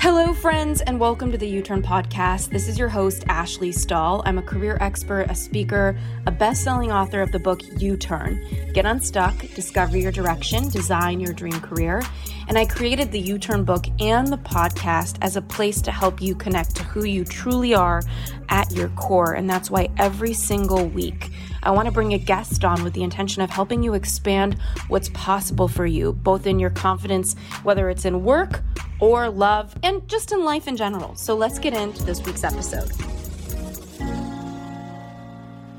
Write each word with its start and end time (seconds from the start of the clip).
Hello, 0.00 0.32
friends, 0.32 0.80
and 0.80 0.98
welcome 0.98 1.30
to 1.30 1.36
the 1.36 1.46
U 1.46 1.60
Turn 1.60 1.82
Podcast. 1.82 2.48
This 2.48 2.68
is 2.68 2.78
your 2.78 2.88
host, 2.88 3.22
Ashley 3.28 3.70
Stahl. 3.70 4.22
I'm 4.24 4.38
a 4.38 4.42
career 4.42 4.78
expert, 4.80 5.26
a 5.30 5.34
speaker, 5.34 5.94
a 6.24 6.30
best 6.30 6.64
selling 6.64 6.90
author 6.90 7.20
of 7.20 7.32
the 7.32 7.38
book 7.38 7.60
U 7.82 7.98
Turn 7.98 8.42
Get 8.72 8.86
Unstuck, 8.86 9.36
Discover 9.54 9.98
Your 9.98 10.10
Direction, 10.10 10.70
Design 10.70 11.20
Your 11.20 11.34
Dream 11.34 11.60
Career. 11.60 12.00
And 12.48 12.56
I 12.56 12.64
created 12.64 13.12
the 13.12 13.20
U 13.20 13.38
Turn 13.38 13.62
book 13.62 13.84
and 14.00 14.26
the 14.26 14.38
podcast 14.38 15.18
as 15.20 15.36
a 15.36 15.42
place 15.42 15.82
to 15.82 15.92
help 15.92 16.22
you 16.22 16.34
connect 16.34 16.76
to 16.76 16.84
who 16.84 17.04
you 17.04 17.22
truly 17.22 17.74
are 17.74 18.02
at 18.48 18.72
your 18.72 18.88
core. 18.90 19.34
And 19.34 19.50
that's 19.50 19.70
why 19.70 19.90
every 19.98 20.32
single 20.32 20.86
week, 20.86 21.28
I 21.62 21.70
want 21.72 21.86
to 21.86 21.92
bring 21.92 22.14
a 22.14 22.18
guest 22.18 22.64
on 22.64 22.82
with 22.82 22.94
the 22.94 23.02
intention 23.02 23.42
of 23.42 23.50
helping 23.50 23.82
you 23.82 23.92
expand 23.92 24.56
what's 24.88 25.10
possible 25.10 25.68
for 25.68 25.84
you, 25.84 26.14
both 26.14 26.46
in 26.46 26.58
your 26.58 26.70
confidence, 26.70 27.34
whether 27.64 27.90
it's 27.90 28.06
in 28.06 28.24
work 28.24 28.62
or 28.98 29.28
love, 29.28 29.74
and 29.82 30.06
just 30.08 30.32
in 30.32 30.42
life 30.42 30.66
in 30.66 30.76
general. 30.76 31.14
So 31.16 31.34
let's 31.34 31.58
get 31.58 31.74
into 31.74 32.02
this 32.04 32.24
week's 32.24 32.44
episode. 32.44 32.90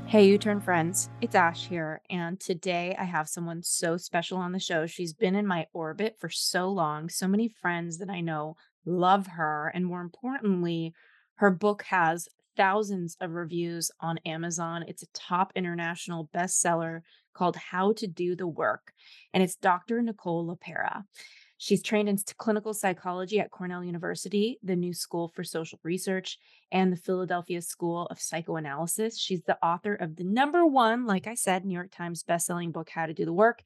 Hey, 0.06 0.26
U 0.26 0.38
Turn 0.38 0.60
friends, 0.60 1.08
it's 1.20 1.34
Ash 1.34 1.66
here. 1.66 2.00
And 2.10 2.38
today 2.38 2.94
I 2.96 3.04
have 3.04 3.28
someone 3.28 3.62
so 3.62 3.96
special 3.96 4.38
on 4.38 4.52
the 4.52 4.60
show. 4.60 4.86
She's 4.86 5.14
been 5.14 5.34
in 5.34 5.46
my 5.46 5.66
orbit 5.72 6.16
for 6.20 6.28
so 6.28 6.68
long. 6.68 7.08
So 7.08 7.26
many 7.26 7.48
friends 7.48 7.98
that 7.98 8.10
I 8.10 8.20
know 8.20 8.56
love 8.84 9.26
her. 9.28 9.72
And 9.74 9.86
more 9.86 10.02
importantly, 10.02 10.94
her 11.36 11.50
book 11.50 11.84
has 11.84 12.28
thousands 12.56 13.16
of 13.20 13.32
reviews 13.32 13.90
on 14.00 14.18
Amazon. 14.26 14.84
It's 14.86 15.02
a 15.02 15.12
top 15.14 15.52
international 15.54 16.28
bestseller 16.34 17.00
called 17.34 17.56
How 17.56 17.92
to 17.94 18.06
Do 18.06 18.36
the 18.36 18.46
Work, 18.46 18.92
and 19.32 19.42
it's 19.42 19.56
Dr. 19.56 20.02
Nicole 20.02 20.46
LePera. 20.46 21.04
She's 21.58 21.82
trained 21.82 22.08
in 22.08 22.18
clinical 22.38 22.74
psychology 22.74 23.38
at 23.38 23.52
Cornell 23.52 23.84
University, 23.84 24.58
the 24.64 24.74
New 24.74 24.92
School 24.92 25.28
for 25.28 25.44
Social 25.44 25.78
Research, 25.84 26.38
and 26.72 26.92
the 26.92 26.96
Philadelphia 26.96 27.62
School 27.62 28.06
of 28.06 28.20
Psychoanalysis. 28.20 29.16
She's 29.16 29.42
the 29.42 29.64
author 29.64 29.94
of 29.94 30.16
the 30.16 30.24
number 30.24 30.66
one, 30.66 31.06
like 31.06 31.28
I 31.28 31.34
said, 31.34 31.64
New 31.64 31.74
York 31.74 31.92
Times 31.92 32.24
bestselling 32.24 32.72
book, 32.72 32.88
How 32.90 33.06
to 33.06 33.14
Do 33.14 33.24
the 33.24 33.32
Work, 33.32 33.62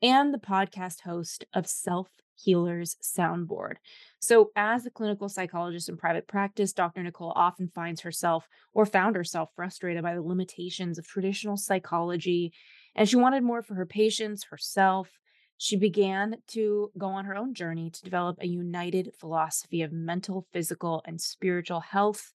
and 0.00 0.32
the 0.32 0.38
podcast 0.38 1.02
host 1.02 1.44
of 1.52 1.66
Self 1.66 2.08
Healer's 2.34 2.96
Soundboard. 3.02 3.74
So, 4.20 4.50
as 4.56 4.86
a 4.86 4.90
clinical 4.90 5.28
psychologist 5.28 5.88
in 5.88 5.96
private 5.96 6.26
practice, 6.26 6.72
Dr. 6.72 7.02
Nicole 7.02 7.32
often 7.34 7.70
finds 7.74 8.00
herself 8.02 8.48
or 8.72 8.86
found 8.86 9.16
herself 9.16 9.50
frustrated 9.54 10.02
by 10.02 10.14
the 10.14 10.22
limitations 10.22 10.98
of 10.98 11.06
traditional 11.06 11.56
psychology, 11.56 12.52
and 12.94 13.08
she 13.08 13.16
wanted 13.16 13.42
more 13.42 13.62
for 13.62 13.74
her 13.74 13.86
patients, 13.86 14.44
herself. 14.44 15.10
She 15.56 15.76
began 15.76 16.36
to 16.48 16.90
go 16.98 17.06
on 17.06 17.24
her 17.26 17.36
own 17.36 17.54
journey 17.54 17.90
to 17.90 18.02
develop 18.02 18.38
a 18.40 18.46
united 18.46 19.10
philosophy 19.18 19.82
of 19.82 19.92
mental, 19.92 20.46
physical, 20.52 21.02
and 21.06 21.20
spiritual 21.20 21.80
health 21.80 22.32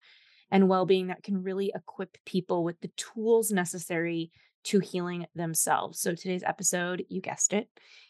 and 0.52 0.70
well 0.70 0.86
being 0.86 1.08
that 1.08 1.24
can 1.24 1.44
really 1.44 1.72
equip 1.76 2.18
people 2.26 2.64
with 2.64 2.80
the 2.82 2.92
tools 2.96 3.52
necessary 3.52 4.32
to 4.66 4.80
healing 4.80 5.26
themselves. 5.36 6.00
So, 6.00 6.16
today's 6.16 6.44
episode, 6.44 7.06
you 7.10 7.22
guessed 7.22 7.54
it, 7.54 7.68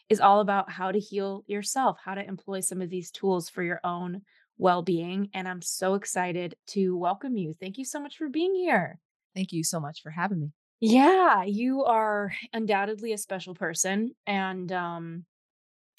is 0.09 0.19
all 0.19 0.39
about 0.41 0.71
how 0.71 0.91
to 0.91 0.99
heal 0.99 1.43
yourself, 1.47 1.97
how 2.03 2.15
to 2.15 2.25
employ 2.25 2.61
some 2.61 2.81
of 2.81 2.89
these 2.89 3.11
tools 3.11 3.49
for 3.49 3.63
your 3.63 3.79
own 3.83 4.21
well 4.57 4.81
being. 4.81 5.29
And 5.33 5.47
I'm 5.47 5.61
so 5.61 5.95
excited 5.95 6.55
to 6.67 6.95
welcome 6.97 7.37
you. 7.37 7.53
Thank 7.53 7.77
you 7.77 7.85
so 7.85 7.99
much 7.99 8.17
for 8.17 8.29
being 8.29 8.53
here. 8.55 8.99
Thank 9.35 9.53
you 9.53 9.63
so 9.63 9.79
much 9.79 10.01
for 10.01 10.09
having 10.09 10.39
me. 10.39 10.51
Yeah, 10.81 11.43
you 11.43 11.83
are 11.83 12.31
undoubtedly 12.53 13.13
a 13.13 13.17
special 13.17 13.53
person. 13.53 14.11
And 14.25 14.71
um, 14.71 15.25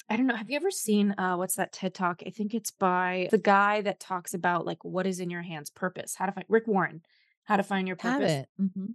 I 0.08 0.16
don't 0.16 0.26
know. 0.26 0.34
Have 0.34 0.50
you 0.50 0.56
ever 0.56 0.70
seen 0.70 1.14
uh, 1.18 1.36
what's 1.36 1.56
that 1.56 1.72
TED 1.72 1.94
talk? 1.94 2.22
I 2.26 2.30
think 2.30 2.54
it's 2.54 2.70
by 2.70 3.28
the 3.30 3.38
guy 3.38 3.82
that 3.82 4.00
talks 4.00 4.34
about 4.34 4.66
like 4.66 4.84
what 4.84 5.06
is 5.06 5.20
in 5.20 5.30
your 5.30 5.42
hands, 5.42 5.70
purpose, 5.70 6.14
how 6.16 6.26
to 6.26 6.32
find 6.32 6.46
Rick 6.48 6.66
Warren, 6.66 7.02
how 7.44 7.56
to 7.56 7.62
find 7.62 7.86
your 7.86 7.96
purpose. 7.96 8.46
Mm-hmm. 8.60 8.86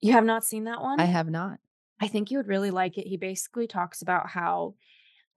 You 0.00 0.12
have 0.12 0.24
not 0.24 0.44
seen 0.44 0.64
that 0.64 0.80
one? 0.80 1.00
I 1.00 1.04
have 1.04 1.28
not. 1.28 1.58
I 2.00 2.08
think 2.08 2.30
you 2.30 2.38
would 2.38 2.48
really 2.48 2.70
like 2.70 2.98
it. 2.98 3.06
He 3.06 3.16
basically 3.16 3.66
talks 3.66 4.02
about 4.02 4.28
how 4.28 4.74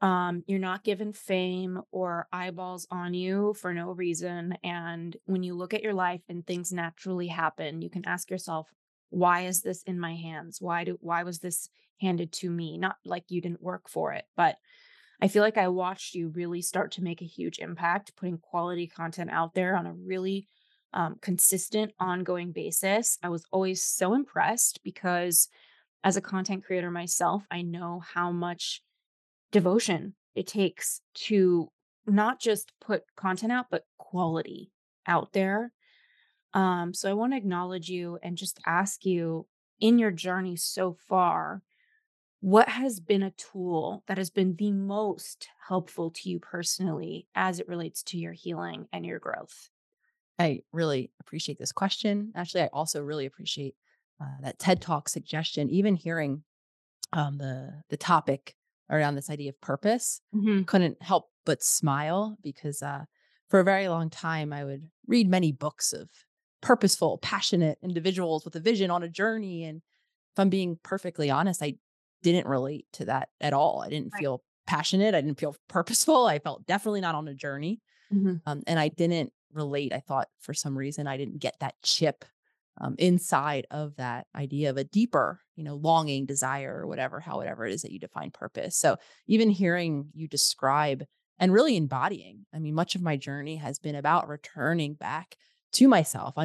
um, 0.02 0.44
you're 0.48 0.60
not 0.60 0.84
given 0.84 1.14
fame 1.14 1.82
or 1.92 2.28
eyeballs 2.32 2.88
on 2.92 3.14
you 3.14 3.54
for 3.60 3.74
no 3.74 3.92
reason. 3.92 4.56
And 4.64 5.16
when 5.26 5.44
you 5.44 5.56
look 5.56 5.74
at 5.74 5.84
your 5.84 5.94
life 5.94 6.22
and 6.30 6.46
things 6.46 6.72
naturally 6.72 7.28
happen, 7.28 7.82
you 7.82 7.90
can 7.90 8.06
ask 8.06 8.30
yourself, 8.30 8.68
why 9.10 9.42
is 9.42 9.62
this 9.62 9.84
in 9.84 10.00
my 10.00 10.16
hands? 10.16 10.58
Why 10.62 10.84
do 10.86 10.98
why 11.02 11.24
was 11.24 11.40
this 11.40 11.70
handed 12.00 12.32
to 12.34 12.50
me? 12.50 12.78
Not 12.78 12.96
like 13.06 13.26
you 13.28 13.42
didn't 13.42 13.62
work 13.62 13.90
for 13.90 14.14
it, 14.14 14.26
but 14.36 14.58
I 15.22 15.28
feel 15.28 15.44
like 15.44 15.58
I 15.58 15.68
watched 15.68 16.16
you 16.16 16.30
really 16.30 16.62
start 16.62 16.94
to 16.94 17.04
make 17.04 17.22
a 17.22 17.26
huge 17.26 17.60
impact, 17.60 18.16
putting 18.16 18.40
quality 18.40 18.88
content 18.88 19.30
out 19.30 19.54
there 19.54 19.76
on 19.76 19.86
a 19.86 19.94
really 19.94 20.48
um, 20.94 21.16
consistent, 21.22 21.94
ongoing 22.00 22.52
basis. 22.52 23.18
I 23.24 23.30
was 23.30 23.46
always 23.52 23.84
so 23.84 24.14
impressed 24.14 24.82
because 24.84 25.48
as 26.04 26.18
a 26.18 26.22
content 26.22 26.66
creator 26.66 26.92
myself, 26.92 27.44
I 27.52 27.62
know 27.62 28.02
how 28.14 28.32
much 28.32 28.82
devotion 29.52 30.16
it 30.36 30.48
takes 30.48 31.02
to 31.14 31.70
not 32.08 32.40
just 32.40 32.72
put 32.82 33.04
content 33.16 33.52
out, 33.52 33.68
but 33.70 33.84
quality 33.98 34.72
out 35.08 35.34
there. 35.34 35.72
Um, 36.54 36.94
so 36.94 37.10
I 37.10 37.14
want 37.14 37.34
to 37.34 37.38
acknowledge 37.38 37.90
you 37.90 38.18
and 38.22 38.38
just 38.38 38.60
ask 38.66 39.06
you 39.06 39.48
in 39.80 40.00
your 40.00 40.12
journey 40.12 40.56
so 40.56 40.94
far, 41.08 41.62
what 42.40 42.70
has 42.70 43.00
been 43.00 43.24
a 43.24 43.32
tool 43.32 44.04
that 44.08 44.18
has 44.18 44.30
been 44.30 44.56
the 44.56 44.72
most 44.72 45.48
helpful 45.68 46.12
to 46.12 46.30
you 46.30 46.40
personally 46.40 47.28
as 47.36 47.60
it 47.60 47.68
relates 47.68 48.04
to 48.04 48.18
your 48.18 48.34
healing 48.34 48.88
and 48.92 49.06
your 49.06 49.20
growth? 49.20 49.71
I 50.42 50.60
really 50.72 51.12
appreciate 51.20 51.60
this 51.60 51.72
question. 51.72 52.32
Actually, 52.36 52.64
I 52.64 52.70
also 52.74 53.02
really 53.02 53.26
appreciate 53.26 53.76
uh, 54.22 54.42
that 54.42 54.60
TED 54.60 54.82
Talk 54.82 55.10
suggestion. 55.10 55.70
Even 55.70 55.96
hearing 55.96 56.44
um, 57.14 57.38
the 57.38 57.84
the 57.90 57.98
topic 57.98 58.56
around 58.90 59.16
this 59.16 59.30
idea 59.30 59.50
of 59.50 59.62
purpose, 59.62 60.22
mm-hmm. 60.36 60.64
couldn't 60.64 61.02
help 61.02 61.30
but 61.46 61.64
smile 61.64 62.38
because 62.44 62.82
uh, 62.82 63.06
for 63.50 63.60
a 63.60 63.64
very 63.64 63.88
long 63.88 64.10
time 64.10 64.52
I 64.54 64.64
would 64.64 64.90
read 65.08 65.30
many 65.30 65.52
books 65.52 65.94
of 65.94 66.10
purposeful, 66.62 67.18
passionate 67.20 67.78
individuals 67.82 68.46
with 68.46 68.56
a 68.56 68.60
vision 68.60 68.92
on 68.92 69.04
a 69.04 69.10
journey. 69.10 69.64
And 69.66 69.78
if 69.78 70.40
I'm 70.40 70.50
being 70.50 70.78
perfectly 70.84 71.30
honest, 71.30 71.64
I 71.64 71.76
didn't 72.22 72.48
relate 72.48 72.86
to 72.94 73.06
that 73.06 73.30
at 73.40 73.54
all. 73.54 73.84
I 73.86 73.90
didn't 73.90 74.14
right. 74.14 74.20
feel 74.20 74.44
passionate. 74.68 75.16
I 75.16 75.22
didn't 75.22 75.40
feel 75.40 75.56
purposeful. 75.68 76.26
I 76.28 76.40
felt 76.40 76.66
definitely 76.68 77.02
not 77.02 77.16
on 77.16 77.28
a 77.28 77.34
journey. 77.34 77.82
Mm-hmm. 78.14 78.36
Um, 78.46 78.62
and 78.68 78.80
I 78.80 78.90
didn't 78.90 79.34
relate. 79.54 79.94
I 79.94 80.00
thought 80.00 80.30
for 80.40 80.54
some 80.54 80.78
reason 80.78 81.08
I 81.08 81.18
didn't 81.18 81.40
get 81.40 81.56
that 81.60 81.76
chip 81.84 82.26
um, 82.80 82.96
inside 82.98 83.68
of 83.70 83.96
that 83.98 84.28
idea 84.36 84.70
of 84.70 84.78
a 84.78 84.84
deeper, 84.84 85.40
you 85.56 85.64
know, 85.64 85.76
longing, 85.76 86.26
desire, 86.26 86.82
or 86.82 86.88
whatever, 86.88 87.20
how 87.20 87.38
whatever 87.38 87.66
it 87.66 87.74
is 87.74 87.82
that 87.82 87.92
you 87.92 88.00
define 88.00 88.32
purpose. 88.32 88.78
So 88.78 88.98
even 89.28 89.50
hearing 89.50 90.08
you 90.14 90.28
describe 90.28 91.06
and 91.38 91.54
really 91.54 91.76
embodying, 91.76 92.46
I 92.54 92.60
mean, 92.60 92.74
much 92.74 92.96
of 92.96 93.02
my 93.02 93.18
journey 93.18 93.58
has 93.58 93.80
been 93.80 93.96
about 93.96 94.28
returning 94.28 94.94
back 94.94 95.36
to 95.74 95.88
myself, 95.88 96.36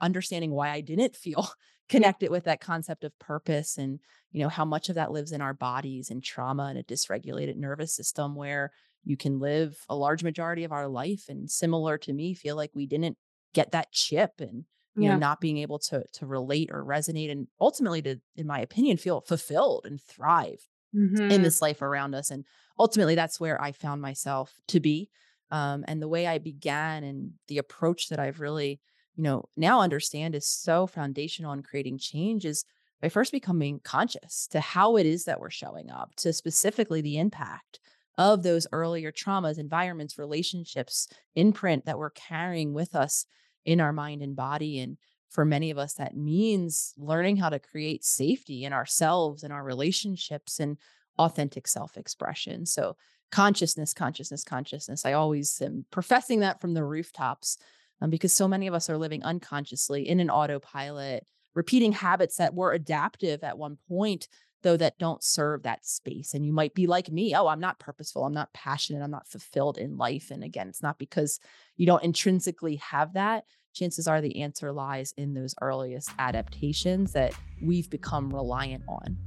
understanding 0.00 0.50
why 0.50 0.70
I 0.70 0.80
didn't 0.80 1.16
feel 1.16 1.48
connected 1.88 2.30
with 2.30 2.44
that 2.44 2.60
concept 2.60 3.04
of 3.04 3.18
purpose 3.18 3.76
and 3.76 4.00
you 4.32 4.40
know 4.40 4.48
how 4.48 4.64
much 4.64 4.88
of 4.88 4.94
that 4.94 5.12
lives 5.12 5.32
in 5.32 5.42
our 5.42 5.52
bodies 5.52 6.10
and 6.10 6.24
trauma 6.24 6.64
and 6.64 6.78
a 6.78 6.82
dysregulated 6.82 7.56
nervous 7.56 7.94
system 7.94 8.34
where 8.34 8.72
you 9.04 9.16
can 9.16 9.38
live 9.38 9.76
a 9.88 9.96
large 9.96 10.22
majority 10.22 10.64
of 10.64 10.72
our 10.72 10.88
life 10.88 11.24
and 11.28 11.50
similar 11.50 11.98
to 11.98 12.12
me 12.12 12.34
feel 12.34 12.56
like 12.56 12.70
we 12.74 12.86
didn't 12.86 13.16
get 13.52 13.72
that 13.72 13.92
chip 13.92 14.32
and 14.40 14.64
you 14.96 15.04
yeah. 15.04 15.10
know 15.10 15.18
not 15.18 15.40
being 15.40 15.58
able 15.58 15.78
to 15.78 16.04
to 16.12 16.26
relate 16.26 16.70
or 16.72 16.84
resonate 16.84 17.30
and 17.30 17.46
ultimately 17.60 18.02
to 18.02 18.16
in 18.36 18.46
my 18.46 18.60
opinion 18.60 18.96
feel 18.96 19.20
fulfilled 19.20 19.84
and 19.86 20.00
thrive 20.00 20.68
mm-hmm. 20.94 21.30
in 21.30 21.42
this 21.42 21.60
life 21.62 21.82
around 21.82 22.14
us 22.14 22.30
and 22.30 22.44
ultimately 22.78 23.14
that's 23.14 23.40
where 23.40 23.60
i 23.60 23.72
found 23.72 24.00
myself 24.00 24.54
to 24.68 24.80
be 24.80 25.08
um, 25.50 25.84
and 25.86 26.00
the 26.00 26.08
way 26.08 26.26
i 26.26 26.38
began 26.38 27.04
and 27.04 27.32
the 27.48 27.58
approach 27.58 28.08
that 28.08 28.18
i've 28.18 28.40
really 28.40 28.80
you 29.16 29.22
know 29.22 29.44
now 29.56 29.80
understand 29.80 30.34
is 30.34 30.48
so 30.48 30.86
foundational 30.86 31.52
in 31.52 31.62
creating 31.62 31.98
change 31.98 32.44
is 32.44 32.64
by 33.02 33.08
first 33.08 33.32
becoming 33.32 33.80
conscious 33.84 34.46
to 34.50 34.60
how 34.60 34.96
it 34.96 35.04
is 35.04 35.24
that 35.24 35.40
we're 35.40 35.50
showing 35.50 35.90
up 35.90 36.14
to 36.16 36.32
specifically 36.32 37.00
the 37.00 37.18
impact 37.18 37.80
of 38.16 38.42
those 38.42 38.66
earlier 38.72 39.10
traumas 39.10 39.58
environments 39.58 40.18
relationships 40.18 41.08
imprint 41.34 41.84
that 41.84 41.98
we're 41.98 42.10
carrying 42.10 42.72
with 42.72 42.94
us 42.94 43.26
in 43.64 43.80
our 43.80 43.92
mind 43.92 44.22
and 44.22 44.36
body 44.36 44.78
and 44.80 44.96
for 45.30 45.44
many 45.44 45.70
of 45.70 45.78
us 45.78 45.94
that 45.94 46.16
means 46.16 46.94
learning 46.96 47.36
how 47.36 47.48
to 47.48 47.58
create 47.58 48.04
safety 48.04 48.64
in 48.64 48.72
ourselves 48.72 49.42
and 49.42 49.52
our 49.52 49.64
relationships 49.64 50.60
and 50.60 50.78
authentic 51.18 51.66
self-expression. 51.66 52.66
So 52.66 52.96
consciousness 53.34 53.92
consciousness 53.92 54.44
consciousness 54.44 55.04
i 55.04 55.12
always 55.12 55.60
am 55.60 55.84
professing 55.90 56.38
that 56.38 56.60
from 56.60 56.72
the 56.72 56.84
rooftops 56.84 57.58
um, 58.00 58.08
because 58.08 58.32
so 58.32 58.46
many 58.46 58.68
of 58.68 58.74
us 58.74 58.88
are 58.88 58.96
living 58.96 59.24
unconsciously 59.24 60.08
in 60.08 60.20
an 60.20 60.30
autopilot 60.30 61.26
repeating 61.54 61.90
habits 61.90 62.36
that 62.36 62.54
were 62.54 62.72
adaptive 62.72 63.42
at 63.42 63.58
one 63.58 63.76
point 63.88 64.28
though 64.64 64.76
that 64.76 64.98
don't 64.98 65.22
serve 65.22 65.62
that 65.62 65.86
space. 65.86 66.34
And 66.34 66.44
you 66.44 66.52
might 66.52 66.74
be 66.74 66.88
like 66.88 67.12
me, 67.12 67.36
oh, 67.36 67.46
I'm 67.46 67.60
not 67.60 67.78
purposeful, 67.78 68.24
I'm 68.24 68.34
not 68.34 68.52
passionate, 68.52 69.04
I'm 69.04 69.10
not 69.12 69.28
fulfilled 69.28 69.78
in 69.78 69.96
life. 69.96 70.32
And 70.32 70.42
again, 70.42 70.68
it's 70.68 70.82
not 70.82 70.98
because 70.98 71.38
you 71.76 71.86
don't 71.86 72.02
intrinsically 72.02 72.76
have 72.76 73.12
that. 73.12 73.44
Chances 73.74 74.08
are 74.08 74.20
the 74.20 74.40
answer 74.42 74.72
lies 74.72 75.14
in 75.16 75.34
those 75.34 75.54
earliest 75.60 76.10
adaptations 76.18 77.12
that 77.12 77.34
we've 77.62 77.90
become 77.90 78.34
reliant 78.34 78.82
on. 78.88 79.18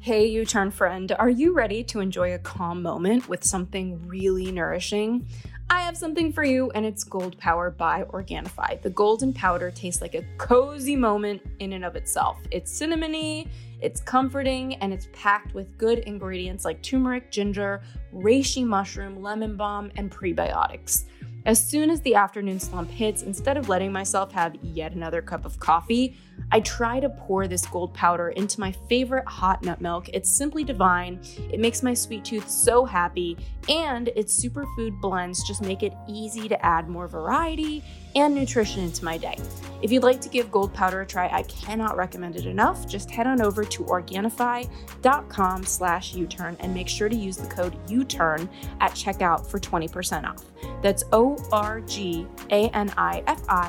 Hey, 0.00 0.26
U 0.26 0.44
Turn 0.44 0.70
friend, 0.70 1.10
are 1.18 1.28
you 1.28 1.52
ready 1.52 1.82
to 1.82 1.98
enjoy 1.98 2.32
a 2.32 2.38
calm 2.38 2.82
moment 2.82 3.28
with 3.28 3.42
something 3.42 4.06
really 4.06 4.52
nourishing? 4.52 5.26
I 5.68 5.80
have 5.80 5.96
something 5.96 6.32
for 6.32 6.44
you, 6.44 6.70
and 6.70 6.86
it's 6.86 7.02
Gold 7.02 7.36
Power 7.36 7.72
by 7.72 8.04
Organifi. 8.04 8.80
The 8.80 8.90
golden 8.90 9.32
powder 9.32 9.72
tastes 9.72 10.00
like 10.00 10.14
a 10.14 10.24
cozy 10.38 10.94
moment 10.94 11.42
in 11.58 11.72
and 11.72 11.84
of 11.84 11.96
itself. 11.96 12.38
It's 12.52 12.72
cinnamony, 12.72 13.48
it's 13.80 14.00
comforting, 14.00 14.76
and 14.76 14.92
it's 14.94 15.08
packed 15.12 15.52
with 15.52 15.76
good 15.76 15.98
ingredients 16.00 16.64
like 16.64 16.80
turmeric, 16.80 17.32
ginger, 17.32 17.82
reishi 18.14 18.64
mushroom, 18.64 19.20
lemon 19.20 19.56
balm, 19.56 19.90
and 19.96 20.12
prebiotics. 20.12 21.06
As 21.48 21.66
soon 21.66 21.88
as 21.88 22.02
the 22.02 22.14
afternoon 22.14 22.60
slump 22.60 22.90
hits, 22.90 23.22
instead 23.22 23.56
of 23.56 23.70
letting 23.70 23.90
myself 23.90 24.30
have 24.32 24.54
yet 24.60 24.92
another 24.92 25.22
cup 25.22 25.46
of 25.46 25.58
coffee, 25.58 26.14
I 26.52 26.60
try 26.60 27.00
to 27.00 27.08
pour 27.08 27.48
this 27.48 27.64
gold 27.64 27.94
powder 27.94 28.28
into 28.28 28.60
my 28.60 28.70
favorite 28.86 29.26
hot 29.26 29.62
nut 29.62 29.80
milk. 29.80 30.10
It's 30.12 30.28
simply 30.28 30.62
divine. 30.62 31.18
It 31.50 31.58
makes 31.58 31.82
my 31.82 31.94
sweet 31.94 32.26
tooth 32.26 32.50
so 32.50 32.84
happy, 32.84 33.38
and 33.66 34.08
its 34.08 34.38
superfood 34.38 35.00
blends 35.00 35.42
just 35.48 35.62
make 35.62 35.82
it 35.82 35.94
easy 36.06 36.50
to 36.50 36.66
add 36.66 36.86
more 36.86 37.08
variety 37.08 37.82
and 38.18 38.34
nutrition 38.34 38.84
into 38.84 39.04
my 39.04 39.16
day. 39.16 39.36
If 39.80 39.92
you'd 39.92 40.02
like 40.02 40.20
to 40.22 40.28
give 40.28 40.50
gold 40.50 40.74
powder 40.74 41.02
a 41.02 41.06
try, 41.06 41.28
I 41.28 41.44
cannot 41.44 41.96
recommend 41.96 42.34
it 42.36 42.46
enough. 42.46 42.88
Just 42.88 43.10
head 43.10 43.28
on 43.28 43.40
over 43.40 43.64
to 43.64 43.84
Organifi.com 43.84 45.64
slash 45.64 46.14
U-turn 46.14 46.56
and 46.60 46.74
make 46.74 46.88
sure 46.88 47.08
to 47.08 47.14
use 47.14 47.36
the 47.36 47.46
code 47.46 47.78
U-turn 47.88 48.48
at 48.80 48.92
checkout 48.92 49.46
for 49.46 49.60
20% 49.60 50.24
off. 50.28 50.44
That's 50.82 51.04
O-R-G-A-N-I-F-I 51.12 51.76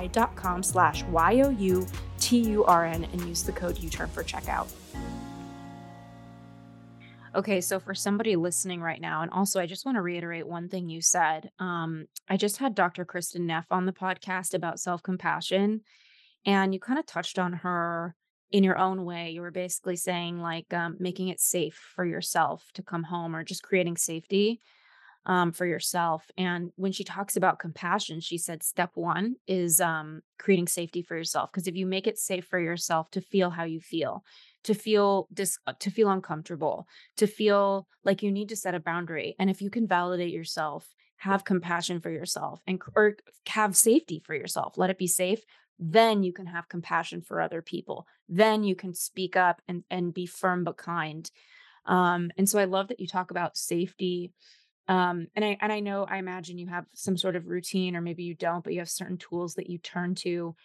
dot 0.08 0.36
com 0.36 0.64
slash 0.64 1.04
Y-O-U 1.04 1.88
T 2.20 2.40
U 2.40 2.66
R 2.66 2.86
N 2.86 3.08
and 3.12 3.22
use 3.22 3.44
the 3.44 3.52
code 3.52 3.78
U 3.80 3.90
turn 3.90 4.10
for 4.10 4.24
checkout. 4.24 4.68
Okay, 7.36 7.62
so 7.62 7.80
for 7.80 7.94
somebody 7.94 8.36
listening 8.36 8.82
right 8.82 9.00
now, 9.00 9.22
and 9.22 9.30
also 9.32 9.60
I 9.60 9.68
just 9.68 9.86
want 9.86 9.98
to 9.98 10.02
reiterate 10.02 10.48
one 10.48 10.68
thing 10.68 10.90
you 10.90 11.02
said. 11.02 11.52
Um, 11.60 12.06
I 12.28 12.38
just 12.38 12.58
had 12.58 12.74
Dr. 12.74 13.06
Kristin 13.06 13.42
Neff 13.42 13.68
on 13.70 13.86
the 13.86 13.94
podcast 13.94 14.56
about 14.56 14.80
self 14.80 15.04
compassion, 15.04 15.82
and 16.46 16.74
you 16.74 16.80
kind 16.80 16.98
of 16.98 17.06
touched 17.06 17.38
on 17.38 17.54
her 17.54 18.16
in 18.52 18.64
your 18.64 18.80
own 18.80 19.06
way. 19.06 19.30
You 19.30 19.42
were 19.42 19.52
basically 19.52 19.96
saying, 19.96 20.40
like, 20.40 20.74
um, 20.74 20.98
making 21.00 21.28
it 21.28 21.40
safe 21.40 21.80
for 21.96 22.04
yourself 22.04 22.66
to 22.74 22.82
come 22.82 23.04
home 23.04 23.36
or 23.36 23.44
just 23.44 23.62
creating 23.62 23.98
safety 23.98 24.60
um, 25.28 25.52
for 25.52 25.68
yourself. 25.68 26.26
And 26.36 26.72
when 26.78 26.92
she 26.92 27.04
talks 27.04 27.36
about 27.36 27.60
compassion, 27.60 28.22
she 28.22 28.40
said 28.40 28.64
step 28.64 28.92
one 28.96 29.36
is 29.48 29.80
um, 29.80 30.22
creating 30.40 30.68
safety 30.68 31.04
for 31.04 31.16
yourself. 31.16 31.52
Because 31.52 31.68
if 31.68 31.76
you 31.76 31.86
make 31.86 32.08
it 32.08 32.18
safe 32.18 32.46
for 32.46 32.60
yourself 32.60 33.12
to 33.12 33.22
feel 33.22 33.52
how 33.52 33.66
you 33.66 33.80
feel, 33.80 34.24
to 34.64 34.74
feel 34.74 35.28
dis- 35.34 35.60
uh, 35.68 35.74
to 35.80 35.90
feel 35.90 36.10
uncomfortable, 36.10 36.88
to 37.18 37.28
feel 37.28 37.88
like 38.04 38.24
you 38.24 38.32
need 38.32 38.50
to 38.50 38.56
set 38.56 38.76
a 38.76 38.80
boundary, 38.80 39.36
and 39.40 39.50
if 39.50 39.62
you 39.62 39.70
can 39.70 39.88
validate 39.88 40.34
yourself, 40.34 40.88
have 41.18 41.44
compassion 41.46 42.00
for 42.00 42.10
yourself, 42.10 42.62
and 42.68 42.82
or 42.96 43.16
have 43.48 43.76
safety 43.76 44.22
for 44.26 44.36
yourself, 44.36 44.78
let 44.78 44.90
it 44.90 44.98
be 44.98 45.08
safe. 45.08 45.42
Then 45.80 46.24
you 46.24 46.34
can 46.34 46.46
have 46.48 46.68
compassion 46.68 47.22
for 47.22 47.40
other 47.40 47.62
people. 47.62 48.06
Then 48.28 48.64
you 48.64 48.76
can 48.76 48.94
speak 48.94 49.36
up 49.36 49.62
and 49.68 49.84
and 49.90 50.14
be 50.14 50.26
firm 50.26 50.64
but 50.64 50.78
kind. 50.78 51.30
Um, 51.86 52.32
and 52.38 52.48
so 52.48 52.60
I 52.60 52.66
love 52.66 52.90
that 52.90 53.00
you 53.00 53.08
talk 53.08 53.32
about 53.32 53.58
safety 53.58 54.34
um, 54.90 55.28
and 55.36 55.46
I 55.46 55.58
and 55.62 55.72
I 55.72 55.82
know 55.82 56.04
I 56.10 56.18
imagine 56.18 56.58
you 56.58 56.68
have 56.68 56.86
some 56.96 57.16
sort 57.16 57.36
of 57.36 57.48
routine, 57.48 57.96
or 57.96 58.02
maybe 58.02 58.24
you 58.24 58.34
don't, 58.34 58.64
but 58.64 58.74
you 58.74 58.80
have 58.80 58.90
certain 58.90 59.18
tools 59.18 59.54
that 59.54 59.70
you 59.70 59.78
turn 59.78 60.16
to. 60.16 60.56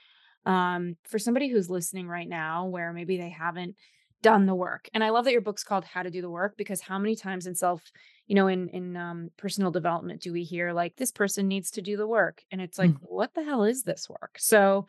Um, 0.46 0.96
for 1.04 1.18
somebody 1.18 1.48
who's 1.48 1.70
listening 1.70 2.08
right 2.08 2.28
now, 2.28 2.66
where 2.66 2.92
maybe 2.92 3.16
they 3.16 3.30
haven't 3.30 3.76
done 4.22 4.46
the 4.46 4.54
work, 4.54 4.88
and 4.94 5.02
I 5.02 5.10
love 5.10 5.24
that 5.24 5.32
your 5.32 5.40
book's 5.40 5.64
called 5.64 5.84
"How 5.84 6.02
to 6.02 6.10
Do 6.10 6.22
the 6.22 6.30
Work" 6.30 6.56
because 6.56 6.80
how 6.80 6.98
many 6.98 7.16
times 7.16 7.46
in 7.46 7.54
self, 7.54 7.82
you 8.26 8.34
know, 8.34 8.48
in 8.48 8.68
in 8.68 8.96
um, 8.96 9.30
personal 9.36 9.70
development 9.70 10.22
do 10.22 10.32
we 10.32 10.44
hear 10.44 10.72
like 10.72 10.96
this 10.96 11.12
person 11.12 11.48
needs 11.48 11.70
to 11.72 11.82
do 11.82 11.96
the 11.96 12.06
work, 12.06 12.42
and 12.50 12.60
it's 12.60 12.78
like, 12.78 12.90
mm-hmm. 12.90 13.04
what 13.04 13.34
the 13.34 13.44
hell 13.44 13.64
is 13.64 13.82
this 13.82 14.08
work? 14.08 14.36
So. 14.38 14.86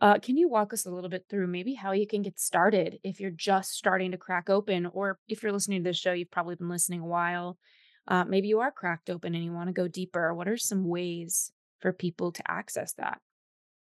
Uh, 0.00 0.18
can 0.18 0.36
you 0.36 0.48
walk 0.48 0.72
us 0.72 0.84
a 0.84 0.90
little 0.90 1.08
bit 1.08 1.24
through 1.30 1.46
maybe 1.46 1.72
how 1.72 1.92
you 1.92 2.06
can 2.06 2.20
get 2.20 2.38
started 2.38 2.98
if 3.04 3.20
you're 3.20 3.30
just 3.30 3.70
starting 3.70 4.10
to 4.10 4.18
crack 4.18 4.50
open, 4.50 4.86
or 4.86 5.20
if 5.28 5.42
you're 5.42 5.52
listening 5.52 5.82
to 5.82 5.88
this 5.88 5.96
show, 5.96 6.12
you've 6.12 6.32
probably 6.32 6.56
been 6.56 6.68
listening 6.68 7.00
a 7.00 7.06
while 7.06 7.56
uh, 8.06 8.24
maybe 8.24 8.48
you 8.48 8.60
are 8.60 8.70
cracked 8.70 9.10
open 9.10 9.34
and 9.34 9.44
you 9.44 9.52
want 9.52 9.68
to 9.68 9.72
go 9.72 9.88
deeper. 9.88 10.34
What 10.34 10.48
are 10.48 10.56
some 10.56 10.84
ways 10.84 11.52
for 11.80 11.92
people 11.92 12.32
to 12.32 12.50
access 12.50 12.92
that? 12.94 13.20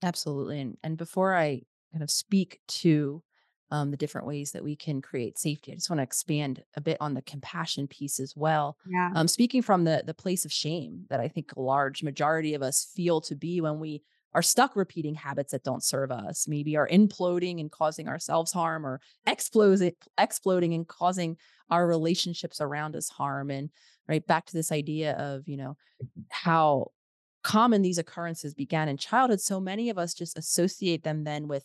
Absolutely. 0.02 0.60
And, 0.60 0.76
and 0.82 0.96
before 0.96 1.34
I 1.34 1.62
kind 1.92 2.02
of 2.02 2.10
speak 2.10 2.60
to 2.68 3.22
um, 3.70 3.90
the 3.90 3.96
different 3.96 4.26
ways 4.26 4.52
that 4.52 4.64
we 4.64 4.76
can 4.76 5.02
create 5.02 5.38
safety, 5.38 5.72
I 5.72 5.74
just 5.74 5.90
want 5.90 5.98
to 5.98 6.04
expand 6.04 6.62
a 6.76 6.80
bit 6.80 6.96
on 7.00 7.14
the 7.14 7.22
compassion 7.22 7.86
piece 7.86 8.18
as 8.20 8.34
well. 8.36 8.78
Yeah. 8.88 9.10
Um, 9.14 9.28
speaking 9.28 9.62
from 9.62 9.84
the 9.84 10.02
the 10.06 10.14
place 10.14 10.44
of 10.44 10.52
shame 10.52 11.04
that 11.10 11.20
I 11.20 11.28
think 11.28 11.52
a 11.54 11.60
large 11.60 12.02
majority 12.02 12.54
of 12.54 12.62
us 12.62 12.90
feel 12.94 13.20
to 13.22 13.34
be 13.34 13.60
when 13.60 13.78
we 13.78 14.02
are 14.34 14.42
stuck 14.42 14.76
repeating 14.76 15.14
habits 15.14 15.52
that 15.52 15.64
don't 15.64 15.82
serve 15.82 16.10
us, 16.10 16.46
maybe 16.46 16.76
are 16.76 16.88
imploding 16.88 17.60
and 17.60 17.70
causing 17.70 18.08
ourselves 18.08 18.52
harm 18.52 18.86
or 18.86 19.00
exploding, 19.26 19.92
exploding 20.18 20.74
and 20.74 20.86
causing 20.86 21.36
our 21.70 21.86
relationships 21.86 22.60
around 22.60 22.94
us 22.94 23.08
harm. 23.08 23.50
And 23.50 23.70
right 24.06 24.26
back 24.26 24.46
to 24.46 24.52
this 24.52 24.72
idea 24.72 25.12
of 25.12 25.48
you 25.48 25.56
know 25.56 25.76
how 26.30 26.92
common 27.42 27.82
these 27.82 27.98
occurrences 27.98 28.54
began 28.54 28.88
in 28.88 28.96
childhood 28.96 29.40
so 29.40 29.60
many 29.60 29.90
of 29.90 29.98
us 29.98 30.14
just 30.14 30.36
associate 30.36 31.04
them 31.04 31.24
then 31.24 31.48
with 31.48 31.64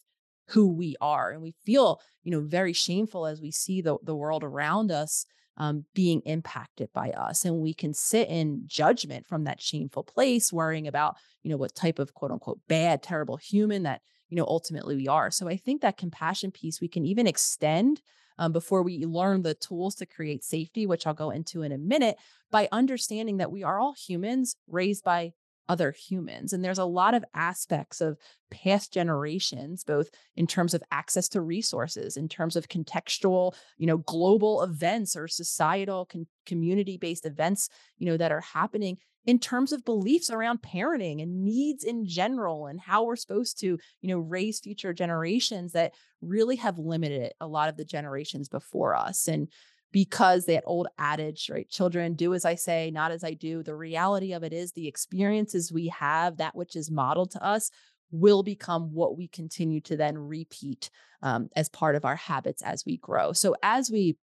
who 0.50 0.72
we 0.72 0.96
are 1.02 1.32
and 1.32 1.42
we 1.42 1.54
feel 1.66 2.02
you 2.24 2.32
know 2.32 2.42
very 2.42 2.74
shameful 2.74 3.26
as 3.26 3.42
we 3.42 3.52
see 3.52 3.82
the, 3.82 3.98
the 4.04 4.16
world 4.16 4.44
around 4.44 4.92
us 4.92 5.26
um, 5.58 5.86
being 5.94 6.22
impacted 6.22 6.90
by 6.94 7.12
us 7.12 7.46
and 7.46 7.60
we 7.60 7.74
can 7.74 7.94
sit 7.94 8.28
in 8.28 8.64
judgment 8.66 9.26
from 9.26 9.44
that 9.44 9.62
shameful 9.62 10.04
place 10.04 10.52
worrying 10.52 10.88
about 10.88 11.16
you 11.44 11.50
know 11.50 11.58
what 11.58 11.76
type 11.76 12.00
of 12.00 12.14
quote 12.14 12.32
unquote 12.32 12.60
bad 12.68 13.02
terrible 13.02 13.38
human 13.38 13.84
that 13.84 14.02
you 14.30 14.38
know 14.38 14.46
ultimately 14.48 14.96
we 14.96 15.08
are. 15.08 15.30
So 15.30 15.48
i 15.48 15.58
think 15.58 15.82
that 15.82 15.98
compassion 15.98 16.52
piece 16.52 16.82
we 16.82 16.88
can 16.88 17.06
even 17.06 17.28
extend 17.28 18.02
um, 18.38 18.52
before 18.52 18.84
we 18.84 19.06
learn 19.06 19.42
the 19.42 19.54
tools 19.54 19.96
to 19.96 20.06
create 20.06 20.44
safety, 20.44 20.86
which 20.86 21.06
I'll 21.06 21.14
go 21.14 21.30
into 21.30 21.62
in 21.62 21.72
a 21.72 21.78
minute, 21.78 22.18
by 22.52 22.68
understanding 22.72 23.38
that 23.38 23.52
we 23.52 23.64
are 23.64 23.80
all 23.80 23.94
humans 23.94 24.56
raised 24.68 25.04
by 25.04 25.34
other 25.70 25.92
humans. 25.92 26.54
And 26.54 26.64
there's 26.64 26.80
a 26.80 26.86
lot 26.86 27.14
of 27.14 27.26
aspects 27.34 28.02
of 28.02 28.18
past 28.52 28.94
generations, 28.94 29.84
both 29.84 30.10
in 30.36 30.48
terms 30.48 30.74
of 30.74 30.84
access 30.92 31.30
to 31.30 31.42
resources, 31.42 32.18
in 32.18 32.28
terms 32.28 32.56
of 32.56 32.68
contextual, 32.68 33.56
you 33.78 33.88
know, 33.88 33.98
global 33.98 34.62
events 34.62 35.16
or 35.16 35.28
societal 35.28 36.06
con- 36.06 36.28
community 36.46 36.98
based 36.98 37.26
events, 37.26 37.70
you 37.98 38.06
know, 38.06 38.18
that 38.18 38.32
are 38.32 38.42
happening 38.42 38.98
in 39.26 39.40
terms 39.40 39.72
of 39.72 39.86
beliefs 39.86 40.30
around 40.30 40.62
parenting 40.62 41.22
and 41.22 41.46
needs 41.46 41.84
in 41.84 42.06
general 42.06 42.68
and 42.68 42.80
how 42.80 43.04
we're 43.04 43.16
supposed 43.16 43.60
to 43.60 43.78
you 44.02 44.10
know 44.10 44.20
raise 44.20 44.60
future 44.60 44.94
generations 44.94 45.72
that 45.72 45.94
really 46.22 46.58
have 46.58 46.78
limited 46.78 47.32
a 47.40 47.48
lot 47.48 47.70
of 47.70 47.78
the 47.78 47.86
generations 47.86 48.50
before 48.50 48.96
us 48.96 49.28
and 49.28 49.48
because 49.94 50.46
that 50.46 50.64
old 50.66 50.88
adage 50.98 51.50
right 51.50 51.70
children 51.70 52.16
do 52.16 52.34
as 52.34 52.44
i 52.44 52.56
say 52.56 52.92
not 52.92 53.12
as 53.12 53.24
i 53.24 53.34
do 53.34 53.64
the 53.64 53.76
reality 53.76 54.34
of 54.34 54.44
it 54.44 54.52
is 54.52 54.74
the 54.74 54.88
experiences 54.88 55.72
we 55.72 55.88
have 55.88 56.36
that 56.38 56.56
which 56.56 56.76
is 56.76 56.92
modeled 56.92 57.32
to 57.32 57.42
us 57.42 57.72
will 58.14 58.44
become 58.44 58.94
what 58.94 59.18
we 59.18 59.28
continue 59.28 59.82
to 59.82 59.98
then 59.98 60.16
repeat 60.18 60.92
um, 61.24 61.50
as 61.56 61.68
part 61.68 61.96
of 61.96 62.06
our 62.06 62.16
habits 62.16 62.62
as 62.62 62.86
we 62.86 62.98
grow. 62.98 63.34
So 63.34 63.56
as 63.64 63.90
we 63.90 64.18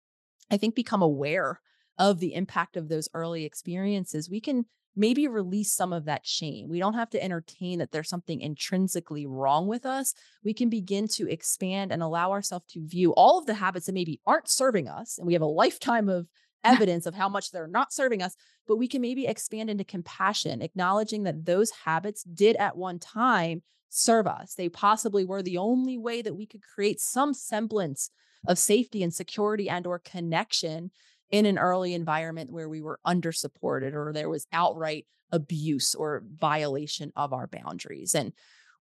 i 0.51 0.57
think 0.57 0.75
become 0.75 1.03
aware 1.03 1.61
of 1.99 2.19
the 2.19 2.35
impact 2.35 2.77
of 2.77 2.89
those 2.89 3.09
early 3.15 3.45
experiences 3.45 4.29
we 4.29 4.41
can 4.41 4.67
maybe 4.97 5.29
release 5.29 5.73
some 5.73 5.93
of 5.93 6.07
that 6.07 6.27
shame. 6.27 6.69
We 6.69 6.79
don't 6.79 6.95
have 6.95 7.11
to 7.11 7.23
entertain 7.23 7.79
that 7.79 7.93
there's 7.93 8.09
something 8.09 8.41
intrinsically 8.41 9.27
wrong 9.27 9.67
with 9.67 9.85
us. 9.85 10.15
We 10.43 10.55
can 10.55 10.71
begin 10.71 11.07
to 11.09 11.31
expand 11.31 11.93
and 11.93 12.03
allow 12.03 12.33
ourselves 12.33 12.65
to 12.71 12.87
view 12.87 13.13
all 13.13 13.39
of 13.39 13.47
the 13.47 13.55
habits 13.55 13.87
that 13.87 13.93
maybe 13.93 14.21
aren't 14.27 14.49
serving 14.49 14.89
us. 14.89 15.19
And 15.19 15.27
we 15.27 15.35
have 15.35 15.43
a 15.43 15.47
lifetime 15.47 16.09
of 16.09 16.27
evidence 16.65 17.07
of 17.07 17.15
how 17.15 17.29
much 17.29 17.51
they're 17.51 17.69
not 17.69 17.93
serving 17.93 18.23
us, 18.23 18.35
but 18.67 18.77
we 18.77 18.89
can 18.89 19.01
maybe 19.01 19.27
expand 19.27 19.71
into 19.71 19.85
compassion, 19.85 20.63
acknowledging 20.63 21.25
that 21.25 21.45
those 21.45 21.71
habits 21.71 22.25
did 22.25 22.57
at 22.57 22.77
one 22.77 22.99
time 22.99 23.63
serve 23.91 24.27
us. 24.27 24.55
They 24.55 24.69
possibly 24.69 25.25
were 25.25 25.43
the 25.43 25.59
only 25.59 25.97
way 25.99 26.23
that 26.23 26.35
we 26.35 26.47
could 26.47 26.63
create 26.63 27.01
some 27.01 27.35
semblance 27.35 28.11
of 28.49 28.59
safety 28.59 29.03
and 29.03 29.15
security 29.15 29.69
and 29.69 29.87
or 29.87 29.99
connection 29.99 30.91
in 31.31 31.47
an 31.47 31.59
early 31.59 31.95
environment 31.95 32.53
where 32.53 32.69
we 32.69 32.81
were 32.81 33.01
under 33.05 33.33
supported 33.33 33.95
or 33.95 34.13
there 34.13 34.29
was 34.29 34.47
outright 34.53 35.07
abuse 35.33 35.95
or 35.95 36.23
violation 36.39 37.13
of 37.17 37.33
our 37.33 37.47
boundaries. 37.47 38.15
And 38.15 38.33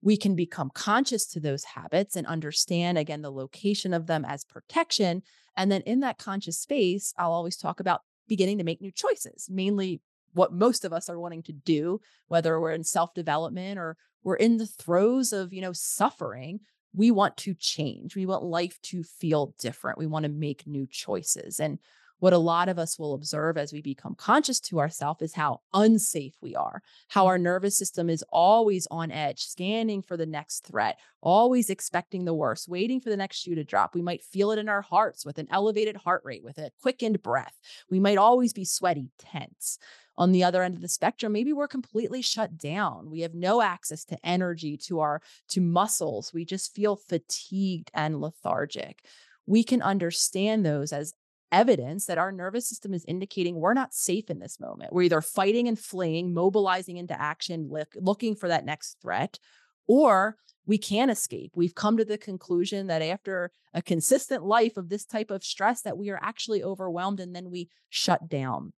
we 0.03 0.17
can 0.17 0.35
become 0.35 0.71
conscious 0.75 1.27
to 1.27 1.41
those 1.41 1.63
habits 1.63 2.17
and 2.17 2.27
understand 2.27 2.99
again 2.99 3.23
the 3.23 3.31
location 3.31 3.95
of 3.95 4.07
them 4.07 4.25
as 4.25 4.45
protection. 4.45 5.23
And 5.57 5.71
then 5.71 5.83
in 5.83 6.01
that 6.01 6.19
conscious 6.19 6.59
space, 6.59 7.15
I'll 7.17 7.33
always 7.33 7.57
talk 7.57 7.79
about 7.79 8.03
beginning 8.27 8.59
to 8.59 8.65
make 8.65 8.81
new 8.81 8.91
choices, 8.91 9.49
mainly 9.49 10.01
what 10.33 10.53
most 10.53 10.85
of 10.85 10.93
us 10.93 11.09
are 11.09 11.21
wanting 11.21 11.43
to 11.45 11.53
do, 11.53 12.01
whether 12.29 12.59
we're 12.61 12.73
in 12.73 12.85
self 12.85 13.15
development 13.15 13.79
or 13.79 13.97
we're 14.25 14.37
in 14.37 14.57
the 14.57 14.67
throes 14.67 15.33
of, 15.33 15.53
you 15.53 15.61
know, 15.61 15.73
suffering. 15.73 16.61
We 16.95 17.11
want 17.11 17.37
to 17.39 17.55
change. 17.55 18.15
We 18.15 18.27
want 18.27 18.45
life 18.45 18.79
to 18.83 19.03
feel 19.03 19.55
different. 19.59 19.99
We 19.99 20.07
want 20.07 20.25
to 20.25 20.29
make 20.29 20.67
new 20.67 20.87
choices. 20.91 21.59
And 21.59 21.79
what 22.23 22.33
a 22.33 22.39
lot 22.39 22.69
of 22.69 22.79
us 22.79 23.01
will 23.01 23.15
observe 23.15 23.59
as 23.59 23.73
we 23.73 23.83
become 23.83 24.15
conscious 24.15 24.61
to 24.61 24.79
ourselves 24.79 25.21
is 25.23 25.35
how 25.35 25.61
unsafe 25.75 26.37
we 26.41 26.55
are, 26.55 26.81
how 27.09 27.27
our 27.27 27.37
nervous 27.37 27.77
system 27.77 28.09
is 28.09 28.25
always 28.31 28.87
on 28.93 29.11
edge, 29.11 29.45
scanning 29.45 30.01
for 30.01 30.17
the 30.17 30.25
next 30.25 30.61
threat, 30.61 31.01
always 31.21 31.69
expecting 31.69 32.25
the 32.25 32.33
worst, 32.33 32.69
waiting 32.69 33.01
for 33.01 33.11
the 33.11 33.17
next 33.17 33.39
shoe 33.39 33.57
to 33.57 33.65
drop. 33.65 33.93
We 33.93 34.03
might 34.03 34.23
feel 34.23 34.53
it 34.53 34.61
in 34.61 34.69
our 34.69 34.83
hearts 34.83 35.27
with 35.27 35.39
an 35.39 35.49
elevated 35.51 35.97
heart 35.97 36.23
rate, 36.25 36.45
with 36.45 36.59
a 36.59 36.71
quickened 36.81 37.25
breath. 37.25 37.59
We 37.91 37.99
might 37.99 38.19
always 38.19 38.53
be 38.53 38.65
sweaty, 38.65 39.11
tense. 39.19 39.81
On 40.17 40.31
the 40.31 40.45
other 40.45 40.63
end 40.63 40.77
of 40.77 40.81
the 40.81 40.87
spectrum, 40.87 41.33
maybe 41.33 41.53
we're 41.53 41.67
completely 41.67 42.23
shut 42.23 42.57
down. 42.57 43.11
We 43.11 43.23
have 43.23 43.35
no 43.35 43.63
access 43.63 44.05
to 44.05 44.19
energy, 44.25 44.77
to 44.85 45.01
our 45.01 45.23
to 45.49 45.61
muscles. 45.61 46.33
We 46.33 46.45
just 46.45 46.73
feel 46.73 46.95
fatigued 46.95 47.91
and 47.93 48.21
lethargic 48.21 49.03
we 49.47 49.65
can 49.65 49.83
understand 49.83 50.65
those 50.65 50.93
as 50.93 51.15
evidence 51.53 52.07
that 52.07 52.19
our 52.19 52.33
nervous 52.33 52.69
system 52.69 52.95
is 52.95 53.05
indicating 53.07 53.55
we're 53.55 53.75
not 53.75 53.95
safe 53.95 54.31
in 54.31 54.39
this 54.39 54.59
moment. 54.59 54.93
We're 54.93 55.03
either 55.03 55.21
fighting 55.21 55.69
and 55.69 55.79
fleeing, 55.79 56.33
mobilizing 56.35 56.97
into 56.97 57.21
action, 57.21 57.69
look, 57.71 57.95
looking 57.95 58.35
for 58.35 58.49
that 58.49 58.65
next 58.65 58.97
threat, 59.01 59.39
or 59.87 60.37
we 60.67 60.79
can 60.79 61.11
escape. 61.11 61.53
We've 61.55 61.75
come 61.75 61.97
to 61.99 62.05
the 62.05 62.19
conclusion 62.19 62.87
that 62.87 63.03
after 63.03 63.51
a 63.75 63.83
consistent 63.83 64.45
life 64.45 64.77
of 64.77 64.89
this 64.89 65.05
type 65.05 65.31
of 65.31 65.45
stress 65.45 65.83
that 65.83 65.99
we 65.99 66.11
are 66.11 66.21
actually 66.23 66.63
overwhelmed 66.63 67.21
and 67.21 67.35
then 67.35 67.51
we 67.51 67.69
shut 67.91 68.29
down. 68.29 68.73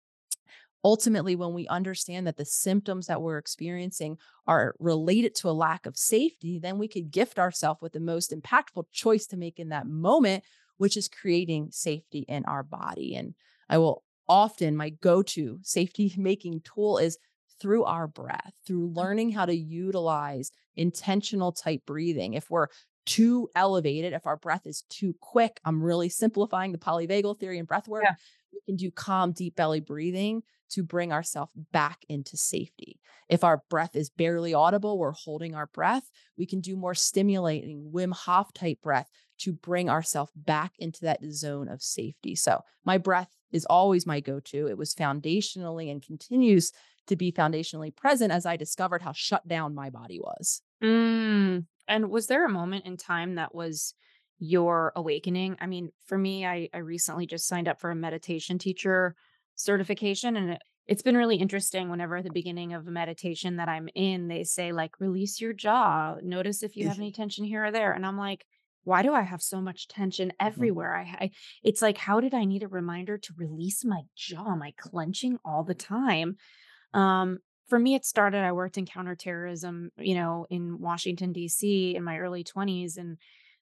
Ultimately, 0.85 1.35
when 1.37 1.53
we 1.53 1.67
understand 1.67 2.27
that 2.27 2.35
the 2.35 2.43
symptoms 2.43 3.07
that 3.07 3.21
we're 3.21 3.37
experiencing 3.37 4.17
are 4.47 4.75
related 4.79 5.33
to 5.35 5.49
a 5.49 5.51
lack 5.51 5.85
of 5.85 5.97
safety, 5.97 6.59
then 6.59 6.77
we 6.77 6.89
could 6.89 7.09
gift 7.09 7.39
ourselves 7.39 7.81
with 7.81 7.93
the 7.93 8.01
most 8.01 8.33
impactful 8.33 8.85
choice 8.91 9.25
to 9.27 9.37
make 9.37 9.59
in 9.59 9.69
that 9.69 9.87
moment, 9.87 10.43
which 10.83 10.97
is 10.97 11.07
creating 11.07 11.69
safety 11.71 12.25
in 12.27 12.43
our 12.43 12.61
body. 12.61 13.15
And 13.15 13.35
I 13.69 13.77
will 13.77 14.03
often, 14.27 14.75
my 14.75 14.89
go 14.89 15.23
to 15.23 15.59
safety 15.61 16.13
making 16.17 16.59
tool 16.65 16.97
is 16.97 17.17
through 17.61 17.85
our 17.85 18.05
breath, 18.05 18.51
through 18.67 18.89
mm. 18.89 18.97
learning 18.97 19.31
how 19.31 19.45
to 19.45 19.55
utilize 19.55 20.51
intentional 20.75 21.53
type 21.53 21.83
breathing. 21.85 22.33
If 22.33 22.49
we're 22.49 22.67
too 23.05 23.47
elevated, 23.55 24.11
if 24.11 24.27
our 24.27 24.35
breath 24.35 24.67
is 24.67 24.83
too 24.89 25.15
quick, 25.21 25.61
I'm 25.63 25.81
really 25.81 26.09
simplifying 26.09 26.73
the 26.73 26.77
polyvagal 26.77 27.39
theory 27.39 27.59
and 27.59 27.67
breath 27.67 27.87
work. 27.87 28.03
Yeah. 28.03 28.15
We 28.51 28.59
can 28.65 28.75
do 28.75 28.91
calm, 28.91 29.31
deep 29.31 29.55
belly 29.55 29.79
breathing 29.79 30.43
to 30.73 30.83
bring 30.83 31.11
ourselves 31.11 31.53
back 31.71 31.99
into 32.09 32.37
safety. 32.37 32.99
If 33.29 33.43
our 33.43 33.63
breath 33.69 33.95
is 33.95 34.09
barely 34.09 34.53
audible, 34.53 34.97
we're 34.97 35.11
holding 35.11 35.55
our 35.55 35.67
breath. 35.67 36.09
We 36.37 36.45
can 36.45 36.61
do 36.61 36.75
more 36.75 36.95
stimulating 36.95 37.91
Wim 37.93 38.13
Hof 38.13 38.53
type 38.53 38.81
breath 38.81 39.09
to 39.39 39.53
bring 39.53 39.89
ourselves 39.89 40.31
back 40.35 40.73
into 40.79 41.01
that 41.01 41.19
zone 41.31 41.67
of 41.67 41.81
safety. 41.81 42.35
So, 42.35 42.61
my 42.85 42.97
breath 42.97 43.29
is 43.51 43.65
always 43.65 44.05
my 44.05 44.19
go 44.19 44.39
to. 44.39 44.67
It 44.67 44.77
was 44.77 44.95
foundationally 44.95 45.91
and 45.91 46.01
continues 46.01 46.71
to 47.07 47.15
be 47.15 47.31
foundationally 47.31 47.95
present 47.95 48.31
as 48.31 48.45
I 48.45 48.57
discovered 48.57 49.01
how 49.01 49.13
shut 49.13 49.47
down 49.47 49.75
my 49.75 49.89
body 49.89 50.19
was. 50.19 50.61
Mm. 50.83 51.65
And 51.87 52.09
was 52.09 52.27
there 52.27 52.45
a 52.45 52.49
moment 52.49 52.85
in 52.85 52.97
time 52.97 53.35
that 53.35 53.53
was 53.53 53.93
your 54.39 54.91
awakening? 54.95 55.57
I 55.59 55.67
mean, 55.67 55.91
for 56.05 56.17
me, 56.17 56.45
I, 56.45 56.69
I 56.73 56.79
recently 56.79 57.27
just 57.27 57.47
signed 57.47 57.67
up 57.67 57.79
for 57.79 57.91
a 57.91 57.95
meditation 57.95 58.57
teacher 58.57 59.15
certification 59.55 60.35
and 60.35 60.51
it, 60.51 60.61
it's 60.85 61.01
been 61.01 61.15
really 61.15 61.37
interesting 61.37 61.89
whenever 61.89 62.17
at 62.17 62.25
the 62.25 62.31
beginning 62.31 62.73
of 62.73 62.87
a 62.87 62.91
meditation 62.91 63.55
that 63.57 63.69
I'm 63.69 63.87
in, 63.95 64.27
they 64.27 64.43
say, 64.43 64.73
like, 64.73 64.99
release 64.99 65.39
your 65.39 65.53
jaw. 65.53 66.15
Notice 66.21 66.61
if 66.61 66.75
you 66.75 66.89
have 66.89 66.97
any 66.97 67.11
tension 67.11 67.45
here 67.45 67.65
or 67.65 67.71
there. 67.71 67.93
And 67.93 68.05
I'm 68.05 68.17
like, 68.17 68.45
why 68.83 69.01
do 69.01 69.13
I 69.13 69.21
have 69.21 69.41
so 69.41 69.61
much 69.61 69.87
tension 69.87 70.29
mm-hmm. 70.29 70.47
everywhere? 70.47 70.95
I, 70.95 71.01
I, 71.25 71.31
it's 71.63 71.81
like, 71.81 71.97
how 71.97 72.19
did 72.19 72.33
I 72.33 72.43
need 72.43 72.63
a 72.63 72.67
reminder 72.67 73.17
to 73.17 73.33
release 73.37 73.85
my 73.85 74.01
jaw? 74.15 74.51
Am 74.51 74.61
I 74.61 74.73
clenching 74.77 75.37
all 75.45 75.63
the 75.63 75.73
time? 75.73 76.35
Um, 76.93 77.39
for 77.69 77.79
me, 77.79 77.95
it 77.95 78.05
started, 78.05 78.39
I 78.39 78.51
worked 78.51 78.77
in 78.77 78.85
counterterrorism, 78.85 79.91
you 79.97 80.15
know, 80.15 80.45
in 80.49 80.79
Washington, 80.81 81.31
D.C. 81.31 81.95
in 81.95 82.03
my 82.03 82.17
early 82.17 82.43
20s. 82.43 82.97
And, 82.97 83.17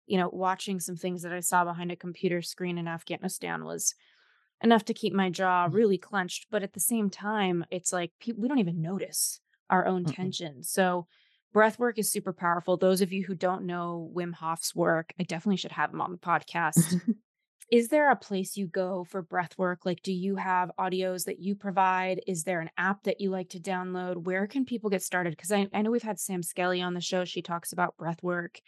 you 0.08 0.18
know, 0.18 0.30
watching 0.34 0.80
some 0.80 0.96
things 0.96 1.22
that 1.22 1.32
I 1.32 1.40
saw 1.42 1.64
behind 1.64 1.92
a 1.92 1.96
computer 1.96 2.42
screen 2.42 2.80
in 2.80 2.88
Afghanistan 2.88 3.64
was 3.64 3.94
enough 4.62 4.86
to 4.86 4.94
keep 4.94 5.14
my 5.14 5.30
jaw 5.30 5.68
mm. 5.68 5.74
really 5.74 5.98
clenched. 5.98 6.48
But 6.52 6.64
at 6.64 6.74
the 6.74 6.80
same 6.80 7.10
time, 7.10 7.66
it's 7.72 7.94
like 7.94 8.12
we 8.36 8.48
don't 8.48 8.60
even 8.60 8.82
notice 8.82 9.40
our 9.70 9.86
own 9.86 10.06
mm 10.06 10.14
tension. 10.14 10.64
So, 10.64 11.08
breath 11.54 11.80
work 11.80 11.98
is 11.98 12.12
super 12.12 12.34
powerful. 12.34 12.78
Those 12.78 13.02
of 13.02 13.14
you 13.14 13.24
who 13.24 13.36
don't 13.36 13.66
know 13.66 14.12
Wim 14.16 14.34
Hof's 14.34 14.76
work, 14.76 15.14
I 15.20 15.24
definitely 15.24 15.58
should 15.58 15.72
have 15.72 15.94
him 15.94 16.02
on 16.02 16.12
the 16.12 16.18
podcast. 16.18 17.02
is 17.72 17.88
there 17.88 18.12
a 18.12 18.18
place 18.18 18.58
you 18.58 18.68
go 18.68 19.06
for 19.06 19.22
breath 19.22 19.58
work? 19.58 19.86
Like, 19.86 20.02
do 20.02 20.12
you 20.12 20.36
have 20.36 20.72
audios 20.78 21.24
that 21.26 21.40
you 21.40 21.56
provide? 21.56 22.22
Is 22.28 22.44
there 22.44 22.60
an 22.60 22.70
app 22.78 23.04
that 23.04 23.22
you 23.22 23.30
like 23.30 23.50
to 23.50 23.60
download? 23.60 24.18
Where 24.18 24.46
can 24.46 24.66
people 24.66 24.90
get 24.90 25.02
started? 25.02 25.32
Because 25.32 25.54
I, 25.54 25.68
I 25.74 25.82
know 25.82 25.90
we've 25.90 26.04
had 26.04 26.20
Sam 26.20 26.44
Skelly 26.44 26.82
on 26.82 26.94
the 26.94 27.02
show. 27.02 27.24
She 27.24 27.42
talks 27.42 27.72
about 27.72 27.96
breath 27.96 28.22
work, 28.22 28.60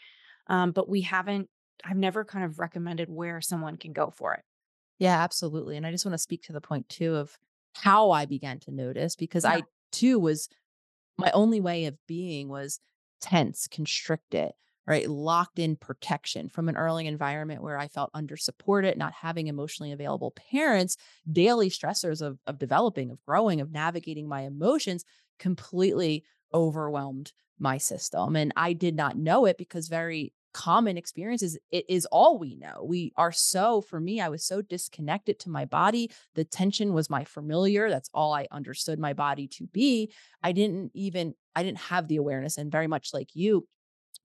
um, 0.48 0.72
but 0.72 0.88
we 0.88 1.02
haven't, 1.02 1.50
I've 1.84 1.98
never 1.98 2.24
kind 2.24 2.46
of 2.46 2.60
recommended 2.60 3.10
where 3.10 3.42
someone 3.42 3.76
can 3.76 3.92
go 3.92 4.10
for 4.10 4.36
it. 4.36 4.44
Yeah, 5.04 5.22
absolutely. 5.22 5.76
And 5.76 5.86
I 5.86 5.92
just 5.92 6.06
want 6.06 6.14
to 6.14 6.18
speak 6.18 6.44
to 6.44 6.54
the 6.54 6.62
point 6.62 6.88
too 6.88 7.18
of 7.18 7.38
how 7.74 8.12
I 8.12 8.26
began 8.26 8.60
to 8.62 8.72
notice 8.72 9.18
because 9.18 9.44
yeah. 9.44 9.56
I 9.56 9.62
too 9.92 10.18
was 10.18 10.48
my 11.18 11.30
only 11.32 11.60
way 11.60 11.88
of 11.88 11.98
being 12.08 12.48
was 12.48 12.80
tense, 13.20 13.68
constricted, 13.68 14.54
right? 14.88 15.10
Locked 15.10 15.60
in 15.60 15.76
protection 15.76 16.48
from 16.48 16.70
an 16.70 16.78
early 16.78 17.06
environment 17.06 17.62
where 17.62 17.78
I 17.78 17.90
felt 17.90 18.12
under 18.14 18.38
supported, 18.38 18.98
not 18.98 19.12
having 19.12 19.48
emotionally 19.48 19.92
available 19.92 20.32
parents, 20.32 20.96
daily 21.30 21.70
stressors 21.70 22.22
of, 22.22 22.40
of 22.48 22.58
developing, 22.58 23.12
of 23.12 23.22
growing, 23.26 23.60
of 23.60 23.74
navigating 23.74 24.30
my 24.30 24.44
emotions 24.44 25.04
completely 25.38 26.24
overwhelmed 26.54 27.34
my 27.60 27.78
system. 27.78 28.38
And 28.38 28.54
I 28.56 28.72
did 28.72 28.96
not 28.96 29.18
know 29.18 29.48
it 29.48 29.58
because 29.58 29.90
very 29.90 30.32
common 30.54 30.98
experiences 30.98 31.58
it 31.72 31.84
is 31.90 32.06
all 32.12 32.38
we 32.38 32.56
know 32.56 32.86
we 32.88 33.12
are 33.18 33.32
so 33.32 33.82
for 33.82 34.00
me 34.00 34.22
i 34.22 34.30
was 34.30 34.46
so 34.46 34.62
disconnected 34.62 35.40
to 35.40 35.50
my 35.50 35.66
body 35.66 36.10
the 36.36 36.44
tension 36.44 36.94
was 36.94 37.10
my 37.10 37.24
familiar 37.24 37.90
that's 37.90 38.10
all 38.14 38.34
i 38.34 38.48
understood 38.52 39.00
my 39.00 39.14
body 39.14 39.48
to 39.48 39.66
be 39.68 40.12
i 40.44 40.52
didn't 40.52 40.92
even 40.94 41.34
i 41.56 41.64
didn't 41.64 41.80
have 41.80 42.08
the 42.08 42.18
awareness 42.18 42.58
and 42.58 42.72
very 42.72 42.88
much 42.88 43.14
like 43.14 43.30
you 43.34 43.68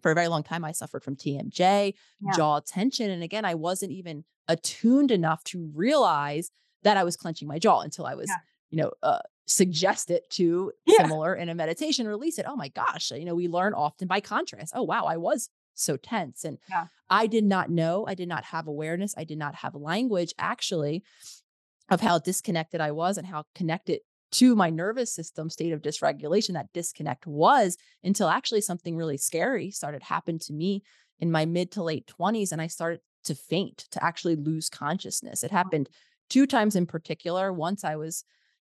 for 0.02 0.10
a 0.10 0.14
very 0.14 0.28
long 0.28 0.42
time 0.42 0.64
i 0.64 0.72
suffered 0.72 1.02
from 1.02 1.16
tmj 1.16 1.58
yeah. 1.58 2.32
jaw 2.36 2.60
tension 2.60 3.10
and 3.10 3.22
again 3.22 3.44
i 3.44 3.54
wasn't 3.54 3.90
even 3.90 4.22
attuned 4.48 5.10
enough 5.10 5.42
to 5.44 5.70
realize 5.74 6.50
that 6.82 6.96
i 6.96 7.04
was 7.04 7.16
clenching 7.16 7.48
my 7.48 7.58
jaw 7.58 7.80
until 7.80 8.04
i 8.04 8.14
was 8.14 8.28
yeah. 8.28 8.36
you 8.70 8.82
know 8.82 8.92
uh, 9.02 9.20
suggest 9.46 10.10
it 10.10 10.28
to 10.28 10.70
yeah. 10.86 10.98
similar 10.98 11.34
in 11.34 11.48
a 11.48 11.54
meditation 11.54 12.06
release 12.06 12.38
it 12.38 12.44
oh 12.46 12.56
my 12.56 12.68
gosh 12.68 13.10
you 13.12 13.24
know 13.24 13.34
we 13.34 13.48
learn 13.48 13.72
often 13.72 14.06
by 14.06 14.20
contrast 14.20 14.72
oh 14.76 14.82
wow 14.82 15.04
i 15.04 15.16
was 15.16 15.48
so 15.78 15.96
tense. 15.96 16.44
And 16.44 16.58
yeah. 16.68 16.86
I 17.10 17.26
did 17.26 17.44
not 17.44 17.70
know, 17.70 18.04
I 18.06 18.14
did 18.14 18.28
not 18.28 18.44
have 18.44 18.66
awareness, 18.66 19.14
I 19.16 19.24
did 19.24 19.38
not 19.38 19.56
have 19.56 19.74
language 19.74 20.34
actually 20.38 21.02
of 21.88 22.00
how 22.00 22.18
disconnected 22.18 22.80
I 22.80 22.90
was 22.90 23.16
and 23.16 23.26
how 23.26 23.44
connected 23.54 24.00
to 24.30 24.54
my 24.54 24.68
nervous 24.68 25.14
system 25.14 25.48
state 25.48 25.72
of 25.72 25.80
dysregulation 25.80 26.52
that 26.52 26.72
disconnect 26.74 27.26
was 27.26 27.78
until 28.04 28.28
actually 28.28 28.60
something 28.60 28.94
really 28.94 29.16
scary 29.16 29.70
started 29.70 30.02
happen 30.02 30.38
to 30.38 30.52
me 30.52 30.82
in 31.18 31.30
my 31.30 31.46
mid 31.46 31.70
to 31.72 31.82
late 31.82 32.12
20s 32.20 32.52
and 32.52 32.60
I 32.60 32.66
started 32.66 33.00
to 33.24 33.34
faint 33.34 33.86
to 33.90 34.04
actually 34.04 34.36
lose 34.36 34.68
consciousness. 34.68 35.42
It 35.42 35.50
happened 35.50 35.88
two 36.28 36.46
times 36.46 36.76
in 36.76 36.86
particular. 36.86 37.52
Once 37.52 37.84
I 37.84 37.96
was 37.96 38.24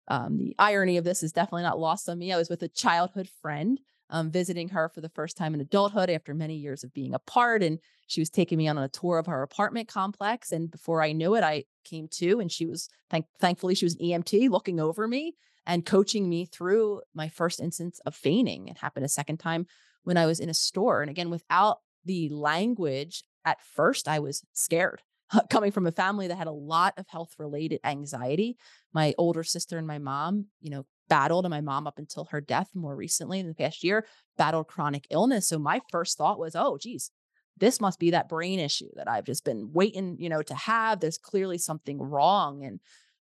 um, 0.08 0.38
the 0.38 0.56
irony 0.60 0.98
of 0.98 1.04
this 1.04 1.24
is 1.24 1.32
definitely 1.32 1.64
not 1.64 1.80
lost 1.80 2.08
on 2.10 2.20
me. 2.20 2.32
I 2.32 2.38
was 2.38 2.50
with 2.50 2.62
a 2.62 2.68
childhood 2.68 3.30
friend 3.42 3.80
um, 4.10 4.32
visiting 4.32 4.70
her 4.70 4.90
for 4.90 5.02
the 5.02 5.10
first 5.10 5.38
time 5.38 5.54
in 5.54 5.62
adulthood 5.62 6.10
after 6.10 6.34
many 6.34 6.56
years 6.56 6.84
of 6.84 6.94
being 6.94 7.14
apart. 7.14 7.64
And 7.64 7.80
she 8.08 8.22
was 8.22 8.30
taking 8.30 8.58
me 8.58 8.68
on 8.68 8.78
a 8.78 8.88
tour 8.88 9.18
of 9.18 9.26
her 9.26 9.42
apartment 9.42 9.88
complex. 9.88 10.52
And 10.52 10.70
before 10.70 11.02
I 11.02 11.12
knew 11.12 11.36
it, 11.36 11.44
I 11.44 11.66
came 11.84 12.08
to, 12.14 12.40
and 12.40 12.52
she 12.52 12.66
was 12.66 12.88
thank- 13.10 13.26
thankfully 13.40 13.76
she 13.76 13.86
was 13.86 13.96
an 13.96 14.06
EMT 14.06 14.50
looking 14.50 14.80
over 14.80 15.08
me 15.08 15.36
and 15.66 15.86
coaching 15.86 16.30
me 16.30 16.46
through 16.46 17.02
my 17.14 17.28
first 17.28 17.60
instance 17.60 18.00
of 18.06 18.16
feigning. 18.16 18.68
It 18.68 18.78
happened 18.78 19.06
a 19.06 19.10
second 19.10 19.38
time 19.38 19.66
when 20.04 20.18
I 20.18 20.28
was 20.28 20.40
in 20.40 20.50
a 20.50 20.54
store. 20.54 21.02
And 21.02 21.10
again, 21.10 21.30
without 21.30 21.80
the 22.04 22.30
language, 22.30 23.24
at 23.44 23.58
first 23.62 24.08
I 24.08 24.20
was 24.20 24.44
scared. 24.54 25.02
coming 25.50 25.72
from 25.72 25.88
a 25.88 25.92
family 25.92 26.28
that 26.28 26.38
had 26.38 26.48
a 26.48 26.52
lot 26.52 26.94
of 26.98 27.08
health 27.08 27.34
related 27.38 27.80
anxiety. 27.84 28.58
My 28.94 29.14
older 29.18 29.44
sister 29.44 29.78
and 29.78 29.88
my 29.88 29.98
mom, 29.98 30.46
you 30.62 30.70
know, 30.70 30.86
battled, 31.10 31.46
and 31.46 31.52
my 31.52 31.62
mom, 31.62 31.88
up 31.88 32.00
until 32.00 32.26
her 32.26 32.42
death 32.42 32.70
more 32.74 32.96
recently 32.96 33.40
in 33.40 33.48
the 33.48 33.54
past 33.54 33.84
year, 33.84 34.06
battled 34.38 34.68
chronic 34.68 35.08
illness. 35.10 35.48
So 35.48 35.60
my 35.60 35.82
first 35.92 36.18
thought 36.18 36.40
was, 36.40 36.56
oh, 36.56 36.78
geez, 36.80 37.12
this 37.58 37.80
must 37.80 38.00
be 38.00 38.12
that 38.12 38.30
brain 38.30 38.60
issue 38.60 38.90
that 38.96 39.10
I've 39.10 39.26
just 39.26 39.46
been 39.46 39.72
waiting, 39.72 40.18
you 40.20 40.30
know, 40.30 40.42
to 40.42 40.56
have. 40.56 41.00
There's 41.00 41.18
clearly 41.18 41.58
something 41.58 42.02
wrong. 42.02 42.64
And 42.64 42.80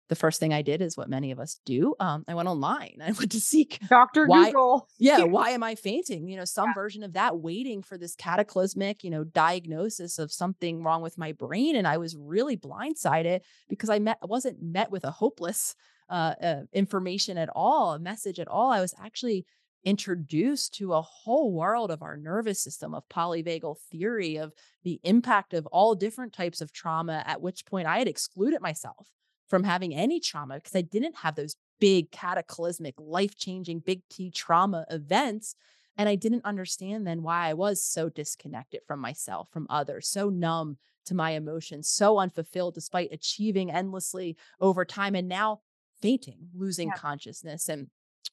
the 0.09 0.17
first 0.17 0.41
thing 0.41 0.53
I 0.53 0.63
did 0.63 0.83
is 0.83 0.97
what 0.97 1.09
many 1.09 1.31
of 1.31 1.39
us 1.39 1.61
do. 1.65 1.95
Um, 2.01 2.25
I 2.29 2.35
went 2.35 2.49
online. 2.49 2.99
I 3.03 3.13
went 3.13 3.33
to 3.33 3.41
seek 3.41 3.79
Dr. 3.89 4.27
Why, 4.27 4.47
Google. 4.47 4.89
Yeah, 4.99 5.23
why 5.25 5.51
am 5.51 5.63
I 5.63 5.75
fainting? 5.75 6.29
You 6.29 6.37
know, 6.37 6.45
some 6.45 6.71
yeah. 6.71 6.75
version 6.75 7.03
of 7.03 7.13
that, 7.15 7.39
waiting 7.39 7.83
for 7.83 7.99
this 7.99 8.15
cataclysmic, 8.15 9.05
you 9.05 9.11
know, 9.11 9.25
diagnosis 9.25 10.19
of 10.19 10.33
something 10.33 10.83
wrong 10.83 11.03
with 11.03 11.19
my 11.19 11.33
brain. 11.33 11.77
And 11.77 11.87
I 11.87 11.99
was 11.99 12.17
really 12.17 12.57
blindsided 12.57 13.41
because 13.69 13.91
I 13.91 13.99
met 13.99 14.19
wasn't 14.23 14.63
met 14.63 14.91
with 14.91 15.05
a 15.05 15.11
hopeless 15.11 15.75
uh, 16.09 16.35
uh, 16.43 16.61
information 16.73 17.39
at 17.39 17.49
all, 17.55 17.93
a 17.93 17.99
message 17.99 18.39
at 18.39 18.49
all. 18.49 18.71
I 18.71 18.81
was 18.81 18.95
actually 19.03 19.45
introduced 19.85 20.75
to 20.75 20.93
a 20.93 21.03
whole 21.03 21.53
world 21.53 21.91
of 21.91 22.03
our 22.03 22.17
nervous 22.17 22.61
system, 22.61 22.93
of 22.93 23.09
polyvagal 23.09 23.77
theory, 23.91 24.37
of 24.37 24.53
the 24.83 25.01
impact 25.05 25.55
of 25.55 25.67
all 25.67 25.95
different 25.95 26.33
types 26.33 26.61
of 26.61 26.73
trauma, 26.73 27.23
at 27.27 27.41
which 27.41 27.65
point 27.67 27.87
I 27.87 27.99
had 27.99 28.09
excluded 28.09 28.61
myself 28.61 29.07
from 29.49 29.63
having 29.63 29.95
any 29.95 30.19
trauma 30.19 30.57
because 30.57 30.75
I 30.75 30.83
didn't 30.83 31.17
have 31.19 31.37
those 31.37 31.55
big 31.79 32.11
cataclysmic, 32.11 32.95
life 32.99 33.37
changing, 33.37 33.81
big 33.81 34.03
T 34.11 34.31
trauma 34.31 34.87
events. 34.91 35.55
And 35.97 36.09
I 36.09 36.17
didn't 36.17 36.45
understand 36.45 37.07
then 37.07 37.23
why 37.23 37.49
I 37.49 37.55
was 37.55 37.83
so 37.83 38.09
disconnected 38.09 38.81
from 38.87 39.01
myself, 39.01 39.49
from 39.53 39.67
others, 39.71 40.09
so 40.09 40.29
numb 40.29 40.79
to 41.07 41.15
my 41.15 41.31
emotions, 41.31 41.89
so 41.89 42.19
unfulfilled 42.19 42.75
despite 42.75 43.13
achieving 43.13 43.71
endlessly 43.71 44.37
over 44.61 44.85
time. 44.85 45.15
And 45.15 45.29
now 45.29 45.61
fainting, 46.01 46.49
losing 46.55 46.89
yeah. 46.89 46.95
consciousness. 46.95 47.69
And 47.69 47.89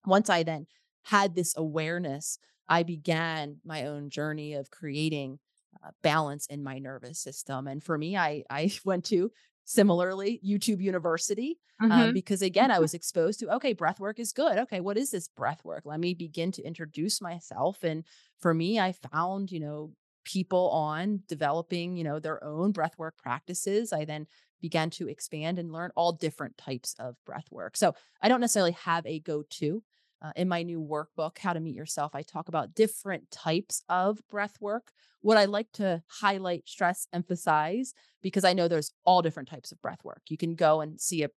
once 0.05 0.29
I 0.29 0.43
then 0.43 0.67
had 1.03 1.35
this 1.35 1.53
awareness, 1.57 2.37
I 2.67 2.83
began 2.83 3.57
my 3.65 3.85
own 3.85 4.09
journey 4.09 4.53
of 4.53 4.71
creating 4.71 5.39
uh, 5.83 5.91
balance 6.01 6.45
in 6.47 6.63
my 6.63 6.79
nervous 6.79 7.19
system. 7.19 7.67
And 7.67 7.83
for 7.83 7.97
me, 7.97 8.15
I 8.17 8.43
I 8.49 8.71
went 8.85 9.05
to 9.05 9.31
similarly 9.65 10.41
YouTube 10.45 10.81
University 10.81 11.57
um, 11.79 11.89
mm-hmm. 11.89 12.01
um, 12.01 12.13
because 12.13 12.41
again, 12.41 12.69
I 12.69 12.75
mm-hmm. 12.75 12.81
was 12.83 12.93
exposed 12.93 13.39
to 13.39 13.53
okay, 13.55 13.73
breath 13.73 13.99
work 13.99 14.19
is 14.19 14.31
good. 14.31 14.57
Okay, 14.59 14.79
what 14.79 14.97
is 14.97 15.11
this 15.11 15.27
breath 15.27 15.63
work? 15.63 15.83
Let 15.85 15.99
me 15.99 16.13
begin 16.13 16.51
to 16.53 16.63
introduce 16.63 17.21
myself. 17.21 17.83
And 17.83 18.03
for 18.39 18.53
me, 18.53 18.79
I 18.79 18.93
found 18.93 19.51
you 19.51 19.59
know 19.59 19.91
people 20.23 20.69
on 20.69 21.21
developing 21.27 21.95
you 21.95 22.03
know 22.03 22.19
their 22.19 22.43
own 22.43 22.71
breath 22.71 22.97
work 22.97 23.17
practices. 23.17 23.93
I 23.93 24.05
then 24.05 24.27
began 24.61 24.89
to 24.89 25.09
expand 25.09 25.59
and 25.59 25.71
learn 25.71 25.91
all 25.95 26.13
different 26.13 26.57
types 26.57 26.95
of 26.97 27.15
breath 27.25 27.47
work. 27.51 27.75
So 27.75 27.93
I 28.21 28.29
don't 28.29 28.41
necessarily 28.41 28.71
have 28.71 29.05
a 29.05 29.19
go 29.19 29.43
to. 29.49 29.83
Uh, 30.21 30.31
in 30.37 30.47
my 30.47 30.63
new 30.63 30.79
workbook, 30.79 31.37
How 31.37 31.51
to 31.51 31.59
Meet 31.59 31.75
Yourself, 31.75 32.15
I 32.15 32.21
talk 32.21 32.47
about 32.47 32.73
different 32.73 33.29
types 33.29 33.83
of 33.89 34.21
breath 34.29 34.55
work. 34.61 34.93
What 35.19 35.37
I 35.37 35.43
like 35.45 35.69
to 35.73 36.01
highlight, 36.07 36.65
stress, 36.65 37.07
emphasize, 37.11 37.93
because 38.21 38.45
I 38.45 38.53
know 38.53 38.69
there's 38.69 38.93
all 39.03 39.21
different 39.21 39.49
types 39.49 39.73
of 39.73 39.81
breath 39.81 40.01
work. 40.05 40.21
You 40.29 40.37
can 40.37 40.55
go 40.55 40.79
and 40.79 40.99
see 40.99 41.23
a 41.23 41.29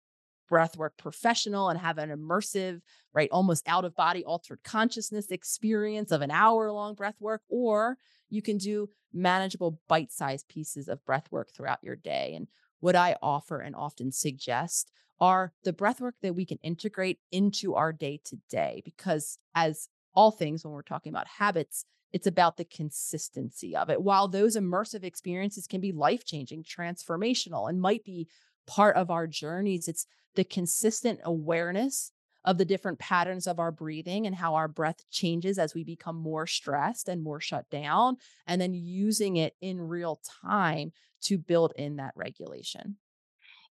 breathwork 0.50 0.90
professional 0.98 1.70
and 1.70 1.80
have 1.80 1.96
an 1.96 2.10
immersive, 2.10 2.80
right, 3.14 3.30
almost 3.32 3.66
out 3.66 3.86
of 3.86 3.96
body 3.96 4.22
altered 4.22 4.60
consciousness 4.62 5.30
experience 5.30 6.10
of 6.12 6.20
an 6.20 6.30
hour 6.30 6.70
long 6.70 6.94
breath 6.94 7.16
work, 7.20 7.40
or 7.48 7.96
you 8.30 8.42
can 8.42 8.58
do 8.58 8.88
manageable 9.12 9.80
bite 9.88 10.12
sized 10.12 10.48
pieces 10.48 10.88
of 10.88 11.04
breath 11.04 11.30
work 11.30 11.50
throughout 11.52 11.82
your 11.82 11.96
day. 11.96 12.34
And 12.34 12.48
what 12.80 12.96
I 12.96 13.16
offer 13.22 13.60
and 13.60 13.74
often 13.74 14.12
suggest 14.12 14.90
are 15.20 15.52
the 15.62 15.72
breath 15.72 16.00
work 16.00 16.16
that 16.22 16.34
we 16.34 16.44
can 16.44 16.58
integrate 16.62 17.20
into 17.30 17.74
our 17.74 17.92
day 17.92 18.20
to 18.24 18.36
day. 18.50 18.82
Because, 18.84 19.38
as 19.54 19.88
all 20.14 20.30
things, 20.30 20.64
when 20.64 20.74
we're 20.74 20.82
talking 20.82 21.10
about 21.10 21.26
habits, 21.38 21.84
it's 22.12 22.26
about 22.26 22.56
the 22.56 22.64
consistency 22.64 23.74
of 23.74 23.90
it. 23.90 24.02
While 24.02 24.28
those 24.28 24.56
immersive 24.56 25.02
experiences 25.02 25.66
can 25.66 25.80
be 25.80 25.92
life 25.92 26.24
changing, 26.24 26.64
transformational, 26.64 27.68
and 27.68 27.80
might 27.80 28.04
be 28.04 28.28
part 28.66 28.96
of 28.96 29.10
our 29.10 29.26
journeys, 29.26 29.88
it's 29.88 30.06
the 30.34 30.44
consistent 30.44 31.20
awareness 31.24 32.12
of 32.44 32.58
the 32.58 32.64
different 32.64 32.98
patterns 32.98 33.46
of 33.46 33.58
our 33.58 33.72
breathing 33.72 34.26
and 34.26 34.34
how 34.36 34.54
our 34.54 34.68
breath 34.68 35.08
changes 35.10 35.58
as 35.58 35.74
we 35.74 35.84
become 35.84 36.16
more 36.16 36.46
stressed 36.46 37.08
and 37.08 37.22
more 37.22 37.40
shut 37.40 37.68
down, 37.70 38.16
and 38.46 38.60
then 38.60 38.74
using 38.74 39.36
it 39.36 39.54
in 39.60 39.80
real 39.80 40.20
time 40.42 40.92
to 41.22 41.38
build 41.38 41.72
in 41.76 41.96
that 41.96 42.12
regulation. 42.16 42.96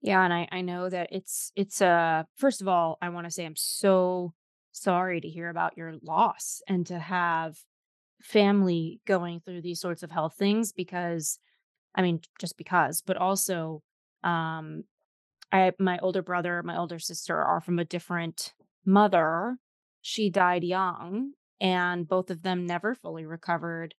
Yeah, 0.01 0.23
and 0.23 0.33
I 0.33 0.49
I 0.53 0.61
know 0.61 0.89
that 0.89 1.09
it's 1.11 1.53
it's 1.57 1.81
uh 1.81 2.25
first 2.37 2.61
of 2.61 2.69
all, 2.69 2.99
I 3.01 3.09
want 3.09 3.27
to 3.27 3.31
say 3.31 3.45
I'm 3.45 3.57
so 3.57 4.35
sorry 4.73 5.21
to 5.21 5.29
hear 5.29 5.49
about 5.49 5.77
your 5.77 5.95
loss 6.03 6.61
and 6.69 6.87
to 6.87 6.99
have 6.99 7.57
family 8.23 9.01
going 9.07 9.41
through 9.41 9.63
these 9.63 9.81
sorts 9.81 10.03
of 10.03 10.11
health 10.11 10.37
things 10.39 10.73
because 10.73 11.39
I 11.95 12.03
mean 12.03 12.21
just 12.39 12.57
because, 12.59 13.03
but 13.03 13.17
also 13.17 13.83
um 14.23 14.85
I 15.53 15.73
my 15.79 15.99
older 15.99 16.23
brother, 16.23 16.63
my 16.63 16.77
older 16.77 16.99
sister 16.99 17.37
are 17.37 17.61
from 17.61 17.79
a 17.79 17.85
different 17.85 18.53
mother. 18.85 19.57
She 20.03 20.31
died 20.31 20.65
young 20.65 21.33
and 21.61 22.07
both 22.07 22.31
of 22.31 22.43
them 22.43 22.67
never 22.67 22.95
fully 22.95 23.25
recovered. 23.25 23.95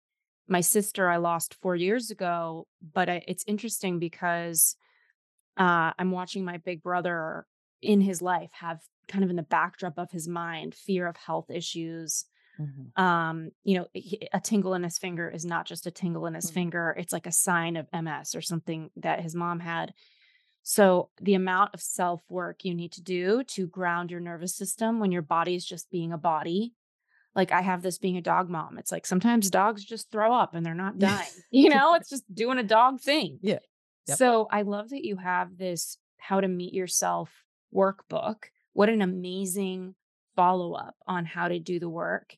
My 0.48 0.62
sister 0.62 1.10
I 1.10 1.18
lost 1.18 1.56
4 1.56 1.76
years 1.76 2.12
ago, 2.12 2.68
but 2.94 3.10
I, 3.10 3.24
it's 3.28 3.44
interesting 3.48 4.00
because 4.00 4.76
uh, 5.58 5.92
I'm 5.98 6.12
watching 6.12 6.46
my 6.46 6.58
big 6.58 6.84
brother 6.84 7.46
in 7.82 8.02
his 8.02 8.22
life 8.22 8.50
have 8.54 8.80
kind 9.08 9.24
of 9.24 9.30
in 9.30 9.36
the 9.36 9.44
backdrop 9.44 9.98
of 9.98 10.12
his 10.12 10.28
mind 10.28 10.76
fear 10.76 11.08
of 11.08 11.18
health 11.18 11.50
issues. 11.50 12.26
Mm-hmm. 12.60 13.02
Um, 13.02 13.50
you 13.64 13.78
know, 13.78 13.88
a 14.34 14.40
tingle 14.40 14.74
in 14.74 14.84
his 14.84 14.98
finger 14.98 15.30
is 15.30 15.46
not 15.46 15.66
just 15.66 15.86
a 15.86 15.92
tingle 15.92 16.26
in 16.26 16.34
his 16.34 16.48
mm-hmm. 16.48 16.54
finger, 16.54 16.96
it's 16.98 17.14
like 17.14 17.28
a 17.28 17.32
sign 17.32 17.76
of 17.78 17.88
MS 17.94 18.36
or 18.36 18.42
something 18.42 18.90
that 18.98 19.22
his 19.22 19.36
mom 19.36 19.60
had. 19.60 19.94
So, 20.70 21.08
the 21.22 21.34
amount 21.34 21.74
of 21.74 21.80
self 21.80 22.24
work 22.28 22.66
you 22.66 22.76
need 22.76 22.92
to 22.92 23.02
do 23.02 23.42
to 23.52 23.68
ground 23.68 24.12
your 24.12 24.20
nervous 24.20 24.54
system 24.54 25.00
when 25.00 25.14
your 25.14 25.22
body 25.22 25.56
is 25.56 25.66
just 25.66 25.90
being 25.90 26.12
a 26.12 26.18
body. 26.18 26.74
Like, 27.34 27.54
I 27.54 27.62
have 27.62 27.84
this 27.84 27.98
being 27.98 28.18
a 28.18 28.22
dog 28.22 28.50
mom. 28.50 28.78
It's 28.78 28.92
like 28.92 29.06
sometimes 29.06 29.50
dogs 29.50 29.86
just 29.86 30.12
throw 30.12 30.34
up 30.34 30.56
and 30.56 30.66
they're 30.66 30.74
not 30.74 31.00
dying. 31.00 31.30
you 31.52 31.70
know, 31.70 31.94
it's 31.94 32.10
just 32.10 32.26
doing 32.36 32.58
a 32.58 32.64
dog 32.64 33.00
thing. 33.00 33.40
Yeah. 33.42 33.60
Yep. 34.08 34.18
So 34.18 34.50
I 34.52 34.64
love 34.64 34.90
that 34.90 35.06
you 35.06 35.16
have 35.16 35.58
this 35.58 36.00
how 36.18 36.42
to 36.42 36.50
meet 36.50 36.74
yourself 36.74 37.46
workbook. 37.74 38.48
What 38.74 38.90
an 38.90 39.02
amazing 39.02 39.96
follow 40.36 40.74
up 40.74 40.98
on 41.08 41.24
how 41.24 41.48
to 41.48 41.60
do 41.60 41.80
the 41.80 41.88
work. 41.88 42.36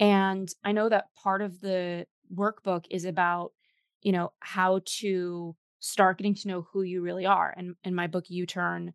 And 0.00 0.48
I 0.64 0.72
know 0.72 0.88
that 0.88 1.14
part 1.22 1.42
of 1.42 1.60
the 1.60 2.06
workbook 2.34 2.86
is 2.88 3.04
about, 3.04 3.52
you 4.00 4.12
know, 4.12 4.32
how 4.40 4.80
to 5.00 5.54
start 5.80 6.18
getting 6.18 6.34
to 6.34 6.48
know 6.48 6.66
who 6.72 6.82
you 6.82 7.02
really 7.02 7.26
are. 7.26 7.54
And 7.56 7.74
in 7.84 7.94
my 7.94 8.06
book, 8.06 8.24
U 8.28 8.46
Turn, 8.46 8.92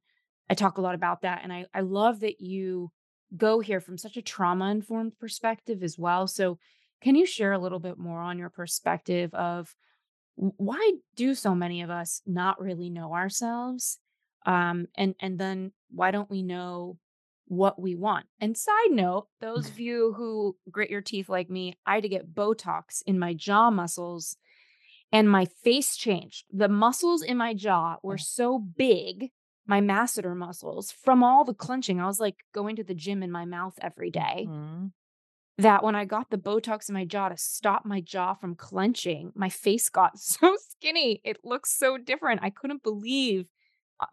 I 0.49 0.53
talk 0.53 0.77
a 0.77 0.81
lot 0.81 0.95
about 0.95 1.21
that. 1.21 1.41
And 1.43 1.53
I, 1.53 1.65
I 1.73 1.81
love 1.81 2.19
that 2.21 2.41
you 2.41 2.91
go 3.35 3.59
here 3.59 3.79
from 3.79 3.97
such 3.97 4.17
a 4.17 4.21
trauma 4.21 4.69
informed 4.69 5.17
perspective 5.19 5.83
as 5.83 5.97
well. 5.97 6.27
So, 6.27 6.59
can 7.01 7.15
you 7.15 7.25
share 7.25 7.51
a 7.51 7.59
little 7.59 7.79
bit 7.79 7.97
more 7.97 8.21
on 8.21 8.39
your 8.39 8.49
perspective 8.49 9.33
of 9.33 9.75
why 10.35 10.93
do 11.15 11.35
so 11.35 11.53
many 11.53 11.81
of 11.81 11.89
us 11.89 12.21
not 12.25 12.59
really 12.59 12.89
know 12.89 13.13
ourselves 13.13 13.99
um 14.45 14.87
and 14.95 15.15
and 15.19 15.39
then 15.39 15.71
why 15.91 16.11
don't 16.11 16.29
we 16.29 16.41
know 16.41 16.97
what 17.47 17.79
we 17.79 17.95
want 17.95 18.25
and 18.39 18.57
side 18.57 18.91
note 18.91 19.27
those 19.41 19.69
of 19.69 19.79
you 19.79 20.13
who 20.17 20.55
grit 20.71 20.89
your 20.89 21.01
teeth 21.01 21.29
like 21.29 21.49
me 21.49 21.77
i 21.85 21.95
had 21.95 22.03
to 22.03 22.09
get 22.09 22.33
botox 22.33 23.01
in 23.05 23.19
my 23.19 23.33
jaw 23.33 23.69
muscles 23.69 24.37
and 25.13 25.29
my 25.29 25.45
face 25.45 25.95
changed 25.95 26.43
the 26.51 26.67
muscles 26.67 27.21
in 27.21 27.37
my 27.37 27.53
jaw 27.53 27.95
were 28.03 28.17
so 28.17 28.59
big 28.59 29.29
my 29.65 29.79
masseter 29.79 30.35
muscles 30.35 30.91
from 30.91 31.23
all 31.23 31.45
the 31.45 31.53
clenching 31.53 32.01
i 32.01 32.05
was 32.05 32.19
like 32.19 32.43
going 32.53 32.75
to 32.75 32.83
the 32.83 32.93
gym 32.93 33.23
in 33.23 33.31
my 33.31 33.45
mouth 33.45 33.75
every 33.81 34.11
day. 34.11 34.45
Mm-hmm 34.49 34.87
that 35.57 35.83
when 35.83 35.95
I 35.95 36.05
got 36.05 36.29
the 36.29 36.37
Botox 36.37 36.89
in 36.89 36.93
my 36.93 37.05
jaw 37.05 37.29
to 37.29 37.37
stop 37.37 37.85
my 37.85 38.01
jaw 38.01 38.33
from 38.33 38.55
clenching, 38.55 39.31
my 39.35 39.49
face 39.49 39.89
got 39.89 40.17
so 40.19 40.57
skinny. 40.69 41.21
It 41.23 41.37
looks 41.43 41.77
so 41.77 41.97
different. 41.97 42.41
I 42.43 42.49
couldn't 42.49 42.83
believe 42.83 43.45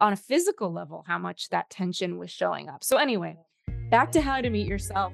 on 0.01 0.13
a 0.13 0.17
physical 0.17 0.73
level 0.73 1.05
how 1.07 1.19
much 1.19 1.49
that 1.49 1.71
tension 1.71 2.19
was 2.19 2.31
showing 2.31 2.69
up. 2.69 2.85
So, 2.85 2.97
anyway, 2.97 3.37
back 3.91 4.13
to 4.13 4.21
how 4.21 4.41
to 4.41 4.51
meet 4.51 4.67
yourself. 4.67 5.13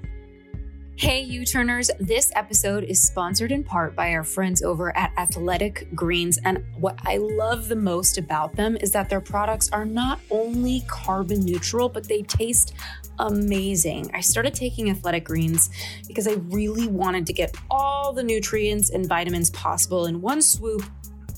Hey, 0.98 1.20
U 1.20 1.44
Turners. 1.44 1.90
This 2.00 2.32
episode 2.35 2.82
is 2.85 3.02
sponsored 3.02 3.52
in 3.52 3.62
part 3.62 3.94
by 3.94 4.14
our 4.14 4.24
friends 4.24 4.62
over 4.62 4.96
at 4.96 5.12
Athletic 5.18 5.94
Greens. 5.94 6.38
And 6.42 6.64
what 6.78 6.98
I 7.04 7.18
love 7.18 7.68
the 7.68 7.76
most 7.76 8.16
about 8.16 8.56
them 8.56 8.78
is 8.80 8.92
that 8.92 9.11
their 9.11 9.20
products 9.20 9.68
are 9.72 9.85
not 9.85 10.20
only 10.30 10.85
carbon 10.88 11.40
neutral, 11.40 11.90
but 11.90 12.09
they 12.09 12.22
taste 12.22 12.72
amazing. 13.18 14.11
I 14.14 14.22
started 14.22 14.54
taking 14.54 14.88
Athletic 14.88 15.24
Greens 15.24 15.68
because 16.09 16.26
I 16.26 16.37
really 16.48 16.88
wanted 16.88 17.26
to 17.26 17.35
get 17.35 17.54
all 17.70 18.14
the 18.14 18.22
nutrients 18.22 18.88
and 18.88 19.06
vitamins 19.06 19.50
possible 19.50 20.06
in 20.06 20.22
one 20.22 20.40
swoop 20.40 20.82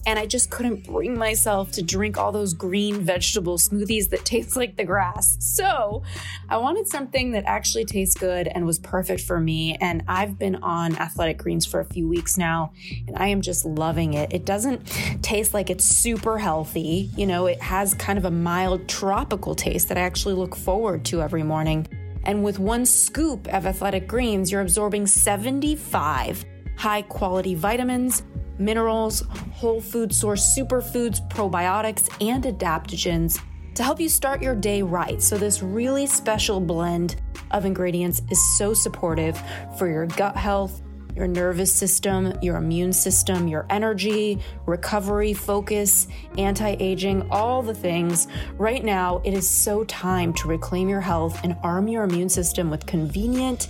and 0.09 0.18
I 0.18 0.25
just 0.25 0.49
couldn't 0.49 0.87
bring 0.87 1.18
myself 1.18 1.71
to 1.73 1.83
drink 1.83 2.16
all 2.16 2.33
those 2.33 2.55
green 2.55 3.03
vegetable 3.03 3.59
smoothies 3.59 4.09
that 4.09 4.25
taste 4.25 4.57
like 4.57 4.75
the 4.75 4.85
grass. 4.85 5.37
So 5.38 6.03
I 6.49 6.57
wanted 6.57 6.88
something 6.88 7.33
that 7.33 7.44
actually 7.47 7.85
tastes 7.85 8.14
good 8.14 8.49
and 8.49 8.64
was 8.64 8.79
perfect 8.79 9.21
for 9.21 9.38
me. 9.38 9.77
And 9.83 10.03
I've 10.09 10.38
been 10.38 10.57
on 10.57 10.97
Athletic 10.97 11.37
Greens 11.37 11.66
for 11.66 11.81
a 11.81 11.85
few 11.85 12.09
weeks 12.09 12.38
now, 12.38 12.73
and 13.07 13.18
I 13.18 13.27
am 13.27 13.42
just 13.42 13.66
loving 13.66 14.14
it. 14.14 14.33
It 14.33 14.47
doesn't 14.47 14.87
taste 15.21 15.53
like 15.53 15.68
it's 15.68 15.85
super 15.85 16.38
healthy, 16.38 17.11
you 17.14 17.27
know, 17.27 17.44
it 17.44 17.61
has 17.61 17.92
kind 17.92 18.18
of 18.18 18.25
a 18.25 18.31
mild 18.31 18.88
tropical 18.88 19.55
taste 19.55 19.88
that 19.90 19.99
I 19.99 20.03
actually 20.03 20.37
look 20.37 20.57
forward 20.57 21.05
to 21.07 21.21
every 21.21 21.42
morning. 21.42 21.87
And 22.25 22.42
with 22.42 22.59
one 22.59 22.87
scoop 22.87 23.47
of 23.49 23.66
Athletic 23.66 24.09
Greens, 24.09 24.51
you're 24.51 24.62
absorbing 24.62 25.07
75 25.07 26.47
high 26.79 27.03
quality 27.03 27.55
vitamins 27.55 28.23
minerals, 28.59 29.21
whole 29.53 29.81
food 29.81 30.14
source 30.14 30.57
superfoods, 30.57 31.27
probiotics, 31.31 32.09
and 32.21 32.44
adaptogens 32.44 33.40
to 33.75 33.85
help 33.85 34.01
you 34.01 34.09
start 34.09 34.42
your 34.42 34.57
day 34.57 34.83
right. 34.83 35.23
So, 35.23 35.38
this 35.38 35.62
really 35.62 36.07
special 36.07 36.61
blend 36.61 37.16
of 37.53 37.64
ingredients 37.64 38.23
is 38.31 38.59
so 38.59 38.75
supportive 38.75 39.40
for 39.79 39.88
your 39.88 40.07
gut 40.07 40.37
health, 40.37 40.83
your 41.14 41.29
nervous 41.29 41.73
system, 41.73 42.33
your 42.42 42.57
immune 42.57 42.92
system, 42.92 43.47
your 43.47 43.66
energy, 43.71 44.40
recovery, 44.66 45.33
focus, 45.33 46.09
anti 46.37 46.77
aging, 46.81 47.29
all 47.31 47.62
the 47.62 47.75
things. 47.75 48.27
Right 48.57 48.85
now, 48.85 49.23
it 49.25 49.33
is 49.33 49.49
so 49.49 49.85
time 49.85 50.33
to 50.35 50.49
reclaim 50.49 50.88
your 50.88 51.01
health 51.01 51.40
and 51.44 51.57
arm 51.62 51.87
your 51.87 52.05
immune 52.05 52.29
system 52.29 52.71
with 52.71 52.85
convenient 52.87 53.68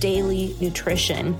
daily 0.00 0.54
nutrition 0.60 1.36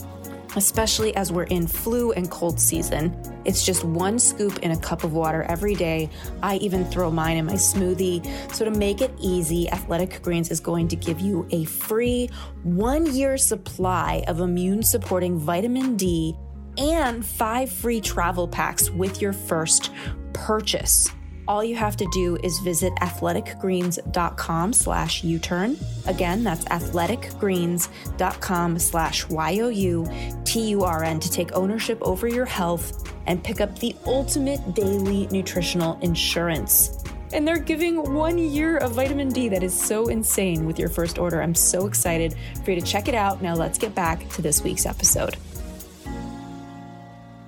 especially 0.59 1.17
as 1.17 1.33
we're 1.33 1.45
in 1.45 1.67
flu 1.67 2.13
and 2.13 2.31
cold 2.31 2.61
season. 2.61 3.17
It's 3.45 3.65
just 3.65 3.85
one 3.85 4.19
scoop 4.19 4.59
in 4.59 4.73
a 4.73 4.79
cup 4.79 5.05
of 5.05 5.15
water 5.15 5.45
every 5.45 5.75
day. 5.75 6.11
I 6.43 6.57
even 6.57 6.85
throw 6.85 7.11
mine 7.11 7.39
in 7.39 7.47
my 7.47 7.55
smoothie. 7.55 8.53
So, 8.53 8.65
to 8.65 8.71
make 8.71 9.01
it 9.01 9.13
easy, 9.19 9.71
Athletic 9.71 10.21
Greens 10.21 10.51
is 10.51 10.61
going 10.61 10.89
to 10.89 10.97
give 10.97 11.21
you 11.21 11.47
a 11.51 11.65
free 11.65 12.29
one 12.65 13.07
year 13.15 13.39
supply 13.39 14.25
of 14.29 14.41
immune 14.41 14.83
supporting 14.83 15.39
vitamin 15.39 15.97
D 15.97 16.37
and 16.77 17.25
five 17.25 17.71
free 17.73 18.01
travel 18.01 18.47
packs 18.47 18.91
with 18.91 19.23
your 19.23 19.33
first 19.33 19.93
purchase 20.33 21.11
all 21.49 21.65
you 21.65 21.75
have 21.75 21.97
to 21.97 22.07
do 22.13 22.37
is 22.45 22.59
visit 22.59 22.93
athleticgreens.com 22.97 24.73
slash 24.75 25.25
U-turn. 25.25 25.79
Again, 26.07 26.45
that's 26.45 26.67
athleticgreens.com 26.67 28.79
slash 28.79 29.29
Y-O-U-T-U-R-N 29.29 31.21
to 31.21 31.31
take 31.31 31.53
ownership 31.55 31.99
over 32.03 32.29
your 32.29 32.45
health 32.45 33.13
and 33.27 33.43
pick 33.43 33.61
up 33.61 33.77
the 33.79 33.95
ultimate 34.07 34.75
daily 34.75 35.27
nutritional 35.29 35.99
insurance. 36.03 37.03
And 37.33 37.47
they're 37.47 37.59
giving 37.59 38.15
one 38.15 38.39
year 38.39 38.79
of 38.79 38.93
vitamin 38.93 39.29
D. 39.31 39.49
That 39.49 39.63
is 39.63 39.79
so 39.79 40.09
insane 40.09 40.67
with 40.67 40.79
your 40.79 40.89
first 40.89 41.19
order. 41.19 41.43
I'm 41.43 41.55
so 41.55 41.87
excited 41.87 42.35
for 42.65 42.71
you 42.71 42.81
to 42.81 42.87
check 42.87 43.09
it 43.09 43.15
out. 43.15 43.43
Now 43.43 43.55
let's 43.55 43.79
get 43.79 43.95
back 43.95 44.29
to 44.31 44.43
this 44.43 44.63
week's 44.63 44.87
episode 44.87 45.37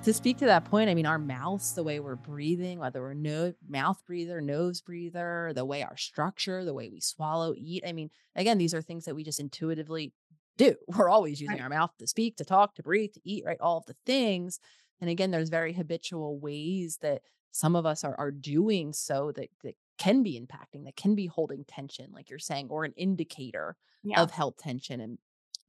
to 0.03 0.13
speak 0.13 0.37
to 0.37 0.45
that 0.45 0.65
point, 0.65 0.89
I 0.89 0.95
mean, 0.95 1.05
our 1.05 1.19
mouths, 1.19 1.73
the 1.73 1.83
way 1.83 1.99
we're 1.99 2.15
breathing, 2.15 2.79
whether 2.79 3.01
we're 3.01 3.13
no 3.13 3.53
mouth 3.67 4.01
breather, 4.05 4.41
nose 4.41 4.81
breather, 4.81 5.51
the 5.53 5.65
way 5.65 5.83
our 5.83 5.97
structure, 5.97 6.65
the 6.65 6.73
way 6.73 6.89
we 6.89 6.99
swallow, 6.99 7.53
eat. 7.55 7.83
I 7.85 7.93
mean, 7.93 8.09
again, 8.35 8.57
these 8.57 8.73
are 8.73 8.81
things 8.81 9.05
that 9.05 9.15
we 9.15 9.23
just 9.23 9.39
intuitively 9.39 10.13
do. 10.57 10.75
We're 10.87 11.09
always 11.09 11.39
using 11.39 11.57
right. 11.57 11.63
our 11.63 11.69
mouth 11.69 11.91
to 11.99 12.07
speak, 12.07 12.37
to 12.37 12.45
talk, 12.45 12.75
to 12.75 12.83
breathe, 12.83 13.13
to 13.13 13.21
eat, 13.23 13.43
right? 13.45 13.59
All 13.61 13.77
of 13.77 13.85
the 13.85 13.95
things. 14.05 14.59
And 14.99 15.09
again, 15.09 15.31
there's 15.31 15.49
very 15.49 15.73
habitual 15.73 16.39
ways 16.39 16.97
that 17.01 17.21
some 17.51 17.75
of 17.75 17.85
us 17.85 18.03
are 18.03 18.15
are 18.17 18.31
doing 18.31 18.93
so 18.93 19.31
that 19.33 19.49
that 19.63 19.75
can 19.97 20.23
be 20.23 20.39
impacting, 20.39 20.85
that 20.85 20.95
can 20.95 21.15
be 21.15 21.27
holding 21.27 21.63
tension, 21.65 22.11
like 22.13 22.29
you're 22.29 22.39
saying, 22.39 22.67
or 22.69 22.85
an 22.85 22.93
indicator 22.97 23.75
yeah. 24.03 24.21
of 24.21 24.31
health 24.31 24.57
tension. 24.57 24.99
And 24.99 25.19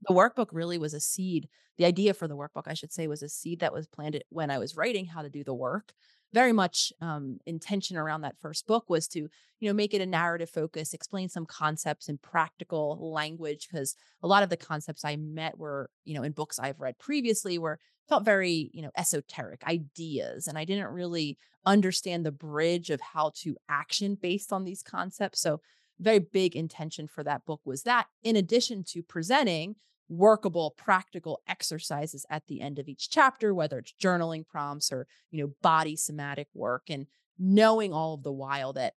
the 0.08 0.14
workbook 0.14 0.48
really 0.52 0.78
was 0.78 0.94
a 0.94 1.00
seed. 1.00 1.48
The 1.78 1.84
idea 1.84 2.14
for 2.14 2.28
the 2.28 2.36
workbook, 2.36 2.64
I 2.66 2.74
should 2.74 2.92
say, 2.92 3.06
was 3.06 3.22
a 3.22 3.28
seed 3.28 3.60
that 3.60 3.72
was 3.72 3.86
planted 3.86 4.24
when 4.28 4.50
I 4.50 4.58
was 4.58 4.76
writing 4.76 5.06
how 5.06 5.22
to 5.22 5.30
do 5.30 5.44
the 5.44 5.54
work. 5.54 5.92
Very 6.32 6.52
much 6.52 6.92
um, 7.00 7.38
intention 7.46 7.96
around 7.96 8.22
that 8.22 8.38
first 8.40 8.66
book 8.66 8.84
was 8.88 9.06
to, 9.08 9.28
you 9.60 9.68
know, 9.68 9.74
make 9.74 9.92
it 9.92 10.00
a 10.00 10.06
narrative 10.06 10.48
focus, 10.48 10.94
explain 10.94 11.28
some 11.28 11.44
concepts 11.44 12.08
in 12.08 12.18
practical 12.18 13.12
language, 13.12 13.68
because 13.70 13.94
a 14.22 14.26
lot 14.26 14.42
of 14.42 14.48
the 14.48 14.56
concepts 14.56 15.04
I 15.04 15.16
met 15.16 15.58
were, 15.58 15.90
you 16.04 16.14
know, 16.14 16.22
in 16.22 16.32
books 16.32 16.58
I've 16.58 16.80
read 16.80 16.98
previously 16.98 17.58
were 17.58 17.78
felt 18.08 18.24
very, 18.24 18.70
you 18.72 18.82
know, 18.82 18.90
esoteric 18.96 19.62
ideas, 19.66 20.46
and 20.46 20.58
I 20.58 20.64
didn't 20.64 20.88
really 20.88 21.38
understand 21.64 22.26
the 22.26 22.32
bridge 22.32 22.90
of 22.90 23.00
how 23.00 23.32
to 23.36 23.56
action 23.68 24.16
based 24.20 24.52
on 24.52 24.64
these 24.64 24.82
concepts. 24.82 25.40
So 25.40 25.60
very 26.00 26.18
big 26.18 26.56
intention 26.56 27.06
for 27.06 27.22
that 27.22 27.44
book 27.44 27.60
was 27.64 27.82
that 27.82 28.06
in 28.22 28.36
addition 28.36 28.82
to 28.84 29.02
presenting 29.02 29.76
workable 30.08 30.74
practical 30.76 31.40
exercises 31.48 32.26
at 32.28 32.46
the 32.46 32.60
end 32.60 32.78
of 32.78 32.88
each 32.88 33.08
chapter 33.08 33.54
whether 33.54 33.78
it's 33.78 33.94
journaling 34.00 34.46
prompts 34.46 34.92
or 34.92 35.06
you 35.30 35.42
know 35.42 35.52
body 35.62 35.96
somatic 35.96 36.48
work 36.54 36.84
and 36.88 37.06
knowing 37.38 37.92
all 37.92 38.14
of 38.14 38.22
the 38.22 38.32
while 38.32 38.72
that 38.72 38.94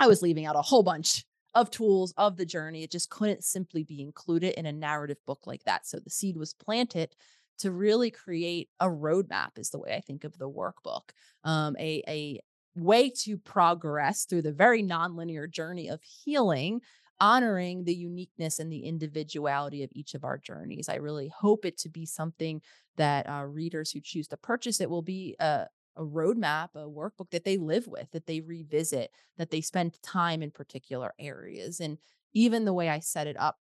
i 0.00 0.06
was 0.06 0.22
leaving 0.22 0.46
out 0.46 0.56
a 0.56 0.62
whole 0.62 0.82
bunch 0.82 1.24
of 1.54 1.70
tools 1.70 2.14
of 2.16 2.36
the 2.36 2.46
journey 2.46 2.82
it 2.82 2.90
just 2.90 3.10
couldn't 3.10 3.44
simply 3.44 3.82
be 3.82 4.00
included 4.00 4.58
in 4.58 4.66
a 4.66 4.72
narrative 4.72 5.16
book 5.26 5.46
like 5.46 5.64
that. 5.64 5.86
So 5.86 5.98
the 5.98 6.10
seed 6.10 6.36
was 6.36 6.54
planted 6.54 7.14
to 7.58 7.72
really 7.72 8.10
create 8.10 8.68
a 8.80 8.86
roadmap 8.86 9.58
is 9.58 9.70
the 9.70 9.78
way 9.78 9.94
i 9.94 10.00
think 10.00 10.24
of 10.24 10.36
the 10.38 10.48
workbook 10.48 11.10
um, 11.44 11.76
a, 11.78 12.02
a 12.08 12.40
way 12.76 13.10
to 13.10 13.36
progress 13.36 14.24
through 14.24 14.42
the 14.42 14.52
very 14.52 14.82
nonlinear 14.82 15.50
journey 15.50 15.88
of 15.88 16.00
healing 16.02 16.80
honoring 17.20 17.84
the 17.84 17.94
uniqueness 17.94 18.58
and 18.58 18.72
the 18.72 18.84
individuality 18.84 19.82
of 19.82 19.90
each 19.92 20.14
of 20.14 20.24
our 20.24 20.38
journeys. 20.38 20.88
I 20.88 20.96
really 20.96 21.28
hope 21.28 21.64
it 21.64 21.76
to 21.78 21.88
be 21.88 22.06
something 22.06 22.62
that 22.96 23.28
uh, 23.28 23.44
readers 23.44 23.90
who 23.90 24.00
choose 24.00 24.28
to 24.28 24.36
purchase 24.36 24.80
it 24.80 24.90
will 24.90 25.02
be 25.02 25.36
a, 25.40 25.66
a 25.96 26.02
roadmap, 26.02 26.70
a 26.74 26.88
workbook 26.88 27.30
that 27.30 27.44
they 27.44 27.56
live 27.56 27.86
with, 27.86 28.10
that 28.12 28.26
they 28.26 28.40
revisit, 28.40 29.10
that 29.36 29.50
they 29.50 29.60
spend 29.60 30.00
time 30.02 30.42
in 30.42 30.50
particular 30.50 31.12
areas. 31.18 31.80
And 31.80 31.98
even 32.34 32.64
the 32.64 32.74
way 32.74 32.88
I 32.88 33.00
set 33.00 33.26
it 33.26 33.36
up 33.38 33.58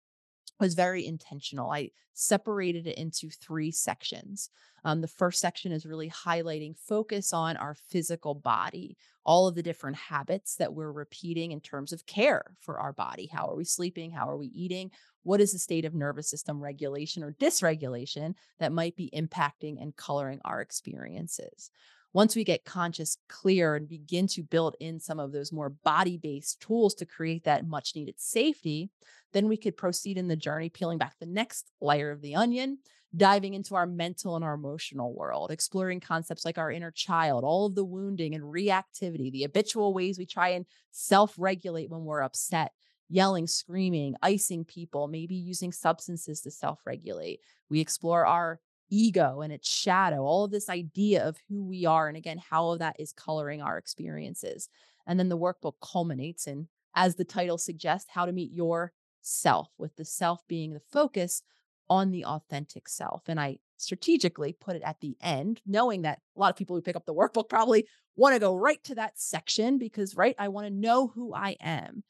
was 0.60 0.74
very 0.74 1.06
intentional. 1.06 1.70
I 1.70 1.90
separated 2.14 2.86
it 2.86 2.96
into 2.98 3.28
three 3.28 3.70
sections. 3.70 4.50
Um, 4.84 5.00
the 5.00 5.08
first 5.08 5.40
section 5.40 5.72
is 5.72 5.84
really 5.84 6.08
highlighting 6.08 6.78
focus 6.78 7.32
on 7.32 7.56
our 7.56 7.74
physical 7.74 8.34
body, 8.34 8.96
all 9.24 9.48
of 9.48 9.54
the 9.54 9.62
different 9.62 9.96
habits 9.96 10.56
that 10.56 10.72
we're 10.72 10.92
repeating 10.92 11.52
in 11.52 11.60
terms 11.60 11.92
of 11.92 12.06
care 12.06 12.54
for 12.60 12.78
our 12.78 12.92
body. 12.92 13.28
How 13.30 13.48
are 13.48 13.56
we 13.56 13.64
sleeping? 13.64 14.12
How 14.12 14.30
are 14.30 14.36
we 14.36 14.46
eating? 14.46 14.90
What 15.24 15.40
is 15.40 15.52
the 15.52 15.58
state 15.58 15.84
of 15.84 15.94
nervous 15.94 16.30
system 16.30 16.62
regulation 16.62 17.24
or 17.24 17.32
dysregulation 17.32 18.34
that 18.60 18.72
might 18.72 18.96
be 18.96 19.10
impacting 19.12 19.82
and 19.82 19.96
coloring 19.96 20.40
our 20.44 20.60
experiences? 20.60 21.70
Once 22.16 22.34
we 22.34 22.44
get 22.44 22.64
conscious, 22.64 23.18
clear, 23.28 23.74
and 23.74 23.90
begin 23.90 24.26
to 24.26 24.42
build 24.42 24.74
in 24.80 24.98
some 24.98 25.20
of 25.20 25.32
those 25.32 25.52
more 25.52 25.68
body 25.68 26.16
based 26.16 26.58
tools 26.62 26.94
to 26.94 27.04
create 27.04 27.44
that 27.44 27.68
much 27.68 27.94
needed 27.94 28.14
safety, 28.16 28.88
then 29.34 29.48
we 29.48 29.56
could 29.58 29.76
proceed 29.76 30.16
in 30.16 30.26
the 30.26 30.34
journey, 30.34 30.70
peeling 30.70 30.96
back 30.96 31.14
the 31.20 31.26
next 31.26 31.70
layer 31.78 32.10
of 32.10 32.22
the 32.22 32.34
onion, 32.34 32.78
diving 33.14 33.52
into 33.52 33.74
our 33.74 33.86
mental 33.86 34.34
and 34.34 34.42
our 34.42 34.54
emotional 34.54 35.12
world, 35.14 35.50
exploring 35.50 36.00
concepts 36.00 36.46
like 36.46 36.56
our 36.56 36.70
inner 36.70 36.90
child, 36.90 37.44
all 37.44 37.66
of 37.66 37.74
the 37.74 37.84
wounding 37.84 38.34
and 38.34 38.44
reactivity, 38.44 39.30
the 39.30 39.42
habitual 39.42 39.92
ways 39.92 40.18
we 40.18 40.24
try 40.24 40.48
and 40.48 40.64
self 40.92 41.34
regulate 41.36 41.90
when 41.90 42.06
we're 42.06 42.22
upset. 42.22 42.72
Yelling, 43.10 43.46
screaming, 43.46 44.16
icing 44.22 44.64
people, 44.64 45.06
maybe 45.06 45.34
using 45.34 45.70
substances 45.70 46.40
to 46.40 46.50
self 46.50 46.80
regulate. 46.86 47.40
We 47.68 47.80
explore 47.80 48.24
our 48.24 48.58
ego 48.90 49.40
and 49.40 49.52
its 49.52 49.68
shadow, 49.68 50.22
all 50.22 50.44
of 50.44 50.50
this 50.50 50.68
idea 50.68 51.26
of 51.26 51.38
who 51.48 51.64
we 51.64 51.84
are, 51.86 52.08
and 52.08 52.16
again, 52.16 52.38
how 52.38 52.76
that 52.76 52.96
is 52.98 53.12
coloring 53.12 53.62
our 53.62 53.78
experiences. 53.78 54.68
And 55.06 55.18
then 55.18 55.28
the 55.28 55.38
workbook 55.38 55.74
culminates 55.82 56.46
in, 56.46 56.68
as 56.94 57.14
the 57.14 57.24
title 57.24 57.58
suggests, 57.58 58.10
how 58.10 58.26
to 58.26 58.32
meet 58.32 58.52
your 58.52 58.92
self, 59.22 59.68
with 59.78 59.94
the 59.96 60.04
self 60.04 60.46
being 60.48 60.72
the 60.72 60.80
focus 60.92 61.42
on 61.88 62.10
the 62.10 62.24
authentic 62.24 62.88
self. 62.88 63.22
And 63.28 63.38
I 63.40 63.58
strategically 63.76 64.52
put 64.52 64.76
it 64.76 64.82
at 64.82 65.00
the 65.00 65.16
end, 65.20 65.60
knowing 65.66 66.02
that 66.02 66.20
a 66.36 66.40
lot 66.40 66.50
of 66.50 66.56
people 66.56 66.74
who 66.74 66.82
pick 66.82 66.96
up 66.96 67.06
the 67.06 67.14
workbook 67.14 67.48
probably 67.48 67.86
want 68.16 68.34
to 68.34 68.40
go 68.40 68.56
right 68.56 68.82
to 68.84 68.94
that 68.94 69.18
section 69.18 69.78
because, 69.78 70.16
right, 70.16 70.34
I 70.38 70.48
want 70.48 70.66
to 70.66 70.72
know 70.72 71.08
who 71.08 71.34
I 71.34 71.56
am. 71.60 72.02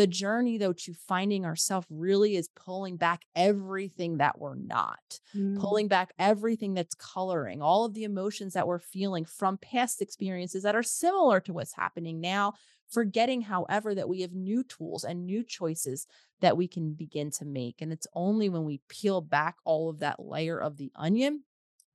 The 0.00 0.06
journey, 0.06 0.56
though, 0.56 0.72
to 0.72 0.94
finding 0.94 1.44
ourselves 1.44 1.86
really 1.90 2.34
is 2.34 2.48
pulling 2.56 2.96
back 2.96 3.26
everything 3.36 4.16
that 4.16 4.38
we're 4.38 4.54
not, 4.54 5.20
mm. 5.36 5.60
pulling 5.60 5.88
back 5.88 6.14
everything 6.18 6.72
that's 6.72 6.94
coloring, 6.94 7.60
all 7.60 7.84
of 7.84 7.92
the 7.92 8.04
emotions 8.04 8.54
that 8.54 8.66
we're 8.66 8.78
feeling 8.78 9.26
from 9.26 9.58
past 9.58 10.00
experiences 10.00 10.62
that 10.62 10.74
are 10.74 10.82
similar 10.82 11.38
to 11.40 11.52
what's 11.52 11.74
happening 11.74 12.18
now. 12.18 12.54
Forgetting, 12.88 13.42
however, 13.42 13.94
that 13.94 14.08
we 14.08 14.22
have 14.22 14.32
new 14.32 14.64
tools 14.64 15.04
and 15.04 15.26
new 15.26 15.44
choices 15.44 16.06
that 16.40 16.56
we 16.56 16.66
can 16.66 16.94
begin 16.94 17.30
to 17.32 17.44
make. 17.44 17.82
And 17.82 17.92
it's 17.92 18.06
only 18.14 18.48
when 18.48 18.64
we 18.64 18.80
peel 18.88 19.20
back 19.20 19.56
all 19.66 19.90
of 19.90 19.98
that 19.98 20.18
layer 20.18 20.58
of 20.58 20.78
the 20.78 20.90
onion 20.96 21.44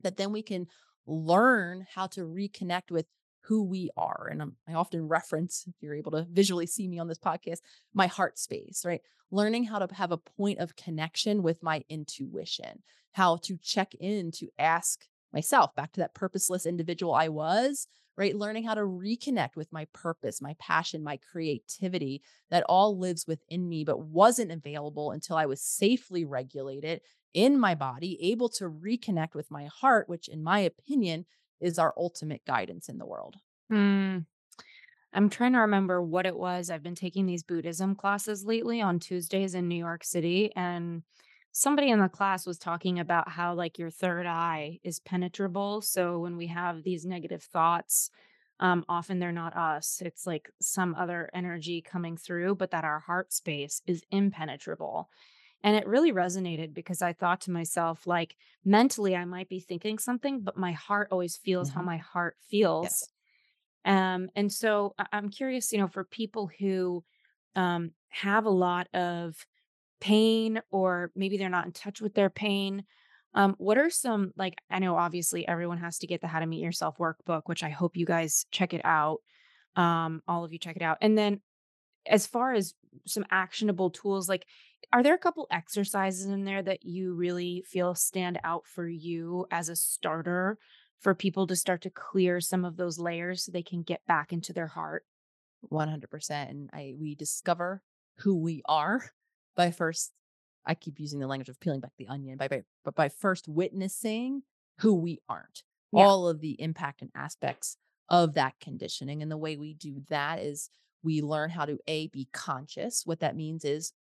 that 0.03 0.17
then 0.17 0.31
we 0.31 0.43
can 0.43 0.67
learn 1.07 1.87
how 1.95 2.05
to 2.05 2.21
reconnect 2.21 2.91
with 2.91 3.07
who 3.47 3.63
we 3.63 3.89
are. 3.95 4.27
And 4.31 4.41
I'm, 4.41 4.55
I 4.67 4.73
often 4.73 5.07
reference, 5.07 5.65
if 5.67 5.75
you're 5.81 5.95
able 5.95 6.11
to 6.11 6.25
visually 6.29 6.65
see 6.65 6.87
me 6.87 6.99
on 6.99 7.07
this 7.07 7.19
podcast, 7.19 7.59
my 7.93 8.07
heart 8.07 8.37
space, 8.37 8.83
right? 8.85 9.01
Learning 9.31 9.63
how 9.63 9.79
to 9.79 9.93
have 9.93 10.11
a 10.11 10.17
point 10.17 10.59
of 10.59 10.75
connection 10.75 11.43
with 11.43 11.63
my 11.63 11.83
intuition, 11.89 12.83
how 13.13 13.37
to 13.37 13.57
check 13.61 13.93
in 13.99 14.31
to 14.31 14.47
ask 14.57 15.05
myself 15.33 15.75
back 15.75 15.91
to 15.93 15.99
that 15.99 16.13
purposeless 16.13 16.65
individual 16.65 17.13
I 17.13 17.27
was, 17.27 17.87
right? 18.17 18.35
Learning 18.35 18.63
how 18.63 18.73
to 18.73 18.81
reconnect 18.81 19.55
with 19.55 19.71
my 19.73 19.85
purpose, 19.93 20.41
my 20.41 20.55
passion, 20.59 21.03
my 21.03 21.19
creativity 21.31 22.21
that 22.49 22.63
all 22.69 22.97
lives 22.97 23.25
within 23.27 23.67
me, 23.67 23.83
but 23.83 23.99
wasn't 23.99 24.51
available 24.51 25.11
until 25.11 25.35
I 25.35 25.45
was 25.45 25.61
safely 25.61 26.23
regulated 26.23 27.01
in 27.33 27.59
my 27.59 27.75
body, 27.75 28.17
able 28.31 28.47
to 28.47 28.69
reconnect 28.69 29.35
with 29.35 29.51
my 29.51 29.65
heart, 29.65 30.07
which, 30.07 30.29
in 30.29 30.41
my 30.41 30.59
opinion, 30.59 31.25
is 31.59 31.79
our 31.79 31.93
ultimate 31.97 32.43
guidance 32.45 32.89
in 32.89 32.97
the 32.97 33.05
world. 33.05 33.35
Mm. 33.71 34.25
I'm 35.13 35.29
trying 35.29 35.53
to 35.53 35.59
remember 35.59 36.01
what 36.01 36.25
it 36.25 36.35
was. 36.35 36.69
I've 36.69 36.83
been 36.83 36.95
taking 36.95 37.25
these 37.25 37.43
Buddhism 37.43 37.95
classes 37.95 38.45
lately 38.45 38.81
on 38.81 38.99
Tuesdays 38.99 39.55
in 39.55 39.67
New 39.67 39.77
York 39.77 40.03
City. 40.03 40.51
And 40.55 41.03
somebody 41.53 41.89
in 41.89 41.99
the 41.99 42.09
class 42.09 42.45
was 42.45 42.57
talking 42.57 42.99
about 42.99 43.29
how, 43.29 43.53
like, 43.53 43.79
your 43.79 43.89
third 43.89 44.25
eye 44.25 44.79
is 44.83 44.99
penetrable. 44.99 45.81
So 45.81 46.19
when 46.19 46.35
we 46.35 46.47
have 46.47 46.83
these 46.83 47.05
negative 47.05 47.43
thoughts, 47.43 48.11
um, 48.59 48.83
often 48.87 49.19
they're 49.19 49.31
not 49.31 49.55
us, 49.55 50.01
it's 50.05 50.25
like 50.25 50.49
some 50.61 50.95
other 50.95 51.29
energy 51.33 51.81
coming 51.81 52.15
through, 52.17 52.55
but 52.55 52.71
that 52.71 52.85
our 52.85 52.99
heart 52.99 53.33
space 53.33 53.81
is 53.85 54.03
impenetrable. 54.11 55.09
And 55.65 55.75
it 55.75 55.87
really 55.87 56.13
resonated 56.13 56.73
because 56.75 57.01
I 57.03 57.13
thought 57.13 57.41
to 57.43 57.51
myself, 57.51 58.07
like, 58.07 58.37
mentally, 58.65 59.17
I 59.17 59.25
might 59.25 59.49
be 59.49 59.59
thinking 59.59 59.99
something, 59.99 60.41
but 60.41 60.57
my 60.57 60.73
heart 60.73 61.09
always 61.11 61.37
feels 61.37 61.71
how 61.71 61.81
Mhm. 61.81 61.83
my 61.83 61.97
heart 61.97 62.37
feels. 62.49 62.91
Yes. 62.91 63.09
Um, 63.85 64.29
and 64.35 64.51
so 64.51 64.95
I'm 65.11 65.29
curious, 65.29 65.71
you 65.71 65.79
know, 65.79 65.87
for 65.87 66.03
people 66.03 66.49
who 66.59 67.03
um, 67.55 67.91
have 68.09 68.45
a 68.45 68.49
lot 68.51 68.87
of 68.93 69.45
pain 70.01 70.61
or 70.71 71.11
maybe 71.15 71.37
they're 71.37 71.49
not 71.49 71.65
in 71.65 71.73
touch 71.73 72.01
with 72.01 72.15
their 72.15 72.29
pain, 72.29 72.85
um, 73.33 73.55
what 73.59 73.77
are 73.77 73.89
some, 73.89 74.33
like, 74.37 74.55
I 74.69 74.79
know 74.79 74.97
obviously 74.97 75.47
everyone 75.47 75.79
has 75.79 75.99
to 75.99 76.07
get 76.07 76.21
the 76.21 76.27
How 76.27 76.39
to 76.39 76.47
Meet 76.47 76.63
Yourself 76.63 76.97
workbook, 76.97 77.43
which 77.47 77.63
I 77.63 77.69
hope 77.69 77.97
you 77.97 78.05
guys 78.05 78.45
check 78.51 78.73
it 78.73 78.81
out. 78.85 79.19
Um, 79.75 80.23
all 80.27 80.45
of 80.45 80.53
you 80.53 80.59
check 80.59 80.77
it 80.77 80.83
out. 80.83 80.99
And 81.01 81.17
then 81.17 81.41
as 82.05 82.27
far 82.27 82.53
as 82.53 82.73
some 83.07 83.25
actionable 83.31 83.89
tools, 83.89 84.29
like, 84.29 84.45
are 84.93 85.03
there 85.03 85.13
a 85.15 85.19
couple 85.19 85.47
exercises 85.51 86.25
in 86.25 86.45
there 86.45 86.61
that 86.61 86.85
you 86.85 87.13
really 87.13 87.63
feel 87.67 87.95
stand 87.95 88.39
out 88.43 88.65
for 88.67 88.87
you 88.87 89.45
as 89.51 89.69
a 89.69 89.75
starter 89.75 90.57
for 90.99 91.13
people 91.13 91.47
to 91.47 91.55
start 91.55 91.81
to 91.81 91.89
clear 91.89 92.39
some 92.41 92.65
of 92.65 92.77
those 92.77 92.97
layers 92.99 93.43
so 93.45 93.51
they 93.51 93.61
can 93.63 93.83
get 93.83 94.05
back 94.07 94.31
into 94.33 94.53
their 94.53 94.67
heart? 94.67 95.03
100%. 95.71 96.49
And 96.49 96.69
I, 96.73 96.93
we 96.99 97.15
discover 97.15 97.81
who 98.19 98.37
we 98.37 98.61
are 98.65 99.11
by 99.55 99.71
first, 99.71 100.11
I 100.65 100.75
keep 100.75 100.99
using 100.99 101.19
the 101.19 101.27
language 101.27 101.49
of 101.49 101.59
peeling 101.59 101.79
back 101.79 101.91
the 101.97 102.07
onion, 102.07 102.37
by, 102.37 102.47
by, 102.47 102.63
but 102.83 102.95
by 102.95 103.09
first 103.09 103.47
witnessing 103.47 104.43
who 104.79 104.95
we 104.95 105.19
aren't, 105.29 105.63
Yeah. 105.91 106.05
all 106.05 106.27
of 106.27 106.41
the 106.41 106.59
impact 106.61 107.01
and 107.01 107.11
aspects 107.15 107.77
of 108.09 108.33
that 108.33 108.53
conditioning. 108.59 109.21
And 109.21 109.31
the 109.31 109.37
way 109.37 109.57
we 109.57 109.73
do 109.73 110.01
that 110.09 110.39
is 110.39 110.69
we 111.03 111.21
learn 111.21 111.51
how 111.51 111.65
to 111.65 111.77
A, 111.87 112.07
be 112.07 112.27
conscious. 112.33 113.03
What 113.05 113.19
that 113.19 113.35
means 113.35 113.63
is 113.63 113.93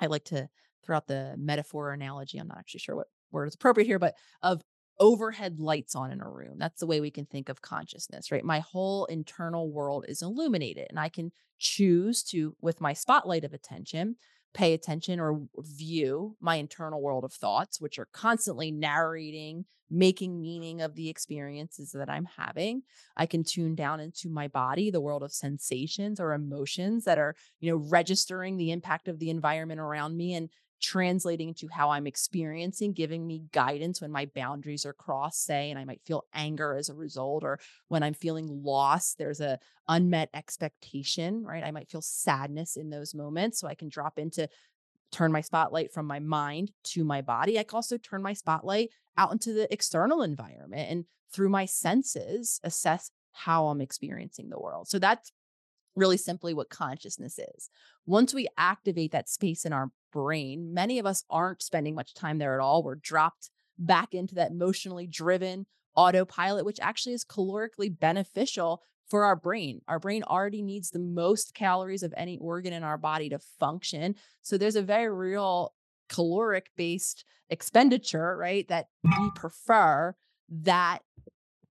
I 0.00 0.06
like 0.06 0.24
to 0.26 0.48
throw 0.84 0.96
out 0.96 1.06
the 1.06 1.34
metaphor 1.36 1.90
or 1.90 1.92
analogy. 1.92 2.38
I'm 2.38 2.48
not 2.48 2.58
actually 2.58 2.80
sure 2.80 2.96
what 2.96 3.08
word 3.30 3.46
is 3.46 3.54
appropriate 3.54 3.86
here, 3.86 3.98
but 3.98 4.14
of 4.42 4.62
overhead 4.98 5.60
lights 5.60 5.94
on 5.94 6.10
in 6.10 6.20
a 6.20 6.28
room. 6.28 6.58
That's 6.58 6.80
the 6.80 6.86
way 6.86 7.00
we 7.00 7.10
can 7.10 7.26
think 7.26 7.48
of 7.48 7.62
consciousness, 7.62 8.30
right? 8.30 8.44
My 8.44 8.60
whole 8.60 9.06
internal 9.06 9.70
world 9.70 10.04
is 10.08 10.22
illuminated, 10.22 10.86
and 10.90 11.00
I 11.00 11.08
can 11.08 11.32
choose 11.58 12.22
to, 12.24 12.54
with 12.60 12.80
my 12.80 12.92
spotlight 12.92 13.44
of 13.44 13.54
attention, 13.54 14.16
pay 14.52 14.74
attention 14.74 15.20
or 15.20 15.42
view 15.58 16.36
my 16.40 16.56
internal 16.56 17.00
world 17.00 17.24
of 17.24 17.32
thoughts, 17.32 17.80
which 17.80 17.98
are 17.98 18.08
constantly 18.12 18.70
narrating, 18.70 19.64
making 19.90 20.40
meaning 20.40 20.80
of 20.80 20.94
the 20.94 21.08
experiences 21.08 21.92
that 21.92 22.10
I'm 22.10 22.26
having. 22.36 22.82
I 23.16 23.26
can 23.26 23.44
tune 23.44 23.74
down 23.74 24.00
into 24.00 24.28
my 24.28 24.48
body, 24.48 24.90
the 24.90 25.00
world 25.00 25.22
of 25.22 25.32
sensations 25.32 26.20
or 26.20 26.32
emotions 26.32 27.04
that 27.04 27.18
are 27.18 27.34
you 27.60 27.70
know, 27.70 27.84
registering 27.90 28.56
the 28.56 28.70
impact 28.70 29.08
of 29.08 29.18
the 29.18 29.30
environment 29.30 29.80
around 29.80 30.16
me 30.16 30.34
and 30.34 30.48
translating 30.80 31.54
to 31.54 31.68
how 31.68 31.90
I'm 31.90 32.06
experiencing, 32.06 32.92
giving 32.92 33.26
me 33.26 33.44
guidance 33.52 34.00
when 34.00 34.10
my 34.10 34.26
boundaries 34.34 34.86
are 34.86 34.92
crossed, 34.92 35.44
say, 35.44 35.70
and 35.70 35.78
I 35.78 35.84
might 35.84 36.02
feel 36.04 36.24
anger 36.34 36.74
as 36.74 36.88
a 36.88 36.94
result, 36.94 37.44
or 37.44 37.58
when 37.88 38.02
I'm 38.02 38.14
feeling 38.14 38.62
lost, 38.62 39.18
there's 39.18 39.40
a 39.40 39.58
unmet 39.88 40.30
expectation, 40.34 41.44
right? 41.44 41.64
I 41.64 41.70
might 41.70 41.90
feel 41.90 42.02
sadness 42.02 42.76
in 42.76 42.90
those 42.90 43.14
moments. 43.14 43.60
So 43.60 43.68
I 43.68 43.74
can 43.74 43.88
drop 43.88 44.18
into 44.18 44.48
turn 45.12 45.32
my 45.32 45.40
spotlight 45.40 45.92
from 45.92 46.06
my 46.06 46.20
mind 46.20 46.70
to 46.84 47.04
my 47.04 47.20
body. 47.20 47.58
I 47.58 47.64
can 47.64 47.76
also 47.76 47.98
turn 47.98 48.22
my 48.22 48.32
spotlight 48.32 48.90
out 49.18 49.32
into 49.32 49.52
the 49.52 49.72
external 49.72 50.22
environment 50.22 50.90
and 50.90 51.04
through 51.32 51.48
my 51.48 51.64
senses 51.64 52.60
assess 52.64 53.10
how 53.32 53.66
I'm 53.66 53.80
experiencing 53.80 54.50
the 54.50 54.58
world. 54.58 54.88
So 54.88 54.98
that's 54.98 55.32
really 55.96 56.16
simply 56.16 56.54
what 56.54 56.70
consciousness 56.70 57.38
is. 57.38 57.70
Once 58.06 58.32
we 58.32 58.48
activate 58.56 59.12
that 59.12 59.28
space 59.28 59.64
in 59.64 59.72
our 59.72 59.90
brain, 60.12 60.72
many 60.74 60.98
of 60.98 61.06
us 61.06 61.24
aren't 61.30 61.62
spending 61.62 61.94
much 61.94 62.14
time 62.14 62.38
there 62.38 62.54
at 62.54 62.62
all. 62.62 62.82
We're 62.82 62.96
dropped 62.96 63.50
back 63.78 64.14
into 64.14 64.34
that 64.34 64.50
emotionally 64.50 65.06
driven 65.06 65.66
autopilot, 65.96 66.64
which 66.64 66.80
actually 66.80 67.14
is 67.14 67.24
calorically 67.24 67.96
beneficial 67.98 68.82
for 69.08 69.24
our 69.24 69.36
brain. 69.36 69.80
Our 69.88 69.98
brain 69.98 70.22
already 70.22 70.62
needs 70.62 70.90
the 70.90 71.00
most 71.00 71.54
calories 71.54 72.02
of 72.02 72.14
any 72.16 72.38
organ 72.38 72.72
in 72.72 72.84
our 72.84 72.98
body 72.98 73.28
to 73.30 73.38
function. 73.38 74.14
So 74.42 74.56
there's 74.56 74.76
a 74.76 74.82
very 74.82 75.12
real 75.12 75.74
caloric 76.08 76.70
based 76.76 77.24
expenditure, 77.48 78.36
right? 78.36 78.66
That 78.68 78.86
we 79.02 79.30
prefer 79.34 80.14
that 80.62 81.00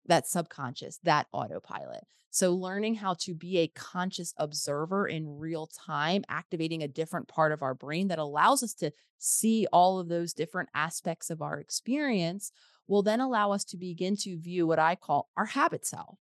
that 0.07 0.27
subconscious, 0.27 0.99
that 1.03 1.27
autopilot. 1.31 2.05
So, 2.35 2.53
learning 2.53 2.95
how 2.95 3.13
to 3.21 3.33
be 3.33 3.59
a 3.59 3.69
conscious 3.69 4.33
observer 4.37 5.07
in 5.07 5.37
real 5.37 5.67
time, 5.67 6.25
activating 6.27 6.83
a 6.83 6.87
different 6.87 7.29
part 7.29 7.53
of 7.53 7.61
our 7.61 7.73
brain 7.73 8.09
that 8.09 8.19
allows 8.19 8.61
us 8.61 8.73
to 8.75 8.91
see 9.19 9.65
all 9.71 9.99
of 9.99 10.09
those 10.09 10.33
different 10.33 10.67
aspects 10.75 11.29
of 11.29 11.41
our 11.41 11.59
experience 11.61 12.51
will 12.87 13.03
then 13.03 13.21
allow 13.21 13.53
us 13.53 13.63
to 13.63 13.77
begin 13.77 14.17
to 14.17 14.37
view 14.37 14.67
what 14.67 14.79
I 14.79 14.95
call 14.95 15.29
our 15.37 15.45
habit 15.45 15.85
self. 15.85 16.19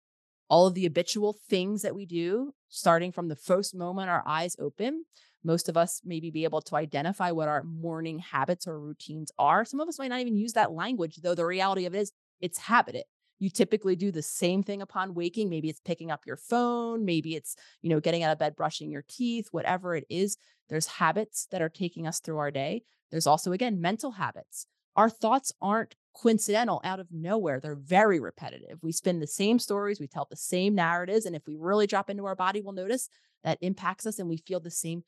All 0.50 0.66
of 0.66 0.74
the 0.74 0.84
habitual 0.84 1.34
things 1.48 1.80
that 1.80 1.94
we 1.94 2.04
do, 2.04 2.52
starting 2.68 3.10
from 3.10 3.28
the 3.28 3.36
first 3.36 3.74
moment 3.74 4.10
our 4.10 4.22
eyes 4.26 4.54
open. 4.58 5.06
Most 5.42 5.66
of 5.70 5.78
us 5.78 6.02
maybe 6.04 6.30
be 6.30 6.44
able 6.44 6.60
to 6.60 6.76
identify 6.76 7.30
what 7.30 7.48
our 7.48 7.62
morning 7.62 8.18
habits 8.18 8.66
or 8.66 8.78
routines 8.78 9.32
are. 9.38 9.64
Some 9.64 9.80
of 9.80 9.88
us 9.88 9.98
might 9.98 10.08
not 10.08 10.20
even 10.20 10.36
use 10.36 10.52
that 10.52 10.72
language, 10.72 11.20
though 11.22 11.34
the 11.34 11.46
reality 11.46 11.86
of 11.86 11.94
it 11.94 12.00
is 12.00 12.12
it's 12.38 12.58
habited 12.58 13.04
you 13.42 13.50
typically 13.50 13.96
do 13.96 14.12
the 14.12 14.22
same 14.22 14.62
thing 14.62 14.80
upon 14.82 15.14
waking 15.14 15.50
maybe 15.50 15.68
it's 15.68 15.80
picking 15.80 16.10
up 16.10 16.24
your 16.24 16.36
phone 16.36 17.04
maybe 17.04 17.34
it's 17.34 17.56
you 17.82 17.90
know 17.90 17.98
getting 17.98 18.22
out 18.22 18.30
of 18.30 18.38
bed 18.38 18.54
brushing 18.54 18.90
your 18.90 19.04
teeth 19.08 19.48
whatever 19.50 19.96
it 19.96 20.04
is 20.08 20.36
there's 20.72 20.86
habits 20.86 21.48
that 21.50 21.60
are 21.60 21.68
taking 21.68 22.06
us 22.06 22.18
through 22.18 22.38
our 22.38 22.50
day. 22.50 22.82
There's 23.10 23.26
also 23.26 23.52
again 23.52 23.82
mental 23.82 24.12
habits. 24.12 24.66
Our 24.96 25.10
thoughts 25.10 25.52
aren't 25.60 25.96
coincidental 26.16 26.80
out 26.82 26.98
of 26.98 27.08
nowhere 27.10 27.60
they're 27.60 27.74
very 27.74 28.20
repetitive. 28.20 28.78
We 28.82 28.92
spin 28.92 29.20
the 29.20 29.26
same 29.26 29.58
stories 29.58 30.00
we 30.00 30.06
tell 30.06 30.26
the 30.28 30.36
same 30.36 30.74
narratives 30.74 31.26
and 31.26 31.36
if 31.36 31.46
we 31.46 31.56
really 31.56 31.86
drop 31.86 32.08
into 32.08 32.24
our 32.24 32.34
body 32.34 32.62
we'll 32.62 32.72
notice 32.72 33.10
that 33.44 33.58
impacts 33.60 34.06
us 34.06 34.18
and 34.18 34.30
we 34.30 34.38
feel 34.38 34.60
the 34.60 34.70
same 34.70 35.04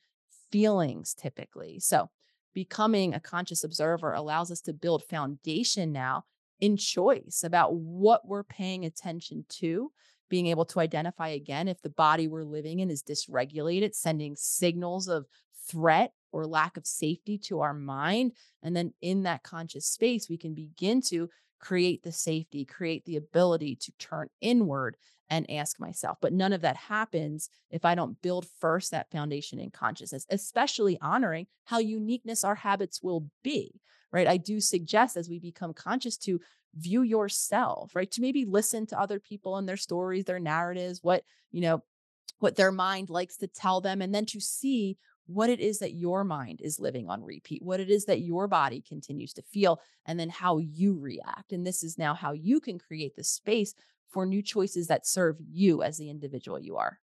feelings 0.50 1.14
typically. 1.14 1.78
So 1.78 2.10
becoming 2.54 3.14
a 3.14 3.20
conscious 3.20 3.64
observer 3.64 4.12
allows 4.12 4.50
us 4.50 4.60
to 4.62 4.74
build 4.74 5.02
foundation 5.04 5.92
now 5.92 6.24
in 6.60 6.76
choice 6.76 7.42
about 7.44 7.74
what 7.74 8.26
we're 8.26 8.44
paying 8.44 8.84
attention 8.84 9.44
to, 9.48 9.90
being 10.28 10.46
able 10.46 10.64
to 10.64 10.80
identify 10.80 11.28
again 11.28 11.68
if 11.68 11.80
the 11.82 11.90
body 11.90 12.28
we're 12.28 12.44
living 12.44 12.80
in 12.80 12.90
is 12.90 13.02
dysregulated, 13.02 13.94
sending 13.94 14.34
signals 14.36 15.08
of 15.08 15.26
threat 15.68 16.12
or 16.32 16.46
lack 16.46 16.76
of 16.76 16.86
safety 16.86 17.38
to 17.38 17.60
our 17.60 17.74
mind. 17.74 18.32
And 18.62 18.76
then 18.76 18.92
in 19.00 19.22
that 19.22 19.42
conscious 19.42 19.86
space, 19.86 20.28
we 20.28 20.36
can 20.36 20.54
begin 20.54 21.00
to 21.02 21.28
create 21.60 22.02
the 22.02 22.12
safety, 22.12 22.64
create 22.64 23.04
the 23.04 23.16
ability 23.16 23.76
to 23.76 23.92
turn 23.98 24.28
inward 24.40 24.96
and 25.30 25.50
ask 25.50 25.80
myself. 25.80 26.18
But 26.20 26.32
none 26.32 26.52
of 26.52 26.60
that 26.60 26.76
happens 26.76 27.48
if 27.70 27.84
I 27.84 27.94
don't 27.94 28.20
build 28.20 28.46
first 28.60 28.90
that 28.90 29.10
foundation 29.10 29.58
in 29.58 29.70
consciousness, 29.70 30.26
especially 30.28 30.98
honoring 31.00 31.46
how 31.64 31.78
uniqueness 31.78 32.44
our 32.44 32.54
habits 32.54 33.02
will 33.02 33.28
be 33.42 33.80
right? 34.14 34.28
I 34.28 34.36
do 34.36 34.60
suggest 34.60 35.16
as 35.16 35.28
we 35.28 35.40
become 35.40 35.74
conscious 35.74 36.16
to 36.18 36.40
view 36.76 37.02
yourself, 37.02 37.96
right? 37.96 38.10
To 38.12 38.20
maybe 38.20 38.44
listen 38.44 38.86
to 38.86 39.00
other 39.00 39.18
people 39.18 39.56
and 39.56 39.68
their 39.68 39.76
stories, 39.76 40.24
their 40.24 40.38
narratives, 40.38 41.00
what, 41.02 41.24
you 41.50 41.60
know, 41.60 41.82
what 42.38 42.54
their 42.54 42.70
mind 42.70 43.10
likes 43.10 43.36
to 43.38 43.48
tell 43.48 43.80
them, 43.80 44.00
and 44.00 44.14
then 44.14 44.24
to 44.26 44.40
see 44.40 44.96
what 45.26 45.50
it 45.50 45.58
is 45.58 45.80
that 45.80 45.94
your 45.94 46.22
mind 46.22 46.60
is 46.62 46.78
living 46.78 47.08
on 47.08 47.24
repeat, 47.24 47.60
what 47.60 47.80
it 47.80 47.90
is 47.90 48.04
that 48.04 48.20
your 48.20 48.46
body 48.46 48.80
continues 48.86 49.32
to 49.32 49.42
feel, 49.42 49.80
and 50.06 50.20
then 50.20 50.28
how 50.28 50.58
you 50.58 50.96
react. 50.96 51.52
And 51.52 51.66
this 51.66 51.82
is 51.82 51.98
now 51.98 52.14
how 52.14 52.32
you 52.32 52.60
can 52.60 52.78
create 52.78 53.16
the 53.16 53.24
space 53.24 53.74
for 54.08 54.26
new 54.26 54.42
choices 54.42 54.86
that 54.86 55.08
serve 55.08 55.38
you 55.50 55.82
as 55.82 55.98
the 55.98 56.08
individual 56.08 56.60
you 56.60 56.76
are. 56.76 57.00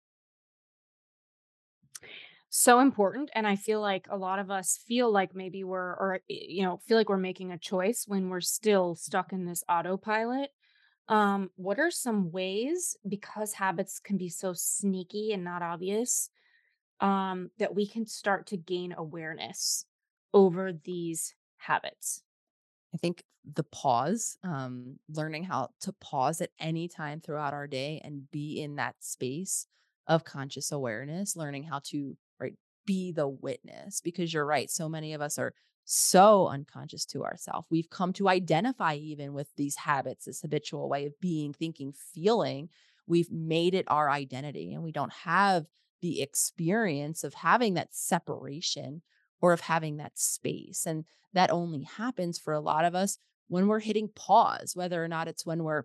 So 2.52 2.80
important. 2.80 3.30
And 3.36 3.46
I 3.46 3.56
feel 3.56 3.80
like 3.80 4.08
a 4.10 4.18
lot 4.18 4.40
of 4.40 4.50
us 4.50 4.78
feel 4.88 5.12
like 5.12 5.36
maybe 5.36 5.64
we're, 5.64 5.94
or, 5.94 6.20
you 6.28 6.64
know, 6.64 6.78
feel 6.78 6.98
like 6.98 7.10
we're 7.10 7.18
making 7.18 7.52
a 7.52 7.60
choice 7.60 8.06
when 8.08 8.30
we're 8.30 8.42
still 8.42 8.96
stuck 8.96 9.32
in 9.32 9.46
this 9.46 9.64
autopilot. 9.70 10.52
Um, 11.08 11.52
what 11.56 11.80
are 11.80 11.92
some 11.92 12.32
ways, 12.32 12.98
because 13.08 13.54
habits 13.54 14.00
can 14.00 14.18
be 14.18 14.30
so 14.30 14.54
sneaky 14.54 15.32
and 15.32 15.44
not 15.44 15.62
obvious, 15.62 16.30
um, 17.00 17.52
that 17.60 17.76
we 17.76 17.88
can 17.88 18.06
start 18.06 18.48
to 18.48 18.58
gain 18.58 18.94
awareness 18.98 19.86
over 20.34 20.74
these 20.74 21.36
habits? 21.58 22.24
I 22.94 22.98
think 22.98 23.24
the 23.46 23.64
pause, 23.64 24.38
um, 24.44 25.00
learning 25.08 25.44
how 25.44 25.70
to 25.82 25.94
pause 25.94 26.42
at 26.42 26.52
any 26.60 26.88
time 26.88 27.22
throughout 27.22 27.54
our 27.54 27.68
day 27.68 28.02
and 28.04 28.30
be 28.32 28.62
in 28.62 28.76
that 28.76 29.04
space 29.04 29.68
of 30.08 30.24
conscious 30.24 30.72
awareness, 30.72 31.36
learning 31.36 31.64
how 31.64 31.80
to 31.86 32.18
be 32.90 33.12
the 33.12 33.28
witness 33.28 34.02
because 34.02 34.34
you're 34.34 34.48
right. 34.48 34.68
So 34.68 34.90
many 34.90 35.14
of 35.14 35.22
us 35.22 35.38
are 35.38 35.54
so 35.86 36.48
unconscious 36.48 37.06
to 37.06 37.24
ourselves. 37.24 37.68
We've 37.70 37.92
come 37.92 38.14
to 38.14 38.28
identify 38.28 38.96
even 38.96 39.34
with 39.34 39.48
these 39.56 39.76
habits, 39.76 40.26
this 40.26 40.42
habitual 40.42 40.90
way 40.90 41.06
of 41.06 41.20
being, 41.22 41.54
thinking, 41.54 41.94
feeling. 41.94 42.70
We've 43.06 43.32
made 43.32 43.76
it 43.76 43.86
our 43.90 44.10
identity 44.10 44.74
and 44.74 44.82
we 44.82 44.92
don't 44.92 45.14
have 45.14 45.68
the 46.02 46.24
experience 46.24 47.24
of 47.24 47.36
having 47.36 47.76
that 47.76 47.94
separation 47.94 49.04
or 49.40 49.54
of 49.54 49.62
having 49.62 49.98
that 49.98 50.18
space. 50.18 50.88
And 50.88 51.06
that 51.34 51.52
only 51.52 51.84
happens 51.84 52.40
for 52.40 52.54
a 52.54 52.60
lot 52.60 52.86
of 52.86 52.96
us 52.96 53.20
when 53.50 53.68
we're 53.68 53.82
hitting 53.82 54.10
pause, 54.16 54.76
whether 54.76 55.04
or 55.04 55.08
not 55.08 55.28
it's 55.28 55.46
when 55.46 55.64
we're, 55.64 55.84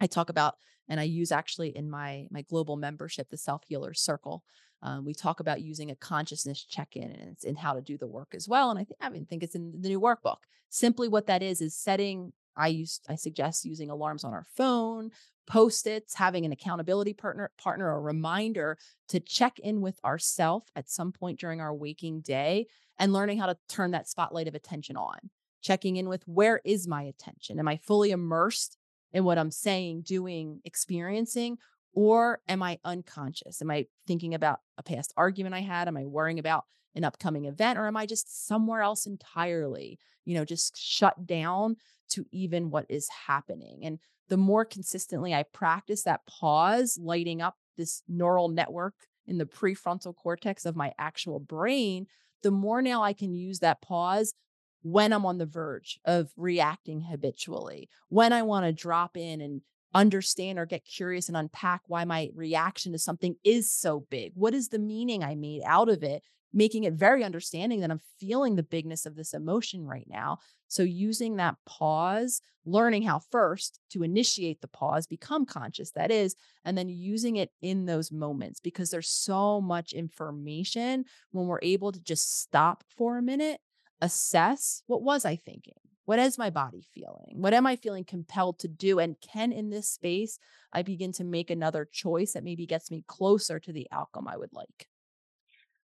I 0.00 0.06
talk 0.06 0.30
about, 0.30 0.54
and 0.88 0.98
I 0.98 1.02
use 1.02 1.30
actually 1.30 1.76
in 1.76 1.90
my 1.90 2.26
my 2.30 2.40
global 2.40 2.76
membership, 2.76 3.28
the 3.28 3.36
Self 3.36 3.64
Healer 3.68 3.92
Circle. 3.92 4.42
Um, 4.82 5.04
we 5.04 5.14
talk 5.14 5.40
about 5.40 5.62
using 5.62 5.90
a 5.90 5.96
consciousness 5.96 6.64
check-in 6.64 7.04
and 7.10 7.30
it's 7.30 7.44
in 7.44 7.54
how 7.54 7.74
to 7.74 7.80
do 7.80 7.96
the 7.96 8.06
work 8.06 8.34
as 8.34 8.48
well. 8.48 8.70
And 8.70 8.78
I 8.78 8.84
think 8.84 8.98
I 9.00 9.08
even 9.08 9.26
think 9.26 9.42
it's 9.42 9.54
in 9.54 9.80
the 9.80 9.88
new 9.88 10.00
workbook. 10.00 10.38
Simply 10.70 11.08
what 11.08 11.26
that 11.26 11.42
is 11.42 11.60
is 11.60 11.76
setting. 11.76 12.32
I 12.56 12.68
use 12.68 13.00
I 13.08 13.14
suggest 13.14 13.64
using 13.64 13.90
alarms 13.90 14.24
on 14.24 14.32
our 14.32 14.44
phone, 14.56 15.10
post-its, 15.46 16.14
having 16.14 16.44
an 16.44 16.52
accountability 16.52 17.14
partner, 17.14 17.50
partner, 17.58 17.92
a 17.92 18.00
reminder 18.00 18.76
to 19.08 19.20
check 19.20 19.58
in 19.58 19.80
with 19.80 19.98
ourself 20.04 20.64
at 20.76 20.90
some 20.90 21.12
point 21.12 21.38
during 21.38 21.60
our 21.60 21.74
waking 21.74 22.20
day 22.20 22.66
and 22.98 23.12
learning 23.12 23.38
how 23.38 23.46
to 23.46 23.56
turn 23.68 23.92
that 23.92 24.08
spotlight 24.08 24.48
of 24.48 24.54
attention 24.54 24.96
on. 24.96 25.18
Checking 25.62 25.96
in 25.96 26.08
with 26.08 26.22
where 26.26 26.60
is 26.64 26.88
my 26.88 27.04
attention? 27.04 27.58
Am 27.58 27.68
I 27.68 27.76
fully 27.76 28.10
immersed 28.10 28.76
in 29.12 29.24
what 29.24 29.38
I'm 29.38 29.50
saying, 29.50 30.02
doing, 30.02 30.60
experiencing? 30.64 31.58
Or 31.94 32.40
am 32.48 32.62
I 32.62 32.78
unconscious? 32.84 33.60
Am 33.60 33.70
I 33.70 33.86
thinking 34.06 34.34
about 34.34 34.60
a 34.78 34.82
past 34.82 35.12
argument 35.16 35.54
I 35.54 35.60
had? 35.60 35.88
Am 35.88 35.96
I 35.96 36.06
worrying 36.06 36.38
about 36.38 36.64
an 36.94 37.04
upcoming 37.04 37.44
event? 37.44 37.78
Or 37.78 37.86
am 37.86 37.96
I 37.96 38.06
just 38.06 38.46
somewhere 38.46 38.82
else 38.82 39.06
entirely, 39.06 39.98
you 40.24 40.34
know, 40.34 40.44
just 40.44 40.76
shut 40.78 41.26
down 41.26 41.76
to 42.10 42.26
even 42.30 42.70
what 42.70 42.86
is 42.88 43.08
happening? 43.26 43.80
And 43.84 43.98
the 44.28 44.36
more 44.36 44.64
consistently 44.64 45.34
I 45.34 45.42
practice 45.42 46.02
that 46.04 46.26
pause, 46.26 46.98
lighting 47.00 47.42
up 47.42 47.56
this 47.76 48.02
neural 48.08 48.48
network 48.48 48.94
in 49.26 49.38
the 49.38 49.46
prefrontal 49.46 50.14
cortex 50.14 50.64
of 50.64 50.76
my 50.76 50.92
actual 50.98 51.38
brain, 51.38 52.06
the 52.42 52.50
more 52.50 52.82
now 52.82 53.02
I 53.02 53.12
can 53.12 53.34
use 53.34 53.60
that 53.60 53.82
pause 53.82 54.34
when 54.82 55.12
I'm 55.12 55.24
on 55.24 55.38
the 55.38 55.46
verge 55.46 56.00
of 56.04 56.32
reacting 56.36 57.02
habitually, 57.02 57.88
when 58.08 58.32
I 58.32 58.42
want 58.42 58.66
to 58.66 58.72
drop 58.72 59.16
in 59.16 59.40
and 59.40 59.60
understand 59.94 60.58
or 60.58 60.66
get 60.66 60.84
curious 60.84 61.28
and 61.28 61.36
unpack 61.36 61.82
why 61.86 62.04
my 62.04 62.30
reaction 62.34 62.92
to 62.92 62.98
something 62.98 63.36
is 63.44 63.72
so 63.72 64.06
big. 64.10 64.32
What 64.34 64.54
is 64.54 64.68
the 64.68 64.78
meaning 64.78 65.22
I 65.22 65.34
made 65.34 65.62
out 65.64 65.88
of 65.88 66.02
it? 66.02 66.22
Making 66.54 66.84
it 66.84 66.92
very 66.94 67.24
understanding 67.24 67.80
that 67.80 67.90
I'm 67.90 68.00
feeling 68.20 68.56
the 68.56 68.62
bigness 68.62 69.06
of 69.06 69.16
this 69.16 69.32
emotion 69.32 69.86
right 69.86 70.06
now. 70.06 70.38
So, 70.68 70.82
using 70.82 71.36
that 71.36 71.56
pause, 71.66 72.42
learning 72.66 73.02
how 73.02 73.20
first 73.30 73.80
to 73.90 74.02
initiate 74.02 74.60
the 74.60 74.68
pause, 74.68 75.06
become 75.06 75.46
conscious, 75.46 75.92
that 75.92 76.10
is, 76.10 76.36
and 76.64 76.76
then 76.76 76.88
using 76.88 77.36
it 77.36 77.50
in 77.62 77.86
those 77.86 78.12
moments 78.12 78.60
because 78.60 78.90
there's 78.90 79.08
so 79.08 79.60
much 79.62 79.92
information 79.92 81.04
when 81.30 81.46
we're 81.46 81.58
able 81.62 81.90
to 81.90 82.00
just 82.00 82.40
stop 82.40 82.84
for 82.96 83.16
a 83.16 83.22
minute, 83.22 83.60
assess 84.00 84.82
what 84.86 85.02
was 85.02 85.24
I 85.24 85.36
thinking? 85.36 85.81
What 86.04 86.18
is 86.18 86.38
my 86.38 86.50
body 86.50 86.84
feeling? 86.92 87.36
What 87.36 87.54
am 87.54 87.66
I 87.66 87.76
feeling 87.76 88.04
compelled 88.04 88.58
to 88.60 88.68
do? 88.68 88.98
And 88.98 89.16
can 89.20 89.52
in 89.52 89.70
this 89.70 89.88
space 89.88 90.38
I 90.72 90.82
begin 90.82 91.12
to 91.12 91.24
make 91.24 91.50
another 91.50 91.88
choice 91.90 92.32
that 92.32 92.44
maybe 92.44 92.66
gets 92.66 92.90
me 92.90 93.04
closer 93.06 93.60
to 93.60 93.72
the 93.72 93.86
outcome 93.92 94.26
I 94.26 94.36
would 94.36 94.52
like? 94.52 94.88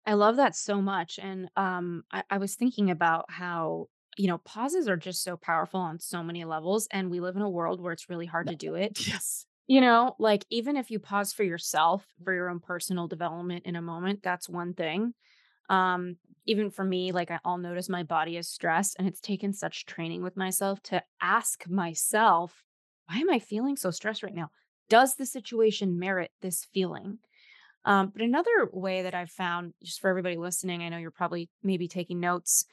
I 0.07 0.14
love 0.14 0.37
that 0.37 0.55
so 0.55 0.81
much. 0.83 1.18
And 1.20 1.48
um, 1.57 2.05
I, 2.12 2.22
I 2.31 2.38
was 2.38 2.55
thinking 2.55 2.90
about 2.90 3.24
how 3.31 3.88
you 4.16 4.29
know, 4.29 4.38
pauses 4.38 4.88
are 4.88 4.96
just 4.96 5.22
so 5.22 5.37
powerful 5.37 5.81
on 5.81 5.98
so 5.98 6.22
many 6.22 6.44
levels. 6.44 6.88
And 6.90 7.11
we 7.11 7.20
live 7.20 7.37
in 7.37 7.42
a 7.42 7.50
world 7.50 7.81
where 7.81 7.92
it's 7.92 8.09
really 8.09 8.27
hard 8.27 8.48
to 8.48 8.57
do 8.57 8.74
it. 8.74 9.07
Yes. 9.07 9.46
You 9.66 9.81
know, 9.81 10.14
like 10.18 10.44
even 10.50 10.77
if 10.77 10.90
you 10.90 10.98
pause 10.98 11.33
for 11.33 11.42
yourself, 11.42 12.07
for 12.22 12.35
your 12.35 12.50
own 12.50 12.61
personal 12.61 13.09
development 13.09 13.64
in 13.64 13.77
a 13.77 13.83
moment, 13.83 14.20
that's 14.22 14.48
one 14.48 14.74
thing. 14.74 15.14
Um, 15.68 16.16
even 16.46 16.70
for 16.70 16.85
me, 16.85 17.12
like 17.12 17.31
I- 17.31 17.40
I'll 17.44 17.59
notice 17.59 17.88
my 17.88 18.03
body 18.03 18.37
is 18.37 18.48
stressed, 18.48 18.96
and 18.98 19.09
it's 19.09 19.20
taken 19.20 19.53
such 19.53 19.87
training 19.87 20.22
with 20.22 20.37
myself 20.37 20.83
to 20.85 21.03
ask 21.20 21.68
myself, 21.68 22.62
why 23.07 23.18
am 23.18 23.31
I 23.31 23.38
feeling 23.38 23.77
so 23.77 23.90
stressed 23.90 24.22
right 24.22 24.35
now? 24.35 24.50
Does 24.88 25.14
the 25.16 25.27
situation 25.27 25.98
merit 25.98 26.33
this 26.42 26.64
feeling? 26.64 27.18
Um, 27.85 28.09
but 28.09 28.22
another 28.22 28.68
way 28.72 29.03
that 29.03 29.14
I've 29.14 29.31
found, 29.31 29.74
just 29.83 30.00
for 30.00 30.09
everybody 30.09 30.37
listening, 30.37 30.83
I 30.83 30.88
know 30.88 30.96
you're 30.98 31.11
probably 31.11 31.50
maybe 31.62 31.87
taking 31.88 32.20
notes. 32.20 32.64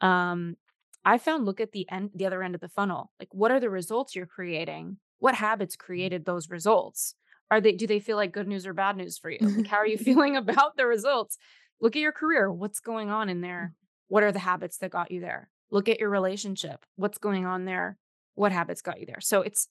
Um, 0.00 0.56
I 1.04 1.18
found 1.18 1.44
look 1.44 1.60
at 1.60 1.72
the 1.72 1.90
end 1.90 2.10
the 2.14 2.26
other 2.26 2.42
end 2.42 2.54
of 2.54 2.60
the 2.60 2.68
funnel. 2.68 3.10
Like 3.18 3.32
what 3.32 3.50
are 3.50 3.60
the 3.60 3.70
results 3.70 4.14
you're 4.14 4.26
creating? 4.26 4.98
What 5.18 5.34
habits 5.34 5.76
created 5.76 6.24
those 6.24 6.50
results? 6.50 7.14
Are 7.50 7.60
they 7.60 7.72
do 7.72 7.86
they 7.86 8.00
feel 8.00 8.16
like 8.16 8.32
good 8.32 8.48
news 8.48 8.66
or 8.66 8.72
bad 8.74 8.96
news 8.96 9.18
for 9.18 9.30
you? 9.30 9.50
Like 9.56 9.66
how 9.66 9.78
are 9.78 9.86
you 9.86 9.98
feeling 9.98 10.36
about 10.36 10.76
the 10.76 10.86
results? 10.86 11.38
Look 11.82 11.96
at 11.96 12.00
your 12.00 12.12
career. 12.12 12.50
What's 12.50 12.80
going 12.80 13.10
on 13.10 13.28
in 13.28 13.40
there? 13.40 13.74
What 14.06 14.22
are 14.22 14.32
the 14.32 14.38
habits 14.38 14.78
that 14.78 14.92
got 14.92 15.10
you 15.10 15.20
there? 15.20 15.50
Look 15.70 15.88
at 15.88 15.98
your 15.98 16.10
relationship. 16.10 16.86
What's 16.96 17.18
going 17.18 17.44
on 17.44 17.64
there? 17.64 17.98
What 18.34 18.52
habits 18.52 18.82
got 18.82 19.00
you 19.00 19.06
there? 19.06 19.20
So 19.20 19.42
it's 19.42 19.68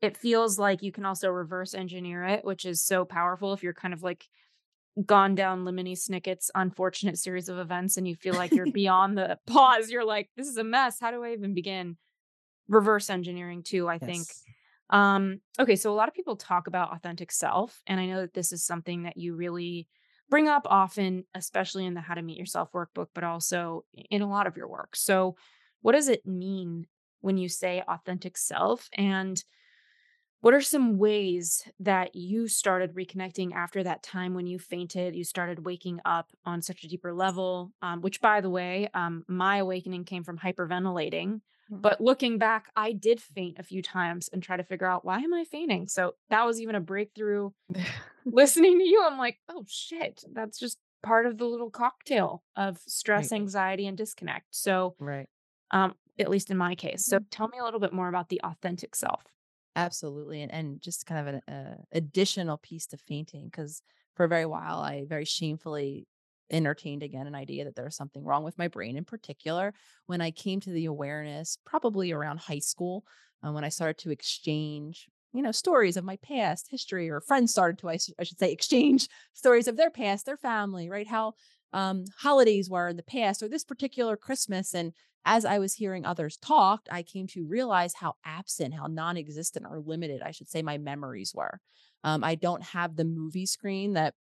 it 0.00 0.16
feels 0.16 0.58
like 0.58 0.82
you 0.82 0.90
can 0.90 1.06
also 1.06 1.30
reverse 1.30 1.72
engineer 1.72 2.24
it, 2.24 2.44
which 2.44 2.64
is 2.64 2.82
so 2.82 3.04
powerful 3.04 3.52
if 3.52 3.62
you're 3.62 3.72
kind 3.72 3.94
of 3.94 4.02
like 4.02 4.26
gone 5.06 5.36
down 5.36 5.64
Lemony 5.64 5.96
Snicket's 5.96 6.50
unfortunate 6.56 7.16
series 7.16 7.48
of 7.48 7.58
events 7.58 7.96
and 7.96 8.08
you 8.08 8.16
feel 8.16 8.34
like 8.34 8.50
you're 8.52 8.66
beyond 8.72 9.16
the 9.16 9.38
pause. 9.46 9.88
You're 9.88 10.04
like, 10.04 10.30
this 10.36 10.48
is 10.48 10.56
a 10.56 10.64
mess. 10.64 10.98
How 11.00 11.12
do 11.12 11.22
I 11.22 11.32
even 11.32 11.54
begin? 11.54 11.96
Reverse 12.68 13.08
engineering 13.08 13.62
too, 13.62 13.88
I 13.88 13.98
think. 13.98 14.26
Um, 14.90 15.40
okay, 15.60 15.76
so 15.76 15.92
a 15.92 15.94
lot 15.94 16.08
of 16.08 16.14
people 16.14 16.36
talk 16.36 16.66
about 16.66 16.92
authentic 16.92 17.30
self, 17.30 17.80
and 17.86 18.00
I 18.00 18.06
know 18.06 18.20
that 18.22 18.34
this 18.34 18.52
is 18.52 18.64
something 18.64 19.04
that 19.04 19.16
you 19.16 19.34
really 19.34 19.86
bring 20.32 20.48
up 20.48 20.66
often, 20.70 21.26
especially 21.34 21.84
in 21.84 21.92
the 21.92 22.00
How 22.00 22.14
to 22.14 22.22
Meet 22.22 22.38
Yourself 22.38 22.72
workbook, 22.72 23.08
but 23.14 23.22
also 23.22 23.84
in 24.08 24.22
a 24.22 24.30
lot 24.30 24.46
of 24.46 24.56
your 24.56 24.66
work. 24.66 24.96
So, 24.96 25.36
what 25.82 25.92
does 25.92 26.08
it 26.08 26.26
mean 26.26 26.86
when 27.20 27.36
you 27.36 27.50
say 27.50 27.82
authentic 27.86 28.38
self? 28.38 28.88
And 28.96 29.44
what 30.40 30.54
are 30.54 30.62
some 30.62 30.96
ways 30.96 31.62
that 31.80 32.14
you 32.14 32.48
started 32.48 32.94
reconnecting 32.94 33.52
after 33.52 33.82
that 33.82 34.02
time 34.02 34.32
when 34.32 34.46
you 34.46 34.58
fainted? 34.58 35.14
You 35.14 35.22
started 35.22 35.66
waking 35.66 36.00
up 36.06 36.30
on 36.46 36.62
such 36.62 36.82
a 36.82 36.88
deeper 36.88 37.12
level, 37.12 37.70
um, 37.82 38.00
which, 38.00 38.22
by 38.22 38.40
the 38.40 38.48
way, 38.48 38.88
um, 38.94 39.24
my 39.28 39.58
awakening 39.58 40.06
came 40.06 40.24
from 40.24 40.38
hyperventilating. 40.38 41.42
Mm. 41.72 41.80
But 41.82 42.00
looking 42.00 42.38
back, 42.38 42.70
I 42.76 42.92
did 42.92 43.20
faint 43.20 43.58
a 43.58 43.62
few 43.62 43.82
times 43.82 44.28
and 44.28 44.42
try 44.42 44.56
to 44.56 44.64
figure 44.64 44.86
out 44.86 45.04
why 45.04 45.18
am 45.20 45.34
I 45.34 45.44
fainting? 45.44 45.88
So 45.88 46.14
that 46.30 46.44
was 46.44 46.60
even 46.60 46.74
a 46.74 46.80
breakthrough. 46.80 47.50
Listening 48.24 48.78
to 48.78 48.84
you, 48.84 49.02
I'm 49.04 49.18
like, 49.18 49.38
oh 49.48 49.64
shit, 49.68 50.24
that's 50.32 50.58
just 50.58 50.78
part 51.02 51.26
of 51.26 51.38
the 51.38 51.46
little 51.46 51.70
cocktail 51.70 52.44
of 52.56 52.78
stress, 52.86 53.32
Right. 53.32 53.40
anxiety, 53.40 53.86
and 53.86 53.96
disconnect. 53.96 54.46
So, 54.50 54.96
Right. 54.98 55.28
um, 55.72 55.94
at 56.18 56.30
least 56.30 56.50
in 56.50 56.56
my 56.56 56.74
case. 56.74 57.04
So 57.06 57.18
Mhm. 57.18 57.26
tell 57.30 57.48
me 57.48 57.58
a 57.58 57.64
little 57.64 57.80
bit 57.80 57.92
more 57.92 58.08
about 58.08 58.28
the 58.28 58.40
authentic 58.44 58.94
self. 58.94 59.24
Absolutely. 59.74 60.42
And, 60.42 60.52
and 60.52 60.80
just 60.82 61.06
kind 61.06 61.28
of 61.28 61.34
an 61.48 61.54
uh, 61.54 61.76
additional 61.92 62.58
piece 62.58 62.86
to 62.88 62.96
fainting, 62.98 63.46
because 63.46 63.82
for 64.14 64.24
a 64.24 64.28
very 64.28 64.44
while, 64.46 64.80
I 64.80 65.04
very 65.04 65.24
shamefully 65.24 66.06
entertained 66.52 67.02
again 67.02 67.26
an 67.26 67.34
idea 67.34 67.64
that 67.64 67.74
there 67.74 67.84
was 67.84 67.96
something 67.96 68.24
wrong 68.24 68.44
with 68.44 68.58
my 68.58 68.68
brain 68.68 68.96
in 68.96 69.04
particular. 69.04 69.74
When 70.06 70.20
I 70.20 70.30
came 70.30 70.60
to 70.60 70.70
the 70.70 70.86
awareness, 70.86 71.58
probably 71.64 72.12
around 72.12 72.40
high 72.40 72.58
school, 72.58 73.04
uh, 73.44 73.52
when 73.52 73.64
I 73.64 73.68
started 73.70 73.98
to 73.98 74.10
exchange, 74.10 75.08
you 75.32 75.42
know, 75.42 75.52
stories 75.52 75.96
of 75.96 76.04
my 76.04 76.16
past 76.16 76.68
history, 76.70 77.10
or 77.10 77.20
friends 77.20 77.50
started 77.50 77.78
to, 77.78 77.90
I, 77.90 77.98
I 78.18 78.24
should 78.24 78.38
say, 78.38 78.52
exchange 78.52 79.08
stories 79.32 79.68
of 79.68 79.76
their 79.76 79.90
past, 79.90 80.26
their 80.26 80.36
family, 80.36 80.88
right? 80.88 81.06
How 81.06 81.34
um, 81.72 82.04
holidays 82.18 82.68
were 82.68 82.88
in 82.88 82.96
the 82.96 83.02
past, 83.02 83.42
or 83.42 83.48
this 83.48 83.64
particular 83.64 84.16
Christmas, 84.16 84.74
and 84.74 84.92
as 85.24 85.44
I 85.44 85.58
was 85.58 85.74
hearing 85.74 86.04
others 86.04 86.36
talk, 86.36 86.82
I 86.90 87.02
came 87.02 87.26
to 87.28 87.46
realize 87.46 87.94
how 87.94 88.14
absent, 88.24 88.74
how 88.74 88.86
non 88.86 89.16
existent 89.16 89.66
or 89.68 89.80
limited, 89.80 90.20
I 90.22 90.32
should 90.32 90.48
say, 90.48 90.62
my 90.62 90.78
memories 90.78 91.32
were. 91.34 91.60
Um, 92.04 92.24
I 92.24 92.34
don't 92.34 92.62
have 92.62 92.96
the 92.96 93.04
movie 93.04 93.46
screen 93.46 93.92
that 93.92 94.14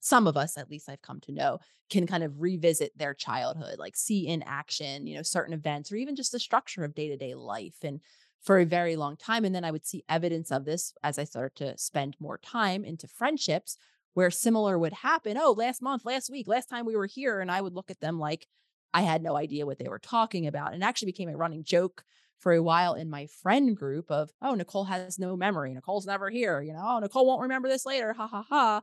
some 0.00 0.26
of 0.26 0.36
us, 0.36 0.58
at 0.58 0.70
least 0.70 0.88
I've 0.88 1.02
come 1.02 1.20
to 1.20 1.32
know, 1.32 1.58
can 1.90 2.06
kind 2.06 2.24
of 2.24 2.40
revisit 2.40 2.96
their 2.96 3.14
childhood, 3.14 3.78
like 3.78 3.96
see 3.96 4.26
in 4.26 4.42
action, 4.42 5.06
you 5.06 5.16
know, 5.16 5.22
certain 5.22 5.54
events 5.54 5.92
or 5.92 5.96
even 5.96 6.16
just 6.16 6.32
the 6.32 6.38
structure 6.38 6.84
of 6.84 6.94
day 6.94 7.08
to 7.08 7.16
day 7.16 7.34
life. 7.34 7.76
And 7.82 8.00
for 8.42 8.58
a 8.58 8.66
very 8.66 8.96
long 8.96 9.16
time. 9.16 9.44
And 9.44 9.54
then 9.54 9.64
I 9.64 9.70
would 9.70 9.86
see 9.86 10.04
evidence 10.08 10.50
of 10.50 10.64
this 10.64 10.92
as 11.02 11.18
I 11.18 11.24
started 11.24 11.54
to 11.56 11.78
spend 11.78 12.16
more 12.18 12.38
time 12.38 12.84
into 12.84 13.06
friendships 13.06 13.76
where 14.14 14.30
similar 14.30 14.78
would 14.78 14.92
happen. 14.92 15.38
Oh, 15.40 15.52
last 15.52 15.80
month, 15.80 16.04
last 16.04 16.28
week, 16.28 16.48
last 16.48 16.68
time 16.68 16.84
we 16.84 16.96
were 16.96 17.06
here. 17.06 17.40
And 17.40 17.50
I 17.50 17.60
would 17.60 17.74
look 17.74 17.90
at 17.90 18.00
them 18.00 18.18
like 18.18 18.46
I 18.92 19.02
had 19.02 19.22
no 19.22 19.36
idea 19.36 19.64
what 19.64 19.78
they 19.78 19.88
were 19.88 20.00
talking 20.00 20.46
about. 20.46 20.74
And 20.74 20.84
actually 20.84 21.06
became 21.06 21.30
a 21.30 21.36
running 21.36 21.64
joke 21.64 22.04
for 22.40 22.52
a 22.52 22.62
while 22.62 22.94
in 22.94 23.08
my 23.08 23.28
friend 23.42 23.76
group 23.76 24.10
of, 24.10 24.30
oh, 24.42 24.54
Nicole 24.54 24.84
has 24.84 25.18
no 25.18 25.36
memory. 25.36 25.72
Nicole's 25.72 26.06
never 26.06 26.28
here. 26.28 26.60
You 26.60 26.72
know, 26.72 26.82
oh, 26.82 26.98
Nicole 26.98 27.24
won't 27.24 27.42
remember 27.42 27.68
this 27.68 27.86
later. 27.86 28.12
Ha 28.12 28.26
ha 28.26 28.44
ha. 28.48 28.82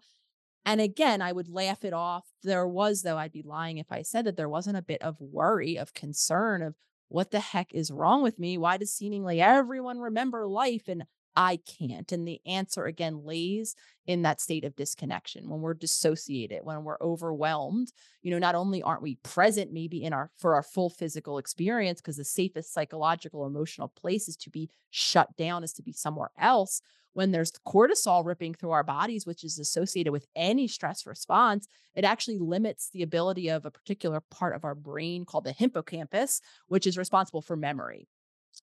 And 0.69 0.79
again, 0.81 1.19
I 1.19 1.31
would 1.31 1.49
laugh 1.49 1.83
it 1.83 1.93
off. 1.93 2.27
There 2.43 2.67
was, 2.67 3.01
though, 3.01 3.17
I'd 3.17 3.31
be 3.31 3.41
lying 3.41 3.79
if 3.79 3.91
I 3.91 4.03
said 4.03 4.25
that 4.25 4.37
there 4.37 4.47
wasn't 4.47 4.77
a 4.77 4.83
bit 4.83 5.01
of 5.01 5.19
worry, 5.19 5.77
of 5.77 5.95
concern, 5.95 6.61
of 6.61 6.75
what 7.07 7.31
the 7.31 7.39
heck 7.39 7.73
is 7.73 7.89
wrong 7.89 8.21
with 8.21 8.37
me? 8.37 8.55
Why 8.55 8.77
does 8.77 8.93
seemingly 8.93 9.41
everyone 9.41 9.97
remember 9.97 10.45
life 10.45 10.83
and 10.87 11.05
I 11.35 11.57
can't. 11.57 12.11
And 12.11 12.27
the 12.27 12.39
answer 12.45 12.85
again 12.85 13.23
lays 13.23 13.75
in 14.05 14.21
that 14.23 14.41
state 14.41 14.63
of 14.63 14.75
disconnection 14.75 15.49
when 15.49 15.61
we're 15.61 15.73
dissociated, 15.73 16.59
when 16.63 16.83
we're 16.83 17.01
overwhelmed. 17.01 17.91
You 18.21 18.31
know, 18.31 18.39
not 18.39 18.55
only 18.55 18.83
aren't 18.83 19.01
we 19.01 19.15
present 19.23 19.71
maybe 19.71 20.03
in 20.03 20.13
our 20.13 20.29
for 20.37 20.53
our 20.53 20.63
full 20.63 20.89
physical 20.91 21.39
experience, 21.39 21.99
because 21.99 22.17
the 22.17 22.25
safest 22.25 22.73
psychological 22.73 23.47
emotional 23.47 23.87
place 23.87 24.27
is 24.27 24.37
to 24.37 24.51
be 24.51 24.69
shut 24.91 25.35
down, 25.35 25.63
is 25.63 25.73
to 25.73 25.83
be 25.83 25.93
somewhere 25.93 26.31
else. 26.37 26.81
When 27.19 27.31
there's 27.31 27.51
cortisol 27.67 28.25
ripping 28.25 28.53
through 28.53 28.71
our 28.71 28.81
bodies, 28.81 29.25
which 29.25 29.43
is 29.43 29.59
associated 29.59 30.13
with 30.13 30.25
any 30.37 30.69
stress 30.69 31.05
response, 31.05 31.67
it 31.93 32.05
actually 32.05 32.37
limits 32.37 32.91
the 32.93 33.03
ability 33.03 33.49
of 33.49 33.65
a 33.65 33.71
particular 33.71 34.21
part 34.31 34.55
of 34.55 34.63
our 34.63 34.73
brain 34.73 35.25
called 35.25 35.43
the 35.43 35.51
hippocampus, 35.51 36.39
which 36.69 36.87
is 36.87 36.97
responsible 36.97 37.41
for 37.41 37.57
memory. 37.57 38.07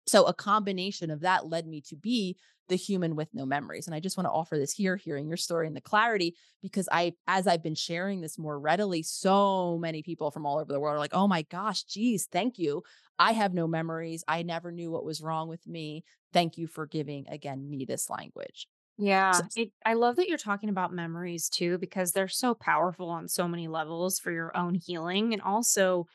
So 0.07 0.25
a 0.25 0.35
combination 0.35 1.11
of 1.11 1.21
that 1.21 1.47
led 1.47 1.67
me 1.67 1.81
to 1.83 1.97
be 1.97 2.37
the 2.69 2.77
human 2.77 3.15
with 3.15 3.29
no 3.33 3.47
memories. 3.47 3.87
And 3.87 3.95
I 3.95 4.01
just 4.01 4.17
want 4.17 4.27
to 4.27 4.33
offer 4.33 4.59
this 4.59 4.73
here, 4.73 4.97
hearing 4.97 5.29
your 5.29 5.37
story 5.37 5.67
and 5.69 5.77
the 5.77 5.81
clarity, 5.81 6.37
because 6.63 6.89
I, 6.91 7.13
as 7.29 7.47
I've 7.47 7.63
been 7.63 7.77
sharing 7.77 8.21
this 8.21 8.39
more 8.39 8.59
readily, 8.59 9.03
so 9.05 9.79
many 9.79 10.03
people 10.03 10.31
from 10.33 10.45
all 10.45 10.59
over 10.59 10.73
the 10.73 10.81
world 10.81 10.97
are 10.97 10.99
like, 10.99 11.15
oh 11.15 11.29
my 11.29 11.43
gosh, 11.43 11.85
geez, 11.85 12.27
thank 12.27 12.59
you. 12.59 12.83
I 13.19 13.33
have 13.33 13.55
no 13.55 13.69
memories. 13.69 14.25
I 14.27 14.43
never 14.43 14.73
knew 14.73 14.91
what 14.91 15.05
was 15.05 15.23
wrong 15.23 15.49
with 15.49 15.67
me. 15.67 16.05
Thank 16.33 16.59
you 16.59 16.67
for 16.67 16.87
giving 16.87 17.29
again 17.29 17.71
me 17.71 17.85
this 17.85 18.11
language. 18.11 18.67
Yeah, 18.99 19.33
so, 19.33 19.45
it, 19.55 19.73
I 19.85 19.95
love 19.95 20.17
that 20.17 20.27
you're 20.29 20.39
talking 20.39 20.71
about 20.71 20.93
memories 20.93 21.49
too, 21.49 21.79
because 21.79 22.13
they're 22.13 22.29
so 22.29 22.55
powerful 22.55 23.11
on 23.11 23.29
so 23.29 23.47
many 23.47 23.69
levels 23.69 24.19
for 24.19 24.33
your 24.33 24.57
own 24.57 24.75
healing. 24.75 25.35
And 25.35 25.43
also, 25.43 26.07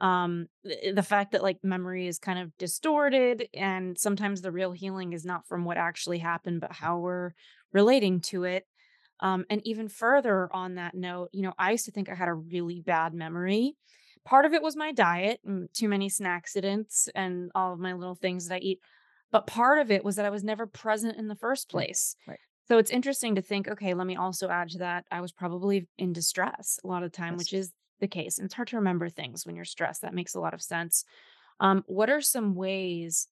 um 0.00 0.46
the, 0.64 1.02
fact 1.02 1.32
that 1.32 1.42
like 1.42 1.58
memory 1.62 2.06
is 2.06 2.18
kind 2.18 2.38
of 2.38 2.56
distorted 2.58 3.48
and 3.54 3.96
sometimes 3.98 4.40
the 4.40 4.50
real 4.50 4.72
healing 4.72 5.12
is 5.12 5.24
not 5.24 5.46
from 5.46 5.64
what 5.64 5.76
actually 5.76 6.18
happened 6.18 6.60
but 6.60 6.72
how 6.72 6.98
we're 6.98 7.30
relating 7.72 8.20
to 8.20 8.44
it 8.44 8.66
um 9.20 9.44
and 9.50 9.60
even 9.64 9.88
further 9.88 10.48
on 10.52 10.74
that 10.74 10.94
note 10.94 11.28
you 11.32 11.42
know 11.42 11.52
i 11.58 11.70
used 11.70 11.84
to 11.84 11.92
think 11.92 12.08
i 12.08 12.14
had 12.14 12.28
a 12.28 12.34
really 12.34 12.80
bad 12.80 13.14
memory. 13.14 13.76
Part 14.24 14.46
of 14.46 14.54
it 14.54 14.62
was 14.62 14.74
my 14.74 14.90
diet 14.90 15.40
too 15.74 15.88
many 15.88 16.08
snack 16.08 16.44
accidents 16.44 17.08
and 17.14 17.50
all 17.54 17.74
of 17.74 17.78
my 17.78 17.92
little 17.92 18.14
things 18.14 18.48
that 18.48 18.56
i 18.56 18.58
eat 18.58 18.80
but 19.30 19.46
part 19.46 19.78
of 19.78 19.90
it 19.90 20.04
was 20.04 20.16
that 20.16 20.24
i 20.24 20.30
was 20.30 20.42
never 20.42 20.66
present 20.66 21.18
in 21.18 21.28
the 21.28 21.36
first 21.36 21.68
place. 21.68 22.16
right. 22.26 22.38
So 22.66 22.78
it's 22.78 22.90
interesting 22.90 23.34
to 23.34 23.42
think 23.42 23.68
okay 23.68 23.92
let 23.94 24.06
me 24.06 24.16
also 24.16 24.48
add 24.48 24.70
to 24.70 24.78
that 24.78 25.04
i 25.10 25.20
was 25.20 25.30
probably 25.30 25.86
in 25.98 26.14
distress 26.14 26.80
a 26.82 26.86
lot 26.86 27.02
of 27.02 27.12
the 27.12 27.16
time 27.16 27.34
yes. 27.34 27.38
which 27.38 27.52
is 27.52 27.72
the 28.04 28.08
case. 28.08 28.38
And 28.38 28.44
it's 28.44 28.54
hard 28.54 28.68
to 28.68 28.76
remember 28.76 29.08
things 29.08 29.46
when 29.46 29.56
you're 29.56 29.64
stressed. 29.64 30.02
That 30.02 30.14
makes 30.14 30.34
a 30.34 30.40
lot 30.40 30.52
of 30.52 30.60
sense. 30.60 31.04
Um, 31.58 31.82
what 31.86 32.10
are 32.10 32.20
some 32.20 32.54
ways 32.54 33.28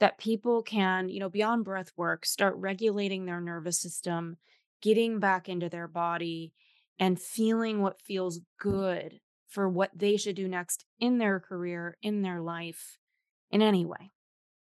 that 0.00 0.18
people 0.18 0.62
can, 0.62 1.08
you 1.08 1.20
know, 1.20 1.28
beyond 1.28 1.64
breath 1.64 1.92
work, 1.96 2.26
start 2.26 2.56
regulating 2.56 3.24
their 3.24 3.40
nervous 3.40 3.78
system, 3.80 4.36
getting 4.82 5.20
back 5.20 5.48
into 5.48 5.68
their 5.68 5.86
body, 5.86 6.52
and 6.98 7.20
feeling 7.20 7.80
what 7.80 8.02
feels 8.02 8.40
good 8.58 9.20
for 9.48 9.68
what 9.68 9.90
they 9.94 10.16
should 10.16 10.36
do 10.36 10.48
next 10.48 10.84
in 10.98 11.18
their 11.18 11.38
career, 11.38 11.96
in 12.02 12.22
their 12.22 12.40
life, 12.40 12.98
in 13.50 13.62
any 13.62 13.86
way? 13.86 14.10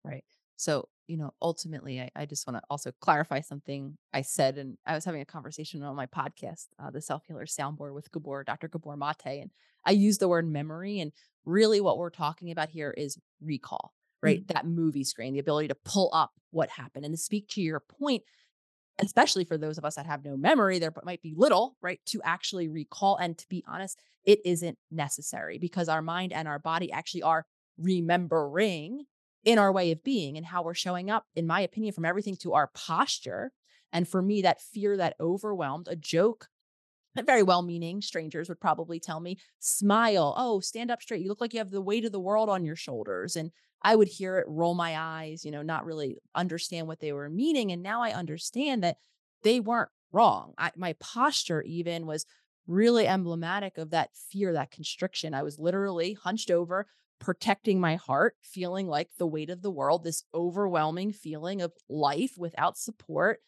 Right. 0.06 0.24
So 0.56 0.88
you 1.10 1.18
know, 1.18 1.34
ultimately, 1.42 2.00
I, 2.00 2.12
I 2.16 2.26
just 2.28 2.46
want 2.46 2.58
to 2.58 2.64
also 2.70 2.92
clarify 3.02 3.42
something 3.42 3.98
I 4.14 4.22
said. 4.22 4.60
And 4.60 4.78
I 4.86 4.94
was 4.94 5.04
having 5.04 5.22
a 5.22 5.26
conversation 5.26 5.82
on 5.82 5.96
my 5.96 6.06
podcast, 6.06 6.68
uh, 6.78 6.92
the 6.92 7.02
Self 7.02 7.24
Healer 7.26 7.46
Soundboard 7.46 7.96
with 7.96 8.12
Gabor, 8.12 8.44
Dr. 8.44 8.68
Gabor 8.68 8.96
Mate. 8.96 9.42
And 9.42 9.50
I 9.84 9.92
used 9.92 10.20
the 10.20 10.28
word 10.28 10.48
memory. 10.48 11.00
And 11.00 11.12
really, 11.46 11.82
what 11.82 11.98
we're 11.98 12.12
talking 12.12 12.52
about 12.52 12.70
here 12.70 12.94
is 12.96 13.18
recall, 13.42 13.92
right? 14.22 14.42
Mm-hmm. 14.42 14.54
That 14.54 14.68
movie 14.68 15.04
screen, 15.04 15.34
the 15.34 15.40
ability 15.40 15.70
to 15.70 15.76
pull 15.84 16.12
up 16.14 16.32
what 16.52 16.70
happened. 16.70 17.06
And 17.06 17.14
to 17.16 17.18
speak 17.18 17.48
to 17.50 17.62
your 17.62 17.80
point, 17.80 18.22
especially 19.00 19.46
for 19.46 19.58
those 19.58 19.80
of 19.80 19.86
us 19.86 19.96
that 19.96 20.06
have 20.06 20.24
no 20.24 20.38
memory, 20.38 20.78
there 20.78 20.94
might 21.04 21.24
be 21.24 21.34
little, 21.36 21.76
right, 21.82 22.00
to 22.08 22.22
actually 22.24 22.68
recall. 22.68 23.18
And 23.18 23.36
to 23.36 23.48
be 23.50 23.64
honest, 23.68 24.00
it 24.26 24.42
isn't 24.46 24.78
necessary 24.92 25.58
because 25.58 25.90
our 25.90 26.04
mind 26.04 26.34
and 26.34 26.48
our 26.48 26.60
body 26.60 26.92
actually 26.92 27.24
are 27.24 27.48
remembering 27.80 29.06
in 29.50 29.58
our 29.58 29.72
way 29.72 29.92
of 29.92 30.04
being 30.04 30.38
and 30.38 30.46
how 30.46 30.62
we're 30.62 30.76
showing 30.76 31.10
up, 31.10 31.26
in 31.36 31.48
my 31.48 31.62
opinion, 31.62 31.92
from 31.92 32.06
everything 32.06 32.36
to 32.36 32.54
our 32.54 32.68
posture. 32.68 33.52
And 33.92 34.08
for 34.08 34.22
me, 34.22 34.44
that 34.44 34.62
fear 34.62 34.96
that 34.98 35.16
overwhelmed 35.20 35.88
a 35.90 35.96
joke 35.96 36.48
very 37.26 37.42
well 37.42 37.64
meaning 37.64 38.02
strangers 38.02 38.48
would 38.48 38.60
probably 38.62 39.00
tell 39.00 39.20
me, 39.20 39.40
smile. 39.58 40.36
Oh, 40.38 40.60
stand 40.60 40.92
up 40.92 41.02
straight. 41.02 41.22
You 41.22 41.28
look 41.28 41.42
like 41.42 41.54
you 41.54 41.60
have 41.60 41.72
the 41.72 41.82
weight 41.82 42.06
of 42.06 42.12
the 42.12 42.20
world 42.20 42.50
on 42.50 42.64
your 42.64 42.76
shoulders. 42.76 43.36
And 43.36 43.52
I 43.82 43.96
would 43.96 44.08
hear 44.08 44.38
it, 44.38 44.46
roll 44.48 44.76
my 44.76 44.96
eyes, 44.96 45.44
you 45.44 45.50
know, 45.50 45.64
not 45.64 45.86
really 45.86 46.20
understand 46.36 46.88
what 46.88 47.00
they 47.00 47.12
were 47.12 47.28
meaning. 47.28 47.72
And 47.72 47.82
now 47.82 48.04
I 48.04 48.12
understand 48.12 48.84
that 48.84 48.98
they 49.44 49.60
weren't 49.60 49.90
wrong. 50.12 50.54
I, 50.58 50.72
my 50.78 50.94
posture, 51.00 51.64
even, 51.64 52.06
was 52.06 52.26
really 52.68 53.08
emblematic 53.08 53.80
of 53.80 53.90
that 53.90 54.12
fear, 54.32 54.54
that 54.54 54.72
constriction. 54.72 55.34
I 55.34 55.42
was 55.42 55.58
literally 55.58 56.14
hunched 56.14 56.52
over, 56.52 56.86
protecting 57.20 57.80
my 57.80 57.96
heart, 57.96 58.36
feeling 58.42 58.88
like 58.88 59.10
the 59.18 59.28
weight 59.28 59.50
of 59.50 59.62
the 59.62 59.72
world, 59.72 60.04
this 60.04 60.24
overwhelming 60.34 61.12
feeling 61.12 61.62
of 61.62 61.74
life 61.90 62.34
without 62.38 62.78
support 62.78 63.42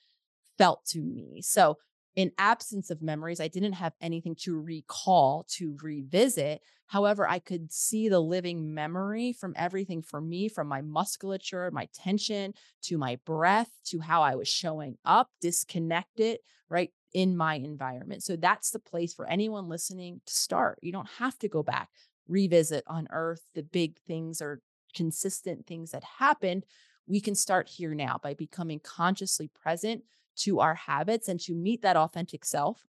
felt 0.58 0.86
to 0.86 1.02
me. 1.02 1.42
So, 1.42 1.78
in 2.16 2.34
absence 2.38 2.90
of 2.90 3.02
memories, 3.02 3.40
I 3.40 3.48
didn't 3.48 3.74
have 3.74 3.94
anything 4.02 4.36
to 4.42 4.60
recall, 4.60 5.46
to 5.52 5.78
revisit. 5.82 6.62
However, 6.88 7.26
I 7.28 7.40
could 7.40 7.72
see 7.72 8.10
the 8.10 8.20
living 8.20 8.74
memory 8.74 9.32
from 9.32 9.54
everything 9.56 10.02
for 10.02 10.20
me, 10.20 10.50
from 10.50 10.68
my 10.68 10.82
musculature, 10.82 11.72
my 11.72 11.88
tension, 11.94 12.54
to 12.84 12.98
my 12.98 13.18
breath, 13.26 13.70
to 13.86 14.02
how 14.02 14.24
I 14.24 14.36
was 14.36 14.50
showing 14.50 14.98
up, 15.06 15.30
disconnected, 15.40 16.40
right? 16.70 16.92
In 17.14 17.38
my 17.38 17.56
environment. 17.56 18.24
So 18.24 18.36
that's 18.36 18.72
the 18.72 18.80
place 18.80 19.14
for 19.14 19.26
anyone 19.26 19.70
listening 19.70 20.20
to 20.26 20.34
start. 20.34 20.80
You 20.82 20.92
don't 20.92 21.10
have 21.18 21.40
to 21.40 21.48
go 21.48 21.64
back 21.64 21.88
revisit 22.32 22.84
on 22.88 23.08
earth 23.12 23.44
the 23.54 23.64
big 23.64 24.00
things 24.08 24.42
or 24.42 24.62
consistent 24.96 25.68
things 25.68 25.92
that 25.92 26.04
happened, 26.04 26.66
we 27.08 27.20
can 27.20 27.36
start 27.36 27.68
here 27.68 27.94
now 27.94 28.20
by 28.24 28.34
becoming 28.34 28.80
consciously 28.80 29.50
present 29.50 30.04
to 30.38 30.60
our 30.60 30.76
habits 30.76 31.28
and 31.28 31.40
to 31.42 31.54
meet 31.54 31.82
that 31.82 31.98
authentic 31.98 32.46
self. 32.46 32.86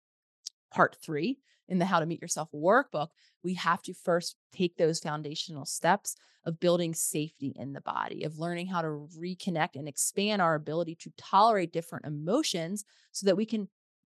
Part 0.70 0.96
three 1.02 1.38
in 1.68 1.78
the 1.78 1.84
How 1.86 2.00
to 2.00 2.06
Meet 2.06 2.20
Yourself 2.20 2.50
workbook, 2.52 3.08
we 3.42 3.54
have 3.54 3.80
to 3.82 3.94
first 3.94 4.36
take 4.52 4.76
those 4.76 4.98
foundational 4.98 5.64
steps 5.64 6.16
of 6.44 6.60
building 6.60 6.94
safety 6.94 7.52
in 7.56 7.72
the 7.72 7.80
body, 7.80 8.24
of 8.24 8.38
learning 8.38 8.66
how 8.66 8.82
to 8.82 9.06
reconnect 9.18 9.76
and 9.76 9.88
expand 9.88 10.42
our 10.42 10.54
ability 10.54 10.94
to 10.96 11.12
tolerate 11.16 11.72
different 11.72 12.06
emotions 12.06 12.84
so 13.12 13.26
that 13.26 13.36
we 13.36 13.46
can 13.46 13.68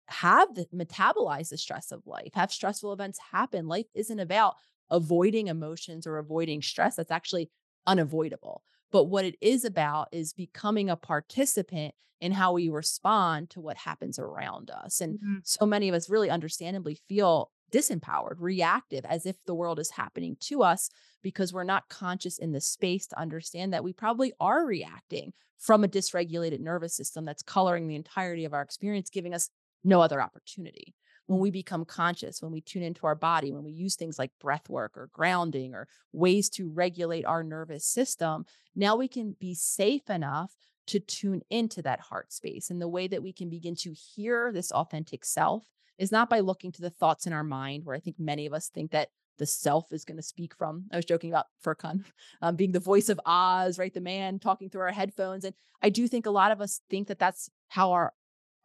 have 0.08 0.54
the 0.56 0.66
metabolize 0.74 1.50
the 1.50 1.58
stress 1.58 1.92
of 1.92 2.06
life, 2.06 2.34
have 2.34 2.52
stressful 2.52 2.92
events 2.92 3.20
happen. 3.32 3.68
Life 3.68 3.88
isn't 3.94 4.20
about 4.20 4.56
avoiding 4.92 5.48
emotions 5.48 6.06
or 6.06 6.18
avoiding 6.18 6.62
stress 6.62 6.96
that's 6.96 7.12
actually 7.12 7.50
unavoidable. 7.88 8.64
But 8.92 9.06
what 9.06 9.26
it 9.26 9.36
is 9.42 9.66
about 9.66 10.10
is 10.12 10.34
becoming 10.34 10.90
a 10.90 10.96
participant 10.96 11.96
in 12.20 12.32
how 12.32 12.54
we 12.54 12.70
respond 12.70 13.50
to 13.50 13.62
what 13.62 13.78
happens 13.78 14.20
around 14.20 14.70
us. 14.70 15.02
And 15.02 15.16
mm-hmm. 15.16 15.36
so 15.44 15.66
many 15.66 15.90
of 15.90 15.96
us 15.96 16.10
really 16.10 16.30
understandably 16.30 17.00
feel 17.08 17.50
disempowered, 17.72 18.36
reactive, 18.38 19.06
as 19.06 19.26
if 19.26 19.38
the 19.46 19.56
world 19.56 19.80
is 19.80 19.92
happening 19.92 20.36
to 20.42 20.62
us 20.62 20.90
because 21.24 21.54
we're 21.54 21.64
not 21.64 21.90
conscious 21.90 22.38
in 22.38 22.52
the 22.52 22.62
space 22.62 23.08
to 23.08 23.20
understand 23.20 23.74
that 23.74 23.84
we 23.84 23.94
probably 23.94 24.34
are 24.40 24.66
reacting 24.66 25.34
from 25.58 25.84
a 25.84 25.88
dysregulated 25.88 26.60
nervous 26.60 26.96
system 26.96 27.24
that's 27.24 27.44
coloring 27.44 27.88
the 27.88 27.96
entirety 27.96 28.46
of 28.46 28.54
our 28.54 28.62
experience, 28.62 29.10
giving 29.10 29.34
us 29.34 29.50
no 29.84 30.02
other 30.02 30.22
opportunity 30.22 30.94
when 31.32 31.40
we 31.40 31.50
become 31.50 31.86
conscious, 31.86 32.42
when 32.42 32.52
we 32.52 32.60
tune 32.60 32.84
into 32.84 33.08
our 33.08 33.16
body, 33.16 33.54
when 33.54 33.64
we 33.64 33.72
use 33.72 33.96
things 33.96 34.20
like 34.20 34.32
breath 34.42 34.68
work 34.68 34.98
or 34.98 35.10
grounding 35.14 35.74
or 35.74 35.88
ways 36.12 36.50
to 36.50 36.70
regulate 36.70 37.26
our 37.26 37.42
nervous 37.42 37.86
system, 37.86 38.46
now 38.76 38.98
we 38.98 39.08
can 39.08 39.38
be 39.40 39.54
safe 39.54 40.10
enough 40.10 40.52
to 40.88 41.00
tune 41.00 41.42
into 41.50 41.82
that 41.82 42.02
heart 42.02 42.34
space. 42.34 42.70
And 42.70 42.82
the 42.82 42.90
way 42.90 43.08
that 43.08 43.24
we 43.24 43.32
can 43.32 43.50
begin 43.50 43.76
to 43.78 43.94
hear 43.94 44.52
this 44.52 44.74
authentic 44.74 45.24
self 45.24 45.64
is 45.98 46.12
not 46.12 46.30
by 46.30 46.42
looking 46.42 46.74
to 46.74 46.82
the 46.82 46.90
thoughts 46.90 47.26
in 47.26 47.32
our 47.32 47.46
mind, 47.46 47.86
where 47.86 47.96
I 47.96 48.02
think 48.02 48.20
many 48.20 48.46
of 48.46 48.52
us 48.52 48.68
think 48.68 48.92
that 48.92 49.08
the 49.38 49.46
self 49.46 49.94
is 49.94 50.04
going 50.04 50.18
to 50.18 50.24
speak 50.24 50.54
from. 50.54 50.84
I 50.92 50.98
was 50.98 51.06
joking 51.06 51.32
about 51.32 51.46
Furkan 51.64 52.04
um, 52.42 52.58
being 52.58 52.74
the 52.74 52.80
voice 52.82 53.08
of 53.08 53.22
Oz, 53.26 53.80
right? 53.80 53.94
The 53.94 54.02
man 54.02 54.38
talking 54.38 54.70
through 54.70 54.82
our 54.82 54.92
headphones. 54.92 55.46
And 55.46 55.56
I 55.82 55.90
do 55.90 56.10
think 56.10 56.26
a 56.26 56.32
lot 56.32 56.52
of 56.52 56.60
us 56.60 56.82
think 56.90 57.08
that 57.08 57.20
that's 57.20 57.50
how 57.70 57.94
our 57.94 58.12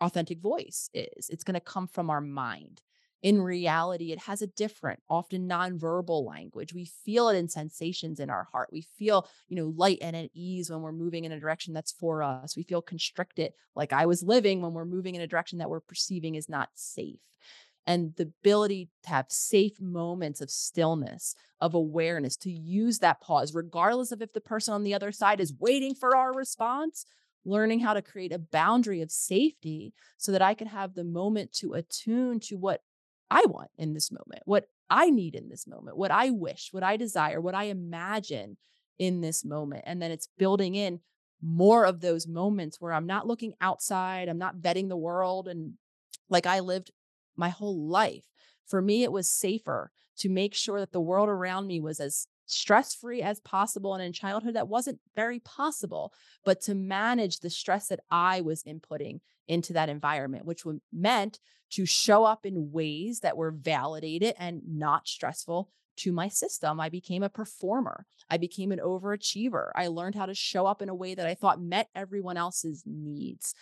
authentic 0.01 0.41
voice 0.41 0.91
is. 0.95 1.29
It's 1.29 1.45
going 1.45 1.55
to 1.55 1.61
come 1.61 1.87
from 1.87 2.11
our 2.11 2.21
mind. 2.21 2.81
In 3.23 3.41
reality, 3.41 4.13
it 4.13 4.21
has 4.21 4.43
a 4.43 4.47
different, 4.47 5.01
often 5.09 5.49
nonverbal 5.49 6.27
language. 6.27 6.75
We 6.75 6.85
feel 6.85 7.29
it 7.29 7.37
in 7.37 7.49
sensations 7.49 8.21
in 8.21 8.31
our 8.31 8.47
heart. 8.53 8.69
We 8.71 8.83
feel, 8.83 9.27
you 9.49 9.57
know, 9.57 9.73
light 9.75 9.99
and 10.03 10.15
at 10.15 10.31
ease 10.35 10.71
when 10.71 10.83
we're 10.83 10.93
moving 10.93 11.25
in 11.25 11.33
a 11.33 11.41
direction 11.41 11.73
that's 11.73 11.93
for 11.93 12.23
us. 12.23 12.57
We 12.57 12.63
feel 12.63 12.83
constricted, 12.83 13.53
like 13.75 13.93
I 13.93 14.07
was 14.07 14.23
living 14.23 14.61
when 14.61 14.75
we're 14.75 14.85
moving 14.85 15.15
in 15.15 15.23
a 15.23 15.27
direction 15.27 15.59
that 15.59 15.71
we're 15.71 15.81
perceiving 15.81 16.35
is 16.35 16.49
not 16.49 16.69
safe 16.75 17.21
and 17.87 18.15
the 18.17 18.25
ability 18.25 18.89
to 19.05 19.09
have 19.09 19.27
safe 19.29 19.81
moments 19.81 20.41
of 20.41 20.51
stillness, 20.51 21.35
of 21.61 21.75
awareness, 21.75 22.37
to 22.39 22.51
use 22.51 22.99
that 22.99 23.21
pause, 23.21 23.55
regardless 23.55 24.13
of 24.13 24.21
if 24.21 24.33
the 24.33 24.41
person 24.41 24.75
on 24.75 24.83
the 24.83 24.95
other 24.95 25.13
side 25.13 25.41
is 25.41 25.55
waiting 25.59 25.95
for 25.95 26.17
our 26.17 26.33
response, 26.33 27.07
learning 27.47 27.81
how 27.81 27.95
to 27.95 28.03
create 28.03 28.33
a 28.33 28.39
boundary 28.39 29.01
of 29.01 29.11
safety 29.11 29.95
so 30.19 30.33
that 30.33 30.43
I 30.43 30.55
can 30.55 30.67
have 30.67 30.95
the 30.95 31.05
moment 31.05 31.53
to 31.55 31.75
attune 31.75 32.41
to 32.41 32.57
what 32.57 32.83
I 33.31 33.45
want 33.47 33.71
in 33.79 33.95
this 33.95 34.11
moment, 34.11 34.43
what 34.45 34.67
I 34.91 35.11
need 35.11 35.35
in 35.35 35.49
this 35.49 35.67
moment, 35.67 35.97
what 35.97 36.11
I 36.11 36.31
wish, 36.31 36.69
what 36.73 36.83
I 36.83 36.97
desire, 36.97 37.41
what 37.41 37.55
I 37.55 37.65
imagine 37.65 38.57
in 38.99 39.21
this 39.21 39.45
moment. 39.45 39.85
And 39.87 40.01
then 40.01 40.11
it's 40.11 40.29
building 40.39 40.75
in 40.75 41.01
more 41.43 41.85
of 41.85 42.01
those 42.01 42.27
moments 42.27 42.81
where 42.81 42.93
I'm 42.93 43.07
not 43.07 43.27
looking 43.27 43.55
outside, 43.61 44.29
I'm 44.29 44.39
not 44.39 44.59
vetting 44.59 44.89
the 44.89 44.97
world 44.97 45.49
and 45.49 45.75
like 46.29 46.47
I 46.47 46.61
lived 46.61 46.91
my 47.37 47.51
whole 47.51 47.89
life. 47.89 48.25
For 48.67 48.83
me, 48.83 49.05
it 49.05 49.13
was 49.13 49.29
safer 49.29 49.93
to 50.19 50.29
make 50.29 50.55
sure 50.55 50.81
that 50.81 50.93
the 50.93 51.01
world 51.01 51.29
around 51.29 51.67
me 51.67 51.81
was 51.81 52.01
as 52.01 52.27
stress 52.47 52.95
free 52.95 53.23
as 53.23 53.41
possible. 53.41 53.95
And 53.95 54.03
in 54.03 54.13
childhood, 54.13 54.55
that 54.55 54.69
wasn't 54.69 55.01
very 55.15 55.41
possible, 55.41 56.13
but 56.45 56.61
to 56.63 56.75
manage 56.75 57.41
the 57.41 57.51
stress 57.51 57.89
that 57.89 58.01
I 58.11 58.41
was 58.41 58.63
inputting 58.63 59.21
into 59.49 59.73
that 59.75 59.89
environment, 59.89 60.47
which 60.47 60.65
meant 60.93 61.39
to 61.71 61.85
show 61.85 62.25
up 62.25 62.47
in 62.47 62.71
ways 62.73 63.21
that 63.21 63.37
were 63.37 63.51
validated 63.51 64.35
and 64.39 64.63
not 64.67 65.09
stressful 65.09 65.69
to 65.97 66.13
my 66.13 66.29
system. 66.29 66.79
I 66.79 66.89
became 66.89 67.23
a 67.23 67.29
performer. 67.29 68.07
I 68.31 68.37
became 68.37 68.71
an 68.71 68.81
overachiever. 68.81 69.71
I 69.75 69.89
learned 69.89 70.15
how 70.15 70.27
to 70.27 70.35
show 70.35 70.67
up 70.67 70.83
in 70.83 70.89
a 70.89 70.95
way 70.95 71.15
that 71.15 71.27
I 71.27 71.35
thought 71.35 71.61
met 71.61 71.89
everyone 71.95 72.37
else's 72.37 72.83
needs. 72.87 73.55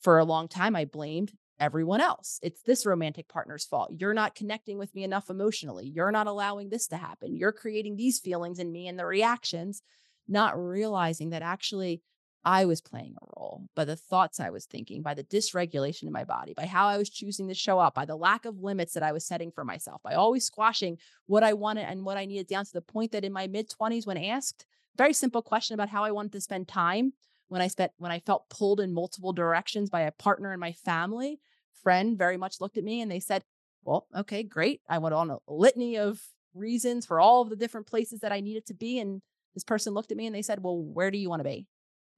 For 0.00 0.18
a 0.18 0.24
long 0.24 0.48
time, 0.48 0.74
I 0.74 0.84
blamed 0.84 1.32
everyone 1.62 2.00
else. 2.00 2.40
It's 2.42 2.62
this 2.62 2.84
romantic 2.84 3.28
partner's 3.28 3.64
fault. 3.64 3.92
You're 3.96 4.14
not 4.14 4.34
connecting 4.34 4.78
with 4.78 4.92
me 4.96 5.04
enough 5.04 5.30
emotionally. 5.30 5.86
You're 5.86 6.10
not 6.10 6.26
allowing 6.26 6.68
this 6.68 6.88
to 6.88 6.96
happen. 6.96 7.36
You're 7.36 7.52
creating 7.52 7.94
these 7.94 8.18
feelings 8.18 8.58
in 8.58 8.72
me 8.72 8.88
and 8.88 8.98
the 8.98 9.06
reactions, 9.06 9.80
not 10.26 10.58
realizing 10.58 11.30
that 11.30 11.42
actually 11.42 12.02
I 12.44 12.64
was 12.64 12.80
playing 12.80 13.14
a 13.14 13.26
role 13.36 13.68
by 13.76 13.84
the 13.84 13.94
thoughts 13.94 14.40
I 14.40 14.50
was 14.50 14.66
thinking, 14.66 15.02
by 15.02 15.14
the 15.14 15.22
dysregulation 15.22 16.04
in 16.04 16.12
my 16.12 16.24
body, 16.24 16.52
by 16.52 16.66
how 16.66 16.88
I 16.88 16.98
was 16.98 17.08
choosing 17.08 17.46
to 17.46 17.54
show 17.54 17.78
up, 17.78 17.94
by 17.94 18.06
the 18.06 18.16
lack 18.16 18.44
of 18.44 18.58
limits 18.58 18.94
that 18.94 19.04
I 19.04 19.12
was 19.12 19.24
setting 19.24 19.52
for 19.52 19.64
myself, 19.64 20.02
by 20.02 20.14
always 20.14 20.44
squashing 20.44 20.98
what 21.26 21.44
I 21.44 21.52
wanted 21.52 21.84
and 21.88 22.04
what 22.04 22.16
I 22.16 22.24
needed 22.24 22.48
down 22.48 22.64
to 22.64 22.72
the 22.72 22.82
point 22.82 23.12
that 23.12 23.24
in 23.24 23.32
my 23.32 23.46
mid 23.46 23.70
20s, 23.70 24.04
when 24.06 24.18
asked, 24.18 24.66
very 24.96 25.12
simple 25.12 25.42
question 25.42 25.74
about 25.74 25.88
how 25.88 26.02
I 26.02 26.10
wanted 26.10 26.32
to 26.32 26.40
spend 26.40 26.66
time, 26.66 27.12
when 27.52 27.60
I 27.60 27.68
spent 27.68 27.92
when 27.98 28.10
I 28.10 28.18
felt 28.18 28.48
pulled 28.48 28.80
in 28.80 28.94
multiple 28.94 29.32
directions 29.32 29.90
by 29.90 30.00
a 30.00 30.10
partner 30.10 30.52
and 30.52 30.60
my 30.60 30.72
family, 30.72 31.38
friend 31.82 32.16
very 32.18 32.36
much 32.36 32.60
looked 32.60 32.78
at 32.78 32.84
me 32.84 33.00
and 33.00 33.10
they 33.10 33.20
said, 33.20 33.42
Well, 33.84 34.06
okay, 34.16 34.42
great. 34.42 34.80
I 34.88 34.98
went 34.98 35.14
on 35.14 35.30
a 35.30 35.38
litany 35.48 35.96
of 35.98 36.20
reasons 36.54 37.06
for 37.06 37.20
all 37.20 37.42
of 37.42 37.50
the 37.50 37.56
different 37.56 37.86
places 37.86 38.20
that 38.20 38.32
I 38.32 38.40
needed 38.40 38.66
to 38.66 38.74
be. 38.74 38.98
And 38.98 39.22
this 39.54 39.64
person 39.64 39.94
looked 39.94 40.10
at 40.10 40.16
me 40.16 40.26
and 40.26 40.34
they 40.34 40.42
said, 40.42 40.62
Well, 40.62 40.78
where 40.78 41.10
do 41.10 41.18
you 41.18 41.28
want 41.28 41.40
to 41.40 41.48
be? 41.48 41.66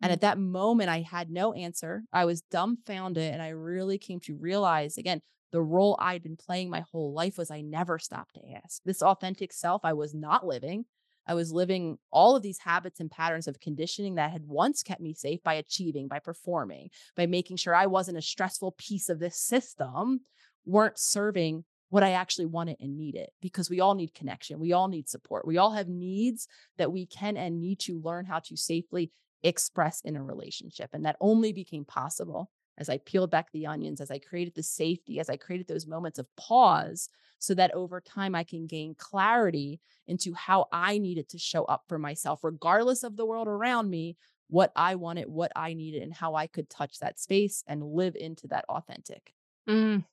And 0.02 0.12
at 0.12 0.18
mm. 0.18 0.22
that 0.22 0.38
moment, 0.38 0.90
I 0.90 1.00
had 1.00 1.30
no 1.30 1.52
answer. 1.52 2.04
I 2.12 2.24
was 2.24 2.42
dumbfounded. 2.42 3.32
And 3.32 3.42
I 3.42 3.50
really 3.50 3.98
came 3.98 4.20
to 4.20 4.36
realize 4.36 4.98
again, 4.98 5.20
the 5.52 5.62
role 5.62 5.96
I'd 6.00 6.22
been 6.22 6.36
playing 6.36 6.68
my 6.68 6.84
whole 6.90 7.12
life 7.12 7.38
was 7.38 7.50
I 7.50 7.60
never 7.60 7.98
stopped 7.98 8.34
to 8.34 8.40
ask. 8.56 8.82
This 8.84 9.02
authentic 9.02 9.52
self 9.52 9.82
I 9.84 9.92
was 9.92 10.12
not 10.12 10.44
living. 10.44 10.84
I 11.26 11.34
was 11.34 11.52
living 11.52 11.98
all 12.10 12.36
of 12.36 12.42
these 12.42 12.58
habits 12.58 13.00
and 13.00 13.10
patterns 13.10 13.48
of 13.48 13.60
conditioning 13.60 14.16
that 14.16 14.30
had 14.30 14.46
once 14.46 14.82
kept 14.82 15.00
me 15.00 15.14
safe 15.14 15.42
by 15.42 15.54
achieving, 15.54 16.08
by 16.08 16.18
performing, 16.18 16.90
by 17.16 17.26
making 17.26 17.56
sure 17.56 17.74
I 17.74 17.86
wasn't 17.86 18.18
a 18.18 18.22
stressful 18.22 18.72
piece 18.78 19.08
of 19.08 19.18
this 19.18 19.38
system, 19.38 20.20
weren't 20.66 20.98
serving 20.98 21.64
what 21.90 22.02
I 22.02 22.12
actually 22.12 22.46
wanted 22.46 22.76
and 22.80 22.96
needed 22.96 23.28
because 23.40 23.70
we 23.70 23.80
all 23.80 23.94
need 23.94 24.14
connection. 24.14 24.58
We 24.58 24.72
all 24.72 24.88
need 24.88 25.08
support. 25.08 25.46
We 25.46 25.58
all 25.58 25.72
have 25.72 25.88
needs 25.88 26.48
that 26.76 26.92
we 26.92 27.06
can 27.06 27.36
and 27.36 27.60
need 27.60 27.78
to 27.80 28.00
learn 28.00 28.24
how 28.24 28.40
to 28.40 28.56
safely 28.56 29.12
express 29.42 30.00
in 30.00 30.16
a 30.16 30.22
relationship. 30.22 30.90
And 30.92 31.04
that 31.04 31.16
only 31.20 31.52
became 31.52 31.84
possible 31.84 32.50
as 32.78 32.88
I 32.88 32.98
peeled 32.98 33.30
back 33.30 33.52
the 33.52 33.66
onions, 33.66 34.00
as 34.00 34.10
I 34.10 34.18
created 34.18 34.54
the 34.54 34.62
safety, 34.62 35.20
as 35.20 35.30
I 35.30 35.36
created 35.36 35.68
those 35.68 35.86
moments 35.86 36.18
of 36.18 36.26
pause, 36.36 37.08
so 37.38 37.54
that 37.54 37.72
over 37.72 38.00
time 38.00 38.34
I 38.34 38.44
can 38.44 38.66
gain 38.66 38.94
clarity 38.96 39.80
into 40.06 40.34
how 40.34 40.66
I 40.72 40.98
needed 40.98 41.28
to 41.30 41.38
show 41.38 41.64
up 41.64 41.84
for 41.88 41.98
myself, 41.98 42.42
regardless 42.42 43.02
of 43.02 43.16
the 43.16 43.26
world 43.26 43.48
around 43.48 43.90
me, 43.90 44.16
what 44.48 44.72
I 44.76 44.94
wanted, 44.94 45.28
what 45.28 45.52
I 45.56 45.74
needed, 45.74 46.02
and 46.02 46.12
how 46.12 46.34
I 46.34 46.46
could 46.46 46.68
touch 46.70 46.98
that 47.00 47.18
space 47.18 47.62
and 47.66 47.82
live 47.82 48.16
into 48.16 48.46
that 48.48 48.64
authentic. 48.68 49.34
Mm. 49.68 50.04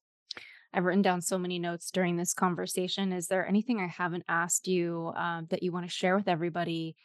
I've 0.73 0.85
written 0.85 1.01
down 1.01 1.21
so 1.21 1.37
many 1.37 1.59
notes 1.59 1.91
during 1.91 2.15
this 2.15 2.33
conversation. 2.33 3.11
Is 3.11 3.27
there 3.27 3.45
anything 3.45 3.79
I 3.81 3.87
haven't 3.87 4.23
asked 4.29 4.67
you 4.67 5.11
um, 5.15 5.47
that 5.49 5.63
you 5.63 5.71
want 5.71 5.85
to 5.85 5.91
share 5.91 6.15
with 6.15 6.29
everybody 6.29 6.95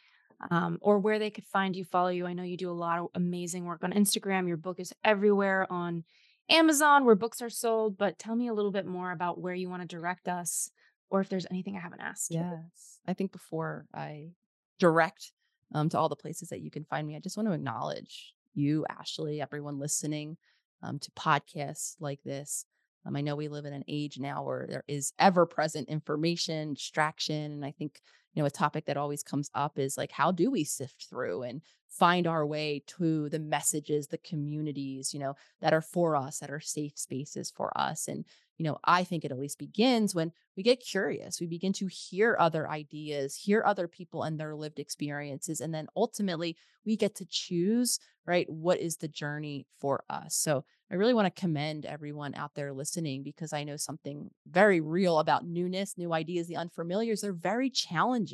um, 0.51 0.77
or 0.81 0.99
where 0.99 1.19
they 1.19 1.29
could 1.29 1.45
find 1.45 1.75
you, 1.75 1.83
follow 1.83 2.09
you. 2.09 2.25
I 2.25 2.33
know 2.33 2.43
you 2.43 2.57
do 2.57 2.69
a 2.69 2.71
lot 2.71 2.99
of 2.99 3.07
amazing 3.15 3.65
work 3.65 3.83
on 3.83 3.93
Instagram. 3.93 4.47
Your 4.47 4.57
book 4.57 4.79
is 4.79 4.93
everywhere 5.03 5.65
on 5.71 6.03
Amazon 6.49 7.05
where 7.05 7.15
books 7.15 7.41
are 7.41 7.49
sold. 7.49 7.97
But 7.97 8.19
tell 8.19 8.35
me 8.35 8.47
a 8.47 8.53
little 8.53 8.71
bit 8.71 8.85
more 8.85 9.11
about 9.11 9.39
where 9.39 9.55
you 9.55 9.69
want 9.69 9.81
to 9.81 9.87
direct 9.87 10.27
us 10.27 10.69
or 11.09 11.21
if 11.21 11.29
there's 11.29 11.47
anything 11.49 11.75
I 11.75 11.81
haven't 11.81 12.01
asked. 12.01 12.31
Yes. 12.31 12.99
I 13.07 13.13
think 13.13 13.31
before 13.31 13.85
I 13.93 14.31
direct 14.79 15.31
um, 15.73 15.89
to 15.89 15.97
all 15.97 16.09
the 16.09 16.15
places 16.15 16.49
that 16.49 16.61
you 16.61 16.69
can 16.69 16.85
find 16.85 17.07
me, 17.07 17.15
I 17.15 17.19
just 17.19 17.37
want 17.37 17.49
to 17.49 17.53
acknowledge 17.53 18.33
you, 18.53 18.85
Ashley, 18.89 19.41
everyone 19.41 19.79
listening 19.79 20.37
um, 20.83 20.99
to 20.99 21.11
podcasts 21.11 21.95
like 21.99 22.21
this. 22.23 22.65
Um, 23.05 23.15
I 23.15 23.21
know 23.21 23.35
we 23.35 23.47
live 23.47 23.65
in 23.65 23.73
an 23.73 23.85
age 23.87 24.19
now 24.19 24.43
where 24.43 24.65
there 24.67 24.83
is 24.87 25.13
ever 25.17 25.45
present 25.45 25.89
information, 25.89 26.73
distraction. 26.73 27.51
And 27.53 27.65
I 27.65 27.71
think 27.71 28.01
you 28.33 28.41
know, 28.41 28.47
a 28.47 28.51
topic 28.51 28.85
that 28.85 28.97
always 28.97 29.23
comes 29.23 29.49
up 29.53 29.79
is 29.79 29.97
like, 29.97 30.11
how 30.11 30.31
do 30.31 30.51
we 30.51 30.63
sift 30.63 31.07
through 31.09 31.43
and 31.43 31.61
find 31.87 32.27
our 32.27 32.45
way 32.45 32.83
to 32.85 33.29
the 33.29 33.39
messages, 33.39 34.07
the 34.07 34.17
communities, 34.19 35.13
you 35.13 35.19
know, 35.19 35.35
that 35.61 35.73
are 35.73 35.81
for 35.81 36.15
us, 36.15 36.39
that 36.39 36.51
are 36.51 36.59
safe 36.59 36.97
spaces 36.97 37.49
for 37.49 37.75
us? 37.77 38.07
And, 38.07 38.25
you 38.57 38.63
know, 38.63 38.77
I 38.83 39.03
think 39.03 39.23
it 39.23 39.31
at 39.31 39.39
least 39.39 39.59
begins 39.59 40.13
when 40.13 40.31
we 40.55 40.63
get 40.63 40.85
curious. 40.85 41.39
We 41.39 41.47
begin 41.47 41.73
to 41.73 41.87
hear 41.87 42.35
other 42.39 42.69
ideas, 42.69 43.35
hear 43.35 43.63
other 43.65 43.87
people 43.87 44.23
and 44.23 44.39
their 44.39 44.55
lived 44.55 44.79
experiences. 44.79 45.61
And 45.61 45.73
then 45.73 45.87
ultimately 45.95 46.57
we 46.85 46.95
get 46.95 47.15
to 47.15 47.25
choose, 47.25 47.99
right? 48.25 48.49
What 48.49 48.79
is 48.79 48.97
the 48.97 49.07
journey 49.07 49.65
for 49.79 50.03
us? 50.09 50.35
So 50.35 50.63
I 50.89 50.95
really 50.95 51.13
want 51.13 51.33
to 51.33 51.41
commend 51.41 51.85
everyone 51.85 52.33
out 52.35 52.55
there 52.55 52.71
listening 52.71 53.21
because 53.21 53.51
I 53.51 53.63
know 53.63 53.75
something 53.75 54.29
very 54.47 54.79
real 54.79 55.19
about 55.19 55.45
newness, 55.45 55.97
new 55.97 56.13
ideas, 56.13 56.47
the 56.47 56.55
unfamiliars. 56.55 57.21
They're 57.21 57.33
very 57.33 57.69
challenging. 57.69 58.26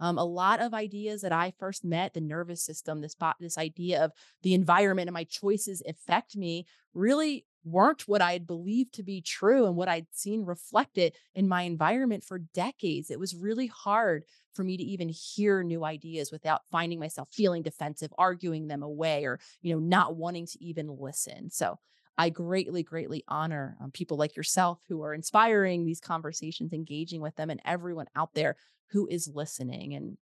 Um, 0.00 0.18
a 0.18 0.24
lot 0.24 0.60
of 0.60 0.74
ideas 0.74 1.22
that 1.22 1.32
I 1.32 1.52
first 1.58 1.84
met, 1.84 2.14
the 2.14 2.20
nervous 2.20 2.62
system, 2.64 3.00
this 3.00 3.14
this 3.38 3.56
idea 3.56 4.04
of 4.04 4.12
the 4.42 4.54
environment 4.54 5.08
and 5.08 5.14
my 5.14 5.24
choices 5.24 5.82
affect 5.86 6.36
me, 6.36 6.66
really 6.92 7.46
weren't 7.64 8.08
what 8.08 8.20
I 8.20 8.32
had 8.32 8.46
believed 8.46 8.94
to 8.94 9.04
be 9.04 9.20
true 9.20 9.66
and 9.66 9.76
what 9.76 9.88
I'd 9.88 10.08
seen 10.10 10.44
reflected 10.44 11.14
in 11.34 11.48
my 11.48 11.62
environment 11.62 12.24
for 12.24 12.38
decades. 12.38 13.10
It 13.10 13.20
was 13.20 13.36
really 13.36 13.68
hard 13.68 14.24
for 14.52 14.64
me 14.64 14.76
to 14.76 14.82
even 14.82 15.08
hear 15.08 15.62
new 15.62 15.84
ideas 15.84 16.32
without 16.32 16.62
finding 16.70 16.98
myself 16.98 17.28
feeling 17.30 17.62
defensive, 17.62 18.12
arguing 18.18 18.66
them 18.66 18.82
away, 18.82 19.24
or 19.24 19.38
you 19.60 19.72
know, 19.72 19.78
not 19.78 20.16
wanting 20.16 20.46
to 20.46 20.64
even 20.64 20.96
listen. 20.98 21.50
So 21.50 21.78
I 22.18 22.30
greatly, 22.30 22.82
greatly 22.82 23.24
honor 23.28 23.76
um, 23.80 23.90
people 23.90 24.16
like 24.16 24.36
yourself 24.36 24.78
who 24.88 25.02
are 25.02 25.14
inspiring 25.14 25.84
these 25.84 26.00
conversations, 26.00 26.72
engaging 26.72 27.20
with 27.20 27.36
them, 27.36 27.50
and 27.50 27.60
everyone 27.64 28.06
out 28.14 28.34
there 28.34 28.56
who 28.90 29.06
is 29.08 29.30
listening 29.34 29.94
and 29.94 30.18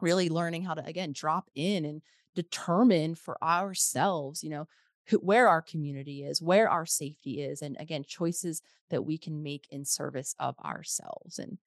really 0.00 0.28
learning 0.28 0.62
how 0.64 0.74
to 0.74 0.84
again 0.84 1.12
drop 1.12 1.50
in 1.54 1.84
and 1.84 2.02
determine 2.34 3.14
for 3.14 3.42
ourselves, 3.42 4.42
you 4.42 4.50
know, 4.50 4.66
who, 5.06 5.18
where 5.18 5.48
our 5.48 5.62
community 5.62 6.24
is, 6.24 6.40
where 6.40 6.68
our 6.68 6.86
safety 6.86 7.42
is, 7.42 7.62
and 7.62 7.76
again, 7.78 8.04
choices 8.06 8.62
that 8.90 9.04
we 9.04 9.18
can 9.18 9.42
make 9.42 9.66
in 9.70 9.84
service 9.84 10.34
of 10.38 10.58
ourselves. 10.64 11.38
And 11.38 11.58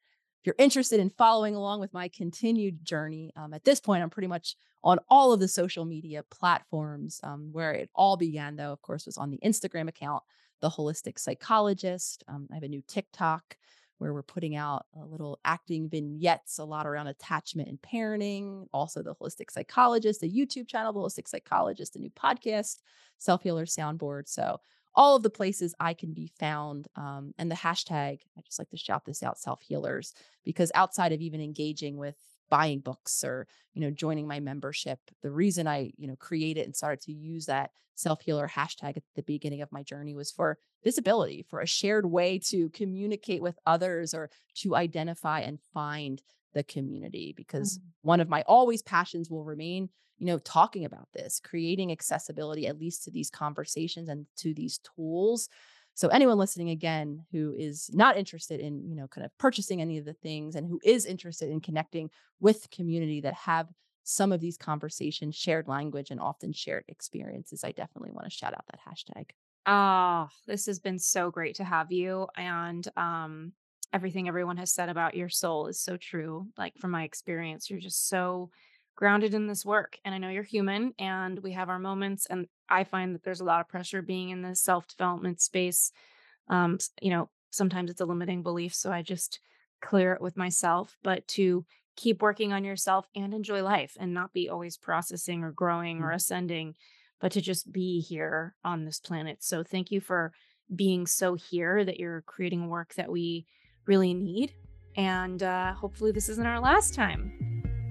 you're 0.47 0.55
interested 0.57 1.01
in 1.01 1.09
following 1.09 1.55
along 1.55 1.81
with 1.81 1.93
my 1.93 2.07
continued 2.07 2.85
journey, 2.85 3.33
um, 3.35 3.53
at 3.53 3.65
this 3.65 3.81
point, 3.81 4.01
I'm 4.01 4.09
pretty 4.09 4.29
much 4.29 4.55
on 4.81 4.97
all 5.09 5.33
of 5.33 5.41
the 5.41 5.47
social 5.49 5.83
media 5.83 6.23
platforms. 6.31 7.19
Um, 7.21 7.49
where 7.51 7.73
it 7.73 7.89
all 7.93 8.15
began, 8.15 8.55
though, 8.55 8.71
of 8.71 8.81
course, 8.81 9.05
was 9.05 9.17
on 9.17 9.29
the 9.29 9.39
Instagram 9.43 9.89
account, 9.89 10.23
The 10.61 10.69
Holistic 10.69 11.19
Psychologist. 11.19 12.23
Um, 12.29 12.47
I 12.49 12.55
have 12.55 12.63
a 12.63 12.69
new 12.69 12.81
TikTok 12.87 13.57
where 13.97 14.13
we're 14.13 14.23
putting 14.23 14.55
out 14.55 14.85
a 14.95 15.03
little 15.03 15.37
acting 15.43 15.89
vignettes, 15.89 16.59
a 16.59 16.63
lot 16.63 16.87
around 16.87 17.07
attachment 17.07 17.67
and 17.67 17.81
parenting. 17.81 18.67
Also, 18.71 19.03
the 19.03 19.15
holistic 19.15 19.51
psychologist, 19.51 20.23
a 20.23 20.27
YouTube 20.27 20.69
channel, 20.69 20.93
the 20.93 20.99
holistic 21.01 21.27
psychologist, 21.27 21.97
a 21.97 21.99
new 21.99 22.11
podcast, 22.11 22.77
self 23.17 23.43
healer 23.43 23.65
soundboard. 23.65 24.29
So, 24.29 24.61
all 24.97 25.15
of 25.15 25.23
the 25.23 25.29
places 25.29 25.73
I 25.79 25.93
can 25.93 26.13
be 26.13 26.29
found. 26.39 26.89
Um, 26.97 27.33
and 27.37 27.49
the 27.49 27.55
hashtag, 27.55 28.19
I 28.37 28.41
just 28.43 28.59
like 28.59 28.69
to 28.71 28.77
shout 28.77 29.05
this 29.05 29.23
out 29.23 29.39
self 29.39 29.61
healers, 29.61 30.13
because 30.43 30.71
outside 30.75 31.13
of 31.13 31.21
even 31.21 31.39
engaging 31.39 31.95
with 31.97 32.15
buying 32.49 32.79
books 32.79 33.23
or 33.23 33.47
you 33.73 33.81
know 33.81 33.91
joining 33.91 34.25
my 34.25 34.39
membership 34.39 34.99
the 35.21 35.29
reason 35.29 35.67
i 35.67 35.91
you 35.97 36.07
know 36.07 36.15
created 36.15 36.63
and 36.65 36.73
started 36.73 37.01
to 37.01 37.11
use 37.11 37.45
that 37.45 37.71
self 37.97 38.21
healer 38.21 38.47
hashtag 38.47 38.95
at 38.95 39.03
the 39.15 39.23
beginning 39.23 39.61
of 39.61 39.71
my 39.71 39.83
journey 39.83 40.13
was 40.13 40.31
for 40.31 40.57
visibility, 40.83 41.45
for 41.49 41.59
a 41.59 41.67
shared 41.67 42.05
way 42.05 42.39
to 42.39 42.69
communicate 42.69 43.41
with 43.41 43.57
others 43.65 44.13
or 44.13 44.29
to 44.55 44.75
identify 44.75 45.39
and 45.41 45.59
find 45.73 46.21
the 46.53 46.63
community. 46.63 47.33
Because 47.35 47.77
mm-hmm. 47.77 47.87
one 48.03 48.19
of 48.19 48.29
my 48.29 48.43
always 48.47 48.81
passions 48.81 49.29
will 49.29 49.43
remain, 49.43 49.89
you 50.17 50.25
know, 50.25 50.39
talking 50.39 50.85
about 50.85 51.07
this, 51.13 51.39
creating 51.39 51.91
accessibility, 51.91 52.67
at 52.67 52.79
least 52.79 53.03
to 53.03 53.11
these 53.11 53.29
conversations 53.29 54.09
and 54.09 54.25
to 54.37 54.53
these 54.53 54.79
tools. 54.79 55.49
So 55.93 56.09
anyone 56.09 56.37
listening 56.37 56.69
again 56.69 57.25
who 57.31 57.55
is 57.57 57.89
not 57.93 58.17
interested 58.17 58.59
in, 58.59 58.87
you 58.87 58.95
know, 58.95 59.07
kind 59.07 59.25
of 59.25 59.35
purchasing 59.37 59.81
any 59.81 59.97
of 59.97 60.05
the 60.05 60.13
things 60.13 60.55
and 60.55 60.67
who 60.67 60.79
is 60.83 61.05
interested 61.05 61.49
in 61.49 61.59
connecting 61.59 62.09
with 62.39 62.69
community 62.69 63.21
that 63.21 63.33
have 63.33 63.67
some 64.03 64.31
of 64.31 64.39
these 64.39 64.57
conversations, 64.57 65.35
shared 65.35 65.67
language, 65.67 66.11
and 66.11 66.19
often 66.19 66.53
shared 66.53 66.85
experiences, 66.87 67.63
I 67.63 67.73
definitely 67.73 68.11
want 68.11 68.25
to 68.25 68.31
shout 68.31 68.53
out 68.53 68.63
that 68.67 68.79
hashtag. 68.87 69.31
Oh, 69.65 70.29
this 70.45 70.65
has 70.67 70.79
been 70.79 70.97
so 70.97 71.29
great 71.29 71.55
to 71.55 71.65
have 71.65 71.91
you. 71.91 72.27
And 72.37 72.87
um, 72.95 73.51
everything 73.91 74.29
everyone 74.29 74.55
has 74.57 74.73
said 74.73 74.87
about 74.87 75.15
your 75.15 75.27
soul 75.27 75.67
is 75.67 75.81
so 75.81 75.97
true. 75.97 76.47
Like 76.57 76.77
from 76.77 76.91
my 76.91 77.03
experience, 77.03 77.69
you're 77.69 77.81
just 77.81 78.07
so 78.07 78.49
grounded 78.97 79.33
in 79.33 79.47
this 79.47 79.63
work. 79.63 79.97
And 80.03 80.13
I 80.13 80.17
know 80.17 80.27
you're 80.27 80.43
human 80.43 80.93
and 80.99 81.39
we 81.39 81.53
have 81.53 81.69
our 81.69 81.79
moments. 81.79 82.25
And 82.25 82.47
I 82.67 82.83
find 82.83 83.15
that 83.15 83.23
there's 83.23 83.39
a 83.39 83.45
lot 83.45 83.61
of 83.61 83.69
pressure 83.69 84.01
being 84.01 84.31
in 84.31 84.41
the 84.41 84.55
self 84.55 84.87
development 84.87 85.39
space. 85.39 85.91
Um, 86.49 86.79
you 87.01 87.11
know, 87.11 87.29
sometimes 87.51 87.89
it's 87.89 88.01
a 88.01 88.05
limiting 88.05 88.43
belief. 88.43 88.75
So 88.75 88.91
I 88.91 89.03
just 89.03 89.39
clear 89.81 90.11
it 90.13 90.21
with 90.21 90.35
myself. 90.35 90.97
But 91.03 91.25
to 91.29 91.65
keep 91.95 92.21
working 92.21 92.51
on 92.51 92.65
yourself 92.65 93.07
and 93.15 93.33
enjoy 93.33 93.63
life 93.63 93.95
and 93.99 94.13
not 94.13 94.33
be 94.33 94.49
always 94.49 94.77
processing 94.77 95.43
or 95.43 95.51
growing 95.51 96.01
or 96.01 96.07
mm-hmm. 96.07 96.15
ascending, 96.15 96.75
but 97.21 97.31
to 97.31 97.41
just 97.41 97.71
be 97.71 98.01
here 98.01 98.55
on 98.65 98.83
this 98.83 98.99
planet. 98.99 99.37
So 99.43 99.63
thank 99.63 99.91
you 99.91 100.01
for 100.01 100.33
being 100.75 101.07
so 101.07 101.35
here 101.35 101.85
that 101.85 101.99
you're 101.99 102.23
creating 102.23 102.67
work 102.67 102.95
that 102.95 103.11
we 103.11 103.45
really 103.85 104.13
need. 104.13 104.53
And 104.95 105.41
uh, 105.43 105.73
hopefully, 105.73 106.11
this 106.11 106.27
isn't 106.29 106.45
our 106.45 106.59
last 106.59 106.95
time. 106.95 107.56